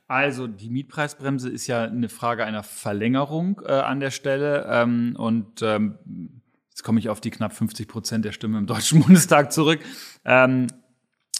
Also 0.09 0.49
die 0.49 0.71
Mietpreisbremse 0.71 1.49
ist 1.51 1.69
ja 1.69 1.85
eine 1.85 2.09
Frage 2.09 2.45
einer 2.45 2.65
Verlängerung 2.65 3.61
äh, 3.65 3.71
an 3.73 4.01
der 4.01 4.11
Stelle. 4.11 4.67
Ähm, 4.69 5.15
und 5.17 5.63
ähm, 5.63 6.41
jetzt 6.69 6.83
komme 6.83 6.99
ich 6.99 7.09
auf 7.09 7.21
die 7.21 7.31
knapp 7.31 7.53
50 7.53 7.87
Prozent 7.87 8.25
der 8.25 8.33
Stimmen 8.33 8.57
im 8.57 8.67
Deutschen 8.67 9.01
Bundestag 9.05 9.53
zurück. 9.53 9.79
Ähm, 10.25 10.67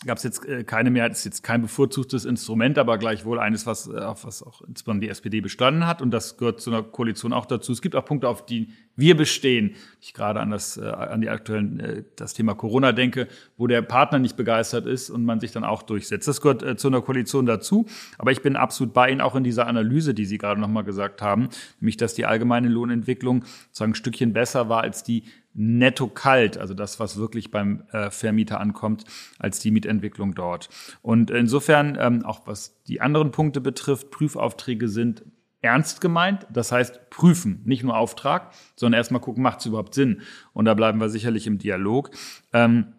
gab 0.07 0.17
es 0.17 0.25
jetzt 0.25 0.47
äh, 0.47 0.65
keine 0.65 0.91
Mehrheit, 0.91 1.13
ist 1.13 1.25
jetzt 1.25 1.43
kein 1.43 1.61
bevorzugtes 1.61 2.25
Instrument, 2.25 2.79
aber 2.79 2.97
gleichwohl 2.97 3.39
eines, 3.39 3.67
was, 3.67 3.87
äh, 3.87 3.99
auf 3.99 4.25
was 4.25 4.43
auch 4.43 4.63
insbesondere 4.63 5.07
die 5.07 5.11
SPD 5.11 5.41
bestanden 5.43 5.87
hat. 5.87 6.01
Und 6.01 6.11
das 6.11 6.39
gehört 6.39 6.61
zu 6.61 6.71
einer 6.71 6.83
Koalition 6.83 7.35
auch 7.35 7.45
dazu. 7.45 7.73
Es 7.73 7.83
gibt 7.83 7.95
auch 7.95 8.05
Punkte, 8.05 8.29
auf 8.29 8.47
die 8.47 8.71
wir 8.97 9.17
bestehen. 9.17 9.77
Ich 10.01 10.15
gerade 10.15 10.41
an 10.41 10.51
das, 10.51 10.79
äh, 10.79 10.85
an 10.85 11.21
die 11.21 11.29
aktuellen, 11.29 11.81
äh, 11.81 12.05
das 12.17 12.33
Thema 12.33 12.55
Corona 12.55 12.93
denke, 12.93 13.29
wo 13.59 13.67
der 13.67 13.83
Partner 13.83 14.19
nicht 14.19 14.37
begeistert 14.37 14.87
ist 14.87 15.11
und 15.11 15.25
man 15.25 15.39
sich 15.39 15.53
dann 15.53 15.65
auch 15.65 15.83
durchsetzt. 15.83 16.27
Das 16.27 16.41
gehört 16.41 16.81
zu 16.81 16.89
einer 16.89 17.03
Koalition 17.03 17.45
dazu. 17.45 17.87
Aber 18.17 18.33
ich 18.33 18.41
bin 18.41 18.57
absolut 18.57 18.95
bei 18.95 19.11
Ihnen 19.11 19.21
auch 19.21 19.37
in 19.37 19.45
dieser 19.45 19.67
Analyse, 19.67 20.15
die 20.15 20.25
Sie 20.25 20.39
gerade 20.39 20.61
nochmal 20.61 20.85
gesagt 20.85 21.21
haben, 21.21 21.51
nämlich, 21.81 21.99
dass 21.99 22.15
die 22.15 22.25
allgemeine 22.25 22.69
Lohnentwicklung 22.69 23.45
sozusagen 23.67 23.93
ein 23.93 23.95
Stückchen 23.95 24.33
besser 24.33 24.69
war 24.69 24.81
als 24.83 25.05
die 25.05 25.25
netto 25.53 26.07
kalt, 26.09 26.59
also 26.59 26.75
das, 26.75 27.01
was 27.01 27.17
wirklich 27.17 27.51
beim 27.51 27.85
äh, 27.93 28.11
Vermieter 28.11 28.61
ankommt, 28.61 29.05
als 29.39 29.59
die 29.59 29.71
Mietentwicklung 29.71 30.35
dort. 30.35 30.69
Und 31.03 31.31
insofern, 31.31 31.99
ähm, 32.01 32.25
auch 32.25 32.47
was 32.47 32.83
die 32.85 33.01
anderen 33.01 33.31
Punkte 33.31 33.61
betrifft, 33.61 34.11
Prüfaufträge 34.11 34.89
sind 34.89 35.25
ernst 35.63 36.01
gemeint, 36.01 36.47
das 36.53 36.73
heißt 36.73 37.11
prüfen, 37.11 37.61
nicht 37.65 37.83
nur 37.83 37.97
Auftrag, 37.97 38.53
sondern 38.77 38.99
erstmal 38.99 39.21
gucken, 39.21 39.43
macht 39.43 39.61
es 39.61 39.67
überhaupt 39.67 39.95
Sinn? 39.95 40.23
Und 40.53 40.65
da 40.65 40.75
bleiben 40.75 41.01
wir 41.01 41.11
sicherlich 41.11 41.47
im 41.47 41.59
Dialog. 41.59 42.11
Ähm, 42.53 42.95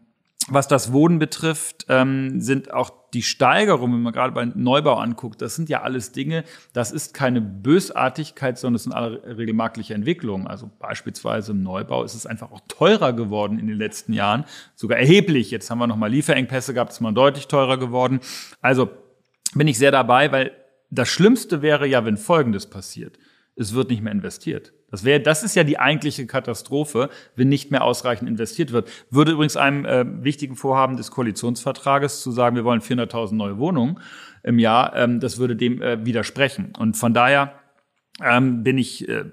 was 0.53 0.67
das 0.67 0.91
Wohnen 0.91 1.17
betrifft, 1.17 1.85
ähm, 1.87 2.41
sind 2.41 2.73
auch 2.73 2.91
die 3.13 3.23
Steigerungen, 3.23 3.95
wenn 3.95 4.01
man 4.01 4.13
gerade 4.13 4.33
bei 4.33 4.45
Neubau 4.45 4.95
anguckt, 4.95 5.41
das 5.41 5.55
sind 5.55 5.69
ja 5.69 5.81
alles 5.81 6.11
Dinge, 6.11 6.43
das 6.73 6.91
ist 6.91 7.13
keine 7.13 7.39
Bösartigkeit, 7.41 8.57
sondern 8.57 8.75
es 8.75 8.83
sind 8.83 8.93
alle 8.93 9.37
regelmarktliche 9.37 9.93
Entwicklungen. 9.93 10.47
Also 10.47 10.69
beispielsweise 10.79 11.53
im 11.53 11.63
Neubau 11.63 12.03
ist 12.03 12.15
es 12.15 12.25
einfach 12.25 12.51
auch 12.51 12.61
teurer 12.67 13.13
geworden 13.13 13.59
in 13.59 13.67
den 13.67 13.77
letzten 13.77 14.13
Jahren, 14.13 14.45
sogar 14.75 14.97
erheblich. 14.97 15.51
Jetzt 15.51 15.71
haben 15.71 15.79
wir 15.79 15.87
nochmal 15.87 16.11
Lieferengpässe 16.11 16.73
gehabt, 16.73 16.91
es 16.91 16.97
ist 16.97 17.01
mal 17.01 17.13
deutlich 17.13 17.47
teurer 17.47 17.77
geworden. 17.77 18.19
Also 18.61 18.89
bin 19.53 19.67
ich 19.67 19.77
sehr 19.77 19.91
dabei, 19.91 20.31
weil 20.31 20.51
das 20.89 21.07
Schlimmste 21.07 21.61
wäre 21.61 21.87
ja, 21.87 22.03
wenn 22.03 22.17
Folgendes 22.17 22.69
passiert. 22.69 23.17
Es 23.55 23.73
wird 23.73 23.89
nicht 23.89 24.01
mehr 24.01 24.11
investiert. 24.11 24.73
Das 24.91 25.03
wäre, 25.05 25.21
das 25.21 25.41
ist 25.41 25.55
ja 25.55 25.63
die 25.63 25.79
eigentliche 25.79 26.27
Katastrophe, 26.27 27.09
wenn 27.35 27.49
nicht 27.49 27.71
mehr 27.71 27.83
ausreichend 27.83 28.29
investiert 28.29 28.73
wird. 28.73 28.89
Würde 29.09 29.31
übrigens 29.31 29.57
einem 29.57 29.85
äh, 29.85 30.05
wichtigen 30.23 30.55
Vorhaben 30.55 30.97
des 30.97 31.11
Koalitionsvertrages 31.11 32.21
zu 32.21 32.31
sagen, 32.31 32.55
wir 32.57 32.65
wollen 32.65 32.81
400.000 32.81 33.33
neue 33.33 33.57
Wohnungen 33.57 33.99
im 34.43 34.59
Jahr, 34.59 34.95
ähm, 34.95 35.19
das 35.19 35.37
würde 35.37 35.55
dem 35.55 35.81
äh, 35.81 36.05
widersprechen. 36.05 36.73
Und 36.77 36.97
von 36.97 37.13
daher 37.13 37.53
ähm, 38.23 38.63
bin 38.63 38.77
ich 38.77 39.07
äh, 39.07 39.25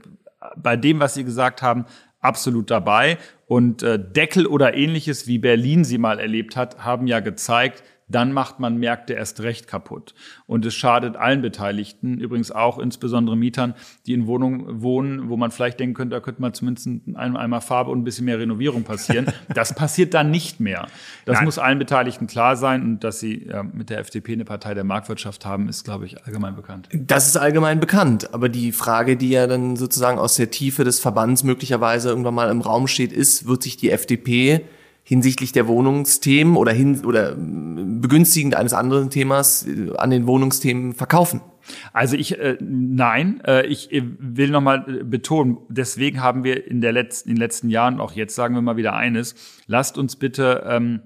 bei 0.57 0.77
dem, 0.77 1.01
was 1.01 1.15
Sie 1.15 1.25
gesagt 1.25 1.61
haben, 1.61 1.87
absolut 2.21 2.71
dabei. 2.71 3.19
Und 3.47 3.83
äh, 3.83 3.99
Deckel 3.99 4.47
oder 4.47 4.75
ähnliches, 4.75 5.27
wie 5.27 5.39
Berlin 5.39 5.85
sie 5.85 5.99
mal 5.99 6.19
erlebt 6.19 6.57
hat, 6.57 6.85
haben 6.85 7.07
ja 7.07 7.21
gezeigt, 7.21 7.83
dann 8.09 8.33
macht 8.33 8.59
man 8.61 8.77
Märkte 8.79 9.13
erst 9.15 9.41
recht 9.43 9.67
kaputt. 9.69 10.15
Und 10.47 10.65
es 10.67 10.75
schadet 10.75 11.17
allen 11.17 11.43
Beteiligten, 11.43 12.19
übrigens 12.19 12.51
auch 12.51 12.79
insbesondere 12.79 13.37
Mietern, 13.37 13.75
die 14.07 14.13
in 14.15 14.27
Wohnungen 14.27 14.83
wohnen, 14.83 15.29
wo 15.29 15.37
man 15.37 15.51
vielleicht 15.51 15.79
denken 15.81 15.95
könnte, 15.95 16.17
da 16.17 16.21
könnte 16.21 16.41
man 16.41 16.55
zumindest 16.55 16.87
ein- 16.87 17.17
einmal 17.37 17.61
Farbe 17.61 17.91
und 17.91 18.01
ein 18.01 18.05
bisschen 18.05 18.25
mehr 18.25 18.39
Renovierung 18.39 18.83
passieren. 18.85 19.27
Das 19.55 19.75
passiert 19.75 20.15
dann 20.15 20.31
nicht 20.31 20.61
mehr. 20.61 20.87
Das 21.25 21.37
Nein. 21.37 21.45
muss 21.45 21.59
allen 21.59 21.79
Beteiligten 21.79 22.27
klar 22.27 22.57
sein. 22.57 22.83
Und 22.83 23.05
dass 23.05 23.21
sie 23.21 23.47
ja, 23.49 23.63
mit 23.63 23.91
der 23.91 23.99
FDP 23.99 24.33
eine 24.35 24.45
Partei 24.45 24.75
der 24.75 24.85
Marktwirtschaft 24.85 25.45
haben, 25.47 25.69
ist, 25.69 25.85
glaube 25.85 26.07
ich, 26.07 26.25
allgemein 26.25 26.55
bekannt. 26.55 26.89
Das 26.93 27.27
ist 27.27 27.37
allgemein 27.37 27.81
bekannt, 27.81 28.33
aber 28.35 28.49
die 28.49 28.73
Frage, 28.73 29.17
die 29.17 29.31
ja 29.31 29.47
dann 29.47 29.77
sozusagen 29.77 30.19
aus 30.19 30.37
der 30.37 30.51
Tiefe 30.51 30.85
des 30.85 31.01
Verbands 31.01 31.45
möglicherweise 31.45 32.09
irgendwann 32.09 32.35
mal 32.35 32.51
im 32.51 32.61
Raum 32.61 32.87
steht, 32.89 33.13
ist, 33.13 33.47
wird 33.47 33.63
sich 33.63 33.77
die 33.77 33.91
FDP 33.91 34.61
hinsichtlich 35.09 35.53
der 35.53 35.67
Wohnungsthemen 35.67 36.55
oder 36.55 36.71
hin 36.71 37.03
oder 37.03 37.35
mm, 37.35 38.03
begünstigend 38.03 38.55
eines 38.55 38.75
anderen 38.75 39.09
Themas 39.09 39.67
äh, 39.67 39.97
an 39.97 40.11
den 40.11 40.27
Wohnungsthemen 40.27 40.93
verkaufen? 40.93 41.41
Also 41.95 42.15
ich 42.15 42.39
äh, 42.39 42.59
nein, 42.61 43.41
äh, 43.47 43.67
ich 43.67 43.91
äh, 43.91 44.03
will 44.05 44.51
nochmal 44.51 44.81
betonen, 45.05 45.57
deswegen 45.71 46.23
haben 46.23 46.45
wir 46.45 46.67
in 46.67 46.83
der 46.83 46.93
letzten 46.93 47.31
in 47.31 47.37
den 47.37 47.41
letzten 47.41 47.71
Jahren 47.71 48.01
auch 48.01 48.13
jetzt 48.13 48.35
sagen 48.35 48.55
wir 48.55 48.61
mal 48.61 48.77
wieder 48.77 48.93
eines, 48.97 49.35
lasst 49.67 49.97
uns 49.97 50.17
bitte 50.17 50.63
ähm, 50.69 51.01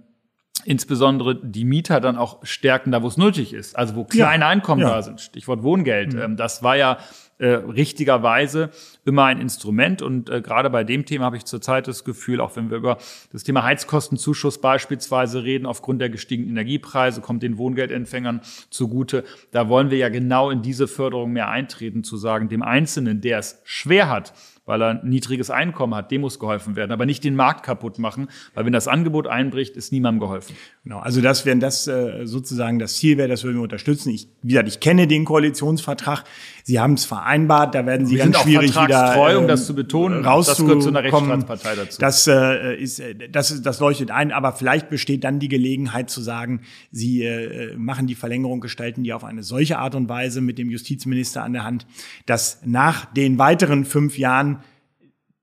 insbesondere 0.64 1.36
die 1.40 1.64
Mieter 1.64 2.00
dann 2.00 2.16
auch 2.16 2.44
stärken, 2.44 2.90
da 2.90 3.04
wo 3.04 3.06
es 3.06 3.16
nötig 3.16 3.54
ist, 3.54 3.78
also 3.78 3.94
wo 3.94 4.04
kleine 4.04 4.44
Ja, 4.44 4.48
Einkommen 4.48 4.82
ja. 4.82 4.88
da 4.90 5.02
sind. 5.02 5.20
Stichwort 5.20 5.62
Wohngeld. 5.62 6.14
Ähm, 6.14 6.36
das 6.36 6.64
war 6.64 6.76
ja 6.76 6.98
äh, 7.42 7.54
richtigerweise 7.54 8.70
immer 9.04 9.24
ein 9.24 9.40
Instrument 9.40 10.00
und 10.00 10.30
äh, 10.30 10.40
gerade 10.40 10.70
bei 10.70 10.84
dem 10.84 11.04
Thema 11.04 11.24
habe 11.24 11.36
ich 11.36 11.44
zurzeit 11.44 11.88
das 11.88 12.04
Gefühl, 12.04 12.40
auch 12.40 12.54
wenn 12.54 12.70
wir 12.70 12.76
über 12.76 12.98
das 13.32 13.42
Thema 13.42 13.64
Heizkostenzuschuss 13.64 14.60
beispielsweise 14.60 15.42
reden, 15.42 15.66
aufgrund 15.66 16.00
der 16.00 16.08
gestiegenen 16.08 16.50
Energiepreise 16.50 17.20
kommt 17.20 17.42
den 17.42 17.58
Wohngeldempfängern 17.58 18.42
zugute. 18.70 19.24
Da 19.50 19.68
wollen 19.68 19.90
wir 19.90 19.98
ja 19.98 20.08
genau 20.08 20.50
in 20.50 20.62
diese 20.62 20.86
Förderung 20.86 21.32
mehr 21.32 21.48
eintreten, 21.48 22.04
zu 22.04 22.16
sagen, 22.16 22.48
dem 22.48 22.62
Einzelnen, 22.62 23.20
der 23.20 23.40
es 23.40 23.60
schwer 23.64 24.08
hat, 24.08 24.32
weil 24.64 24.80
er 24.80 24.90
ein 24.90 25.08
niedriges 25.08 25.50
Einkommen 25.50 25.94
hat, 25.96 26.12
dem 26.12 26.20
muss 26.20 26.38
geholfen 26.38 26.76
werden, 26.76 26.92
aber 26.92 27.06
nicht 27.06 27.24
den 27.24 27.34
Markt 27.34 27.64
kaputt 27.64 27.98
machen, 27.98 28.28
weil 28.54 28.64
wenn 28.64 28.72
das 28.72 28.86
Angebot 28.86 29.26
einbricht, 29.26 29.76
ist 29.76 29.90
niemandem 29.90 30.20
geholfen. 30.20 30.56
Genau, 30.84 30.98
also 30.98 31.20
das, 31.20 31.46
wenn 31.46 31.60
das 31.60 31.86
äh, 31.86 32.26
sozusagen 32.26 32.80
das 32.80 32.96
Ziel 32.96 33.16
wäre, 33.16 33.28
das 33.28 33.44
würden 33.44 33.58
wir 33.58 33.62
unterstützen. 33.62 34.10
Ich, 34.10 34.26
wie 34.42 34.48
gesagt, 34.48 34.68
ich 34.68 34.80
kenne 34.80 35.06
den 35.06 35.24
Koalitionsvertrag. 35.24 36.24
Sie 36.64 36.80
haben 36.80 36.94
es 36.94 37.04
vereinbart, 37.04 37.76
da 37.76 37.86
werden 37.86 38.04
Sie 38.04 38.16
Wir 38.16 38.24
ganz 38.24 38.34
sind 38.34 38.36
auch 38.36 38.42
schwierig 38.42 38.70
wieder 38.70 38.88
vertragstreu, 38.88 39.36
um 39.36 39.42
ähm, 39.44 39.48
das 39.48 39.66
zu 39.66 39.76
betonen. 39.76 40.24
Das 40.24 40.56
gehört 40.56 40.82
zu 40.82 40.88
einer 40.88 41.04
Rechtsstaatspartei 41.04 41.76
dazu. 41.76 42.00
Das 42.00 42.26
äh, 42.26 42.74
ist, 42.74 42.98
äh, 42.98 43.14
das 43.30 43.52
ist, 43.52 43.64
das 43.64 43.78
leuchtet 43.78 44.10
ein. 44.10 44.32
Aber 44.32 44.54
vielleicht 44.54 44.90
besteht 44.90 45.22
dann 45.22 45.38
die 45.38 45.48
Gelegenheit 45.48 46.10
zu 46.10 46.20
sagen, 46.20 46.62
Sie 46.90 47.22
äh, 47.22 47.76
machen 47.76 48.08
die 48.08 48.16
Verlängerung, 48.16 48.58
gestalten 48.58 49.04
die 49.04 49.12
auf 49.12 49.22
eine 49.22 49.44
solche 49.44 49.78
Art 49.78 49.94
und 49.94 50.08
Weise 50.08 50.40
mit 50.40 50.58
dem 50.58 50.68
Justizminister 50.68 51.44
an 51.44 51.52
der 51.52 51.62
Hand, 51.62 51.86
dass 52.26 52.58
nach 52.64 53.04
den 53.04 53.38
weiteren 53.38 53.84
fünf 53.84 54.18
Jahren 54.18 54.64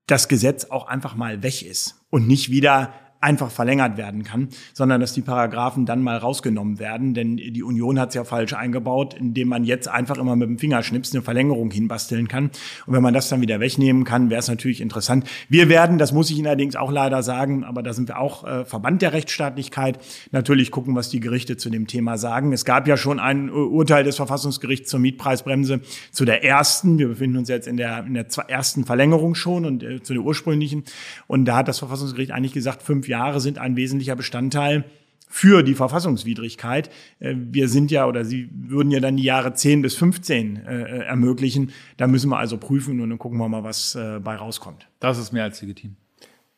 das 0.06 0.28
Gesetz 0.28 0.66
auch 0.66 0.86
einfach 0.86 1.14
mal 1.16 1.42
weg 1.42 1.62
ist 1.62 2.02
und 2.10 2.26
nicht 2.26 2.50
wieder 2.50 2.92
einfach 3.20 3.50
verlängert 3.50 3.98
werden 3.98 4.22
kann, 4.22 4.48
sondern 4.72 5.00
dass 5.00 5.12
die 5.12 5.20
Paragraphen 5.20 5.84
dann 5.84 6.02
mal 6.02 6.16
rausgenommen 6.16 6.78
werden, 6.78 7.12
denn 7.12 7.36
die 7.36 7.62
Union 7.62 8.00
hat 8.00 8.10
es 8.10 8.14
ja 8.14 8.24
falsch 8.24 8.54
eingebaut, 8.54 9.14
indem 9.14 9.48
man 9.48 9.64
jetzt 9.64 9.88
einfach 9.88 10.16
immer 10.16 10.36
mit 10.36 10.48
dem 10.48 10.58
Fingerschnips 10.58 11.12
eine 11.12 11.22
Verlängerung 11.22 11.70
hinbasteln 11.70 12.28
kann. 12.28 12.50
Und 12.86 12.94
wenn 12.94 13.02
man 13.02 13.12
das 13.12 13.28
dann 13.28 13.42
wieder 13.42 13.60
wegnehmen 13.60 14.04
kann, 14.04 14.30
wäre 14.30 14.40
es 14.40 14.48
natürlich 14.48 14.80
interessant. 14.80 15.28
Wir 15.50 15.68
werden, 15.68 15.98
das 15.98 16.12
muss 16.12 16.30
ich 16.30 16.38
Ihnen 16.38 16.46
allerdings 16.46 16.76
auch 16.76 16.90
leider 16.90 17.22
sagen, 17.22 17.62
aber 17.62 17.82
da 17.82 17.92
sind 17.92 18.08
wir 18.08 18.18
auch 18.18 18.44
äh, 18.44 18.64
Verband 18.64 19.02
der 19.02 19.12
Rechtsstaatlichkeit, 19.12 19.98
natürlich 20.32 20.70
gucken, 20.70 20.94
was 20.94 21.10
die 21.10 21.20
Gerichte 21.20 21.58
zu 21.58 21.68
dem 21.68 21.86
Thema 21.86 22.16
sagen. 22.16 22.54
Es 22.54 22.64
gab 22.64 22.88
ja 22.88 22.96
schon 22.96 23.20
ein 23.20 23.48
äh, 23.48 23.52
Urteil 23.52 24.02
des 24.02 24.16
Verfassungsgerichts 24.16 24.88
zur 24.88 25.00
Mietpreisbremse 25.00 25.80
zu 26.10 26.24
der 26.24 26.42
ersten. 26.42 26.98
Wir 26.98 27.08
befinden 27.08 27.36
uns 27.36 27.50
jetzt 27.50 27.68
in 27.68 27.76
der, 27.76 28.06
in 28.06 28.14
der 28.14 28.26
ersten 28.48 28.86
Verlängerung 28.86 29.34
schon 29.34 29.66
und 29.66 29.82
äh, 29.82 30.02
zu 30.02 30.14
der 30.14 30.22
ursprünglichen. 30.22 30.84
Und 31.26 31.44
da 31.44 31.56
hat 31.56 31.68
das 31.68 31.80
Verfassungsgericht 31.80 32.30
eigentlich 32.30 32.54
gesagt, 32.54 32.82
fünf 32.82 33.09
Jahre 33.10 33.40
sind 33.40 33.58
ein 33.58 33.76
wesentlicher 33.76 34.16
Bestandteil 34.16 34.84
für 35.28 35.62
die 35.62 35.74
Verfassungswidrigkeit. 35.74 36.90
Äh, 37.20 37.34
Wir 37.36 37.68
sind 37.68 37.90
ja 37.90 38.06
oder 38.06 38.24
Sie 38.24 38.48
würden 38.52 38.90
ja 38.90 39.00
dann 39.00 39.16
die 39.16 39.22
Jahre 39.22 39.54
10 39.54 39.82
bis 39.82 39.94
15 39.96 40.56
äh, 40.56 41.04
ermöglichen. 41.04 41.70
Da 41.96 42.06
müssen 42.06 42.30
wir 42.30 42.38
also 42.38 42.56
prüfen 42.56 43.00
und 43.00 43.10
dann 43.10 43.18
gucken 43.18 43.38
wir 43.38 43.48
mal, 43.48 43.62
was 43.62 43.94
äh, 43.94 44.18
bei 44.18 44.34
rauskommt. 44.34 44.88
Das 44.98 45.18
ist 45.18 45.32
mehr 45.32 45.44
als 45.44 45.60
legitim. 45.60 45.96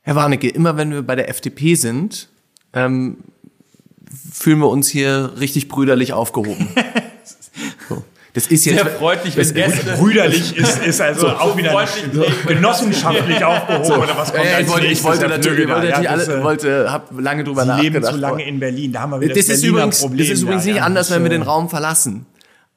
Herr 0.01 0.17
Warnecke, 0.17 0.49
immer 0.49 0.77
wenn 0.77 0.91
wir 0.91 1.03
bei 1.03 1.15
der 1.15 1.29
FDP 1.29 1.75
sind, 1.75 2.29
ähm, 2.73 3.19
fühlen 4.11 4.59
wir 4.59 4.69
uns 4.69 4.89
hier 4.89 5.35
richtig 5.39 5.69
brüderlich 5.69 6.13
aufgehoben. 6.13 6.69
so. 8.35 8.41
Das 8.41 8.47
ist 8.47 8.65
jetzt, 8.65 8.77
Sehr 8.77 8.87
freundlich, 8.87 9.37
wenn 9.37 9.55
Gäste 9.55 9.93
Brüderlich 9.99 10.57
ist, 10.57 10.79
ist 10.85 11.01
also 11.03 11.29
auch 11.29 11.55
wieder 11.57 11.71
freundlich- 11.73 12.47
genossenschaftlich 12.47 13.45
aufgehoben 13.45 14.03
oder 14.03 14.17
was 14.17 14.33
kommt 14.33 14.45
Ja, 14.47 14.53
als 14.57 14.67
ich 14.67 14.73
wollte, 14.73 14.85
ich 14.87 14.89
nächstes, 14.91 15.05
wollte 15.11 15.29
natürlich, 15.29 15.65
ich 15.65 15.69
wollte 15.71 15.89
Ja, 15.89 15.93
natürlich 16.01 16.11
das, 16.19 16.29
alle, 16.31 16.41
äh, 16.41 16.45
wollte, 16.45 16.93
hab 16.93 17.21
lange 17.21 17.45
drüber 17.45 17.63
Sie 17.65 17.69
leben 17.83 17.83
nachgedacht. 18.01 18.13
zu 18.15 18.19
lange 18.21 18.47
in 18.49 18.59
Berlin. 18.61 18.93
Da 18.93 19.01
haben 19.01 19.11
wir 19.11 19.21
wieder 19.21 19.35
Das 19.35 19.45
ist 19.49 19.61
Berliner 19.61 19.69
übrigens, 19.79 20.01
Problem. 20.01 20.19
das 20.19 20.29
ist 20.29 20.43
übrigens 20.43 20.63
da, 20.63 20.69
nicht 20.69 20.79
ja. 20.79 20.85
anders, 20.85 21.09
Das, 21.09 21.17
wenn 21.17 21.25
wir 21.25 21.31
äh, 21.31 21.35
den 21.35 21.43
Raum 21.43 21.69
verlassen. 21.69 22.27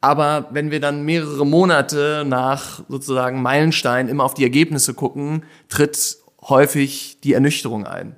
Aber 0.02 0.48
wenn 0.52 0.72
wir 0.72 0.80
dann 0.82 1.04
mehrere 1.04 1.46
Monate 1.46 2.24
nach 2.28 2.82
sozusagen 2.90 3.42
Meilenstein 3.42 4.08
immer 4.10 4.24
auf 4.26 4.34
die 4.34 4.44
Ergebnisse 4.44 4.94
gucken, 4.94 5.44
tritt 5.70 6.18
häufig 6.48 7.18
die 7.24 7.34
Ernüchterung 7.34 7.88
ein. 7.88 8.16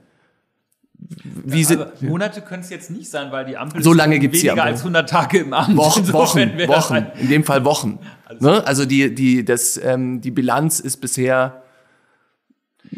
Wie 0.99 1.63
sind, 1.63 1.81
Aber 1.81 1.91
Monate 2.01 2.41
können 2.41 2.63
es 2.63 2.69
jetzt 2.69 2.89
nicht 2.89 3.09
sein, 3.09 3.31
weil 3.31 3.45
die 3.45 3.57
Ampel 3.57 3.83
So 3.83 3.93
lange 3.93 4.19
gibt's 4.19 4.43
weniger 4.43 4.63
als 4.63 4.79
100 4.79 5.09
Tage 5.09 5.39
im 5.39 5.53
Amt. 5.53 5.77
Wochen, 5.77 5.99
Insofern 6.05 6.57
Wochen, 6.59 6.67
Wochen, 6.69 7.05
in 7.19 7.29
dem 7.29 7.43
Fall 7.43 7.63
Wochen. 7.65 7.99
Ne? 8.39 8.65
Also 8.65 8.85
die, 8.85 9.13
die, 9.13 9.45
das, 9.45 9.79
ähm, 9.81 10.21
die 10.21 10.31
Bilanz 10.31 10.79
ist 10.79 10.97
bisher 10.97 11.61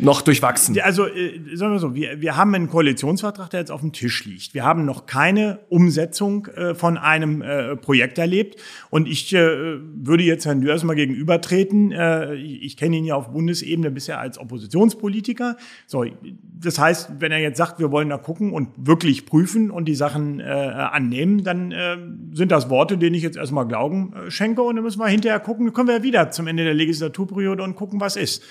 noch 0.01 0.21
durchwachsen. 0.21 0.79
Also, 0.81 1.05
äh, 1.07 1.39
sagen 1.55 1.73
wir 1.73 1.79
so, 1.79 1.95
wir, 1.95 2.21
wir 2.21 2.37
haben 2.37 2.55
einen 2.55 2.69
Koalitionsvertrag, 2.69 3.49
der 3.49 3.59
jetzt 3.59 3.71
auf 3.71 3.81
dem 3.81 3.91
Tisch 3.91 4.25
liegt. 4.25 4.53
Wir 4.53 4.63
haben 4.63 4.85
noch 4.85 5.05
keine 5.05 5.59
Umsetzung 5.69 6.47
äh, 6.47 6.75
von 6.75 6.97
einem 6.97 7.41
äh, 7.41 7.75
Projekt 7.75 8.17
erlebt. 8.17 8.59
Und 8.89 9.07
ich 9.07 9.33
äh, 9.33 9.39
würde 9.39 10.23
jetzt 10.23 10.45
Herrn 10.45 10.61
Dürrs 10.61 10.83
mal 10.83 10.95
gegenübertreten. 10.95 11.91
Äh, 11.91 12.35
ich 12.35 12.77
kenne 12.77 12.97
ihn 12.97 13.05
ja 13.05 13.15
auf 13.15 13.31
Bundesebene 13.31 13.91
bisher 13.91 14.19
als 14.19 14.37
Oppositionspolitiker. 14.37 15.57
So, 15.85 16.05
das 16.61 16.79
heißt, 16.79 17.11
wenn 17.19 17.31
er 17.31 17.39
jetzt 17.39 17.57
sagt, 17.57 17.79
wir 17.79 17.91
wollen 17.91 18.09
da 18.09 18.17
gucken 18.17 18.51
und 18.53 18.69
wirklich 18.77 19.25
prüfen 19.25 19.71
und 19.71 19.85
die 19.85 19.95
Sachen 19.95 20.39
äh, 20.39 20.43
annehmen, 20.43 21.43
dann 21.43 21.71
äh, 21.71 21.97
sind 22.33 22.51
das 22.51 22.69
Worte, 22.69 22.97
denen 22.97 23.15
ich 23.15 23.23
jetzt 23.23 23.37
erstmal 23.37 23.67
Glauben 23.67 24.13
äh, 24.13 24.31
schenke. 24.31 24.61
Und 24.61 24.75
dann 24.75 24.83
müssen 24.83 24.99
wir 24.99 25.07
hinterher 25.07 25.39
gucken, 25.39 25.65
dann 25.65 25.73
können 25.73 25.87
wir 25.87 25.97
ja 25.97 26.03
wieder 26.03 26.31
zum 26.31 26.47
Ende 26.47 26.63
der 26.63 26.73
Legislaturperiode 26.73 27.63
und 27.63 27.75
gucken, 27.75 27.99
was 27.99 28.15
ist. 28.15 28.43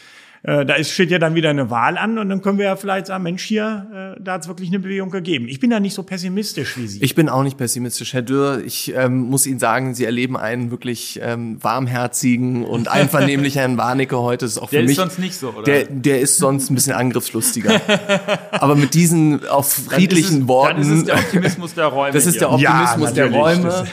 Äh, 0.42 0.64
da 0.64 0.74
ist, 0.74 0.90
steht 0.90 1.10
ja 1.10 1.18
dann 1.18 1.34
wieder 1.34 1.50
eine 1.50 1.70
Wahl 1.70 1.98
an 1.98 2.18
und 2.18 2.28
dann 2.28 2.42
können 2.42 2.58
wir 2.58 2.66
ja 2.66 2.76
vielleicht 2.76 3.06
sagen, 3.06 3.24
Mensch, 3.24 3.42
hier, 3.42 4.14
äh, 4.18 4.22
da 4.22 4.34
hat 4.34 4.42
es 4.42 4.48
wirklich 4.48 4.68
eine 4.68 4.78
Bewegung 4.78 5.10
gegeben. 5.10 5.48
Ich 5.48 5.60
bin 5.60 5.70
da 5.70 5.80
nicht 5.80 5.94
so 5.94 6.02
pessimistisch 6.02 6.76
wie 6.76 6.86
Sie. 6.86 7.02
Ich 7.02 7.14
bin 7.14 7.28
auch 7.28 7.42
nicht 7.42 7.58
pessimistisch, 7.58 8.12
Herr 8.14 8.22
Dürr. 8.22 8.62
Ich 8.64 8.94
ähm, 8.94 9.22
muss 9.22 9.46
Ihnen 9.46 9.58
sagen, 9.58 9.94
Sie 9.94 10.04
erleben 10.04 10.36
einen 10.36 10.70
wirklich 10.70 11.18
ähm, 11.22 11.62
warmherzigen 11.62 12.64
und 12.64 12.88
einvernehmlichen 12.88 13.58
Herrn 13.58 13.78
Warnecke 13.78 14.18
heute. 14.18 14.44
Das 14.44 14.52
ist 14.52 14.58
auch 14.58 14.70
Der 14.70 14.80
für 14.80 14.84
ist 14.84 14.88
mich, 14.88 14.96
sonst 14.96 15.18
nicht 15.18 15.34
so, 15.36 15.50
oder? 15.50 15.62
Der, 15.62 15.84
der 15.84 16.20
ist 16.20 16.36
sonst 16.36 16.70
ein 16.70 16.74
bisschen 16.74 16.94
angriffslustiger. 16.94 17.80
Aber 18.52 18.76
mit 18.76 18.94
diesen 18.94 19.46
auf 19.48 19.72
friedlichen 19.72 20.46
Worten. 20.46 20.82
Dann 20.82 20.92
ist 20.92 20.98
es 20.98 21.04
der 21.04 21.16
Optimismus 21.16 21.74
der 21.74 21.86
Räume. 21.86 22.12
Das 22.12 22.26
ist 22.26 22.40
der. 22.40 22.52
Optimismus 22.52 23.08
Ja, 23.10 23.14
der. 23.14 23.30
Räume. 23.30 23.86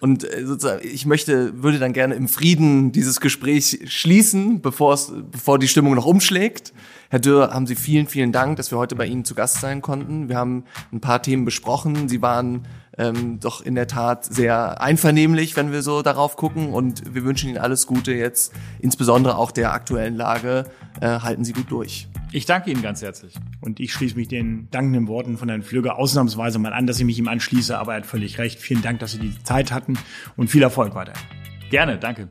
Und 0.00 0.24
äh, 0.24 0.46
sozusagen, 0.46 0.80
ich 0.86 1.06
möchte, 1.06 1.62
würde 1.62 1.78
dann 1.78 1.92
gerne 1.92 2.14
im 2.14 2.28
Frieden 2.28 2.92
dieses 2.92 3.20
Gespräch 3.20 3.80
schließen, 3.86 4.60
bevor 4.60 4.94
es, 4.94 5.12
bevor 5.30 5.58
die 5.58 5.68
Stimmung 5.68 5.94
noch 5.94 6.06
umschlägt. 6.06 6.72
Herr 7.10 7.18
Dürr, 7.18 7.50
haben 7.52 7.66
Sie 7.66 7.74
vielen, 7.74 8.06
vielen 8.06 8.32
Dank, 8.32 8.56
dass 8.56 8.70
wir 8.70 8.78
heute 8.78 8.94
bei 8.94 9.06
Ihnen 9.06 9.24
zu 9.24 9.34
Gast 9.34 9.60
sein 9.60 9.82
konnten. 9.82 10.28
Wir 10.28 10.36
haben 10.36 10.64
ein 10.92 11.00
paar 11.00 11.22
Themen 11.22 11.44
besprochen. 11.44 12.08
Sie 12.08 12.22
waren 12.22 12.66
ähm, 12.98 13.40
doch 13.40 13.62
in 13.62 13.74
der 13.74 13.86
Tat 13.86 14.24
sehr 14.24 14.80
einvernehmlich, 14.80 15.56
wenn 15.56 15.72
wir 15.72 15.82
so 15.82 16.02
darauf 16.02 16.36
gucken. 16.36 16.72
Und 16.72 17.14
wir 17.14 17.24
wünschen 17.24 17.48
Ihnen 17.48 17.58
alles 17.58 17.86
Gute 17.86 18.12
jetzt, 18.12 18.52
insbesondere 18.80 19.38
auch 19.38 19.50
der 19.50 19.72
aktuellen 19.72 20.16
Lage. 20.16 20.66
Äh, 21.00 21.20
halten 21.20 21.44
Sie 21.44 21.52
gut 21.52 21.70
durch. 21.70 22.08
Ich 22.30 22.44
danke 22.44 22.70
Ihnen 22.70 22.82
ganz 22.82 23.00
herzlich. 23.00 23.34
Und 23.60 23.80
ich 23.80 23.92
schließe 23.92 24.14
mich 24.14 24.28
den 24.28 24.68
dankenden 24.70 25.08
Worten 25.08 25.38
von 25.38 25.48
Herrn 25.48 25.62
Flügge 25.62 25.94
ausnahmsweise 25.94 26.58
mal 26.58 26.72
an, 26.72 26.86
dass 26.86 26.98
ich 26.98 27.06
mich 27.06 27.18
ihm 27.18 27.28
anschließe. 27.28 27.78
Aber 27.78 27.92
er 27.92 27.98
hat 27.98 28.06
völlig 28.06 28.38
recht. 28.38 28.58
Vielen 28.58 28.82
Dank, 28.82 28.98
dass 29.00 29.12
Sie 29.12 29.18
die 29.18 29.42
Zeit 29.42 29.72
hatten 29.72 29.98
und 30.36 30.48
viel 30.48 30.62
Erfolg 30.62 30.94
weiterhin. 30.94 31.22
Gerne, 31.70 31.98
danke. 31.98 32.28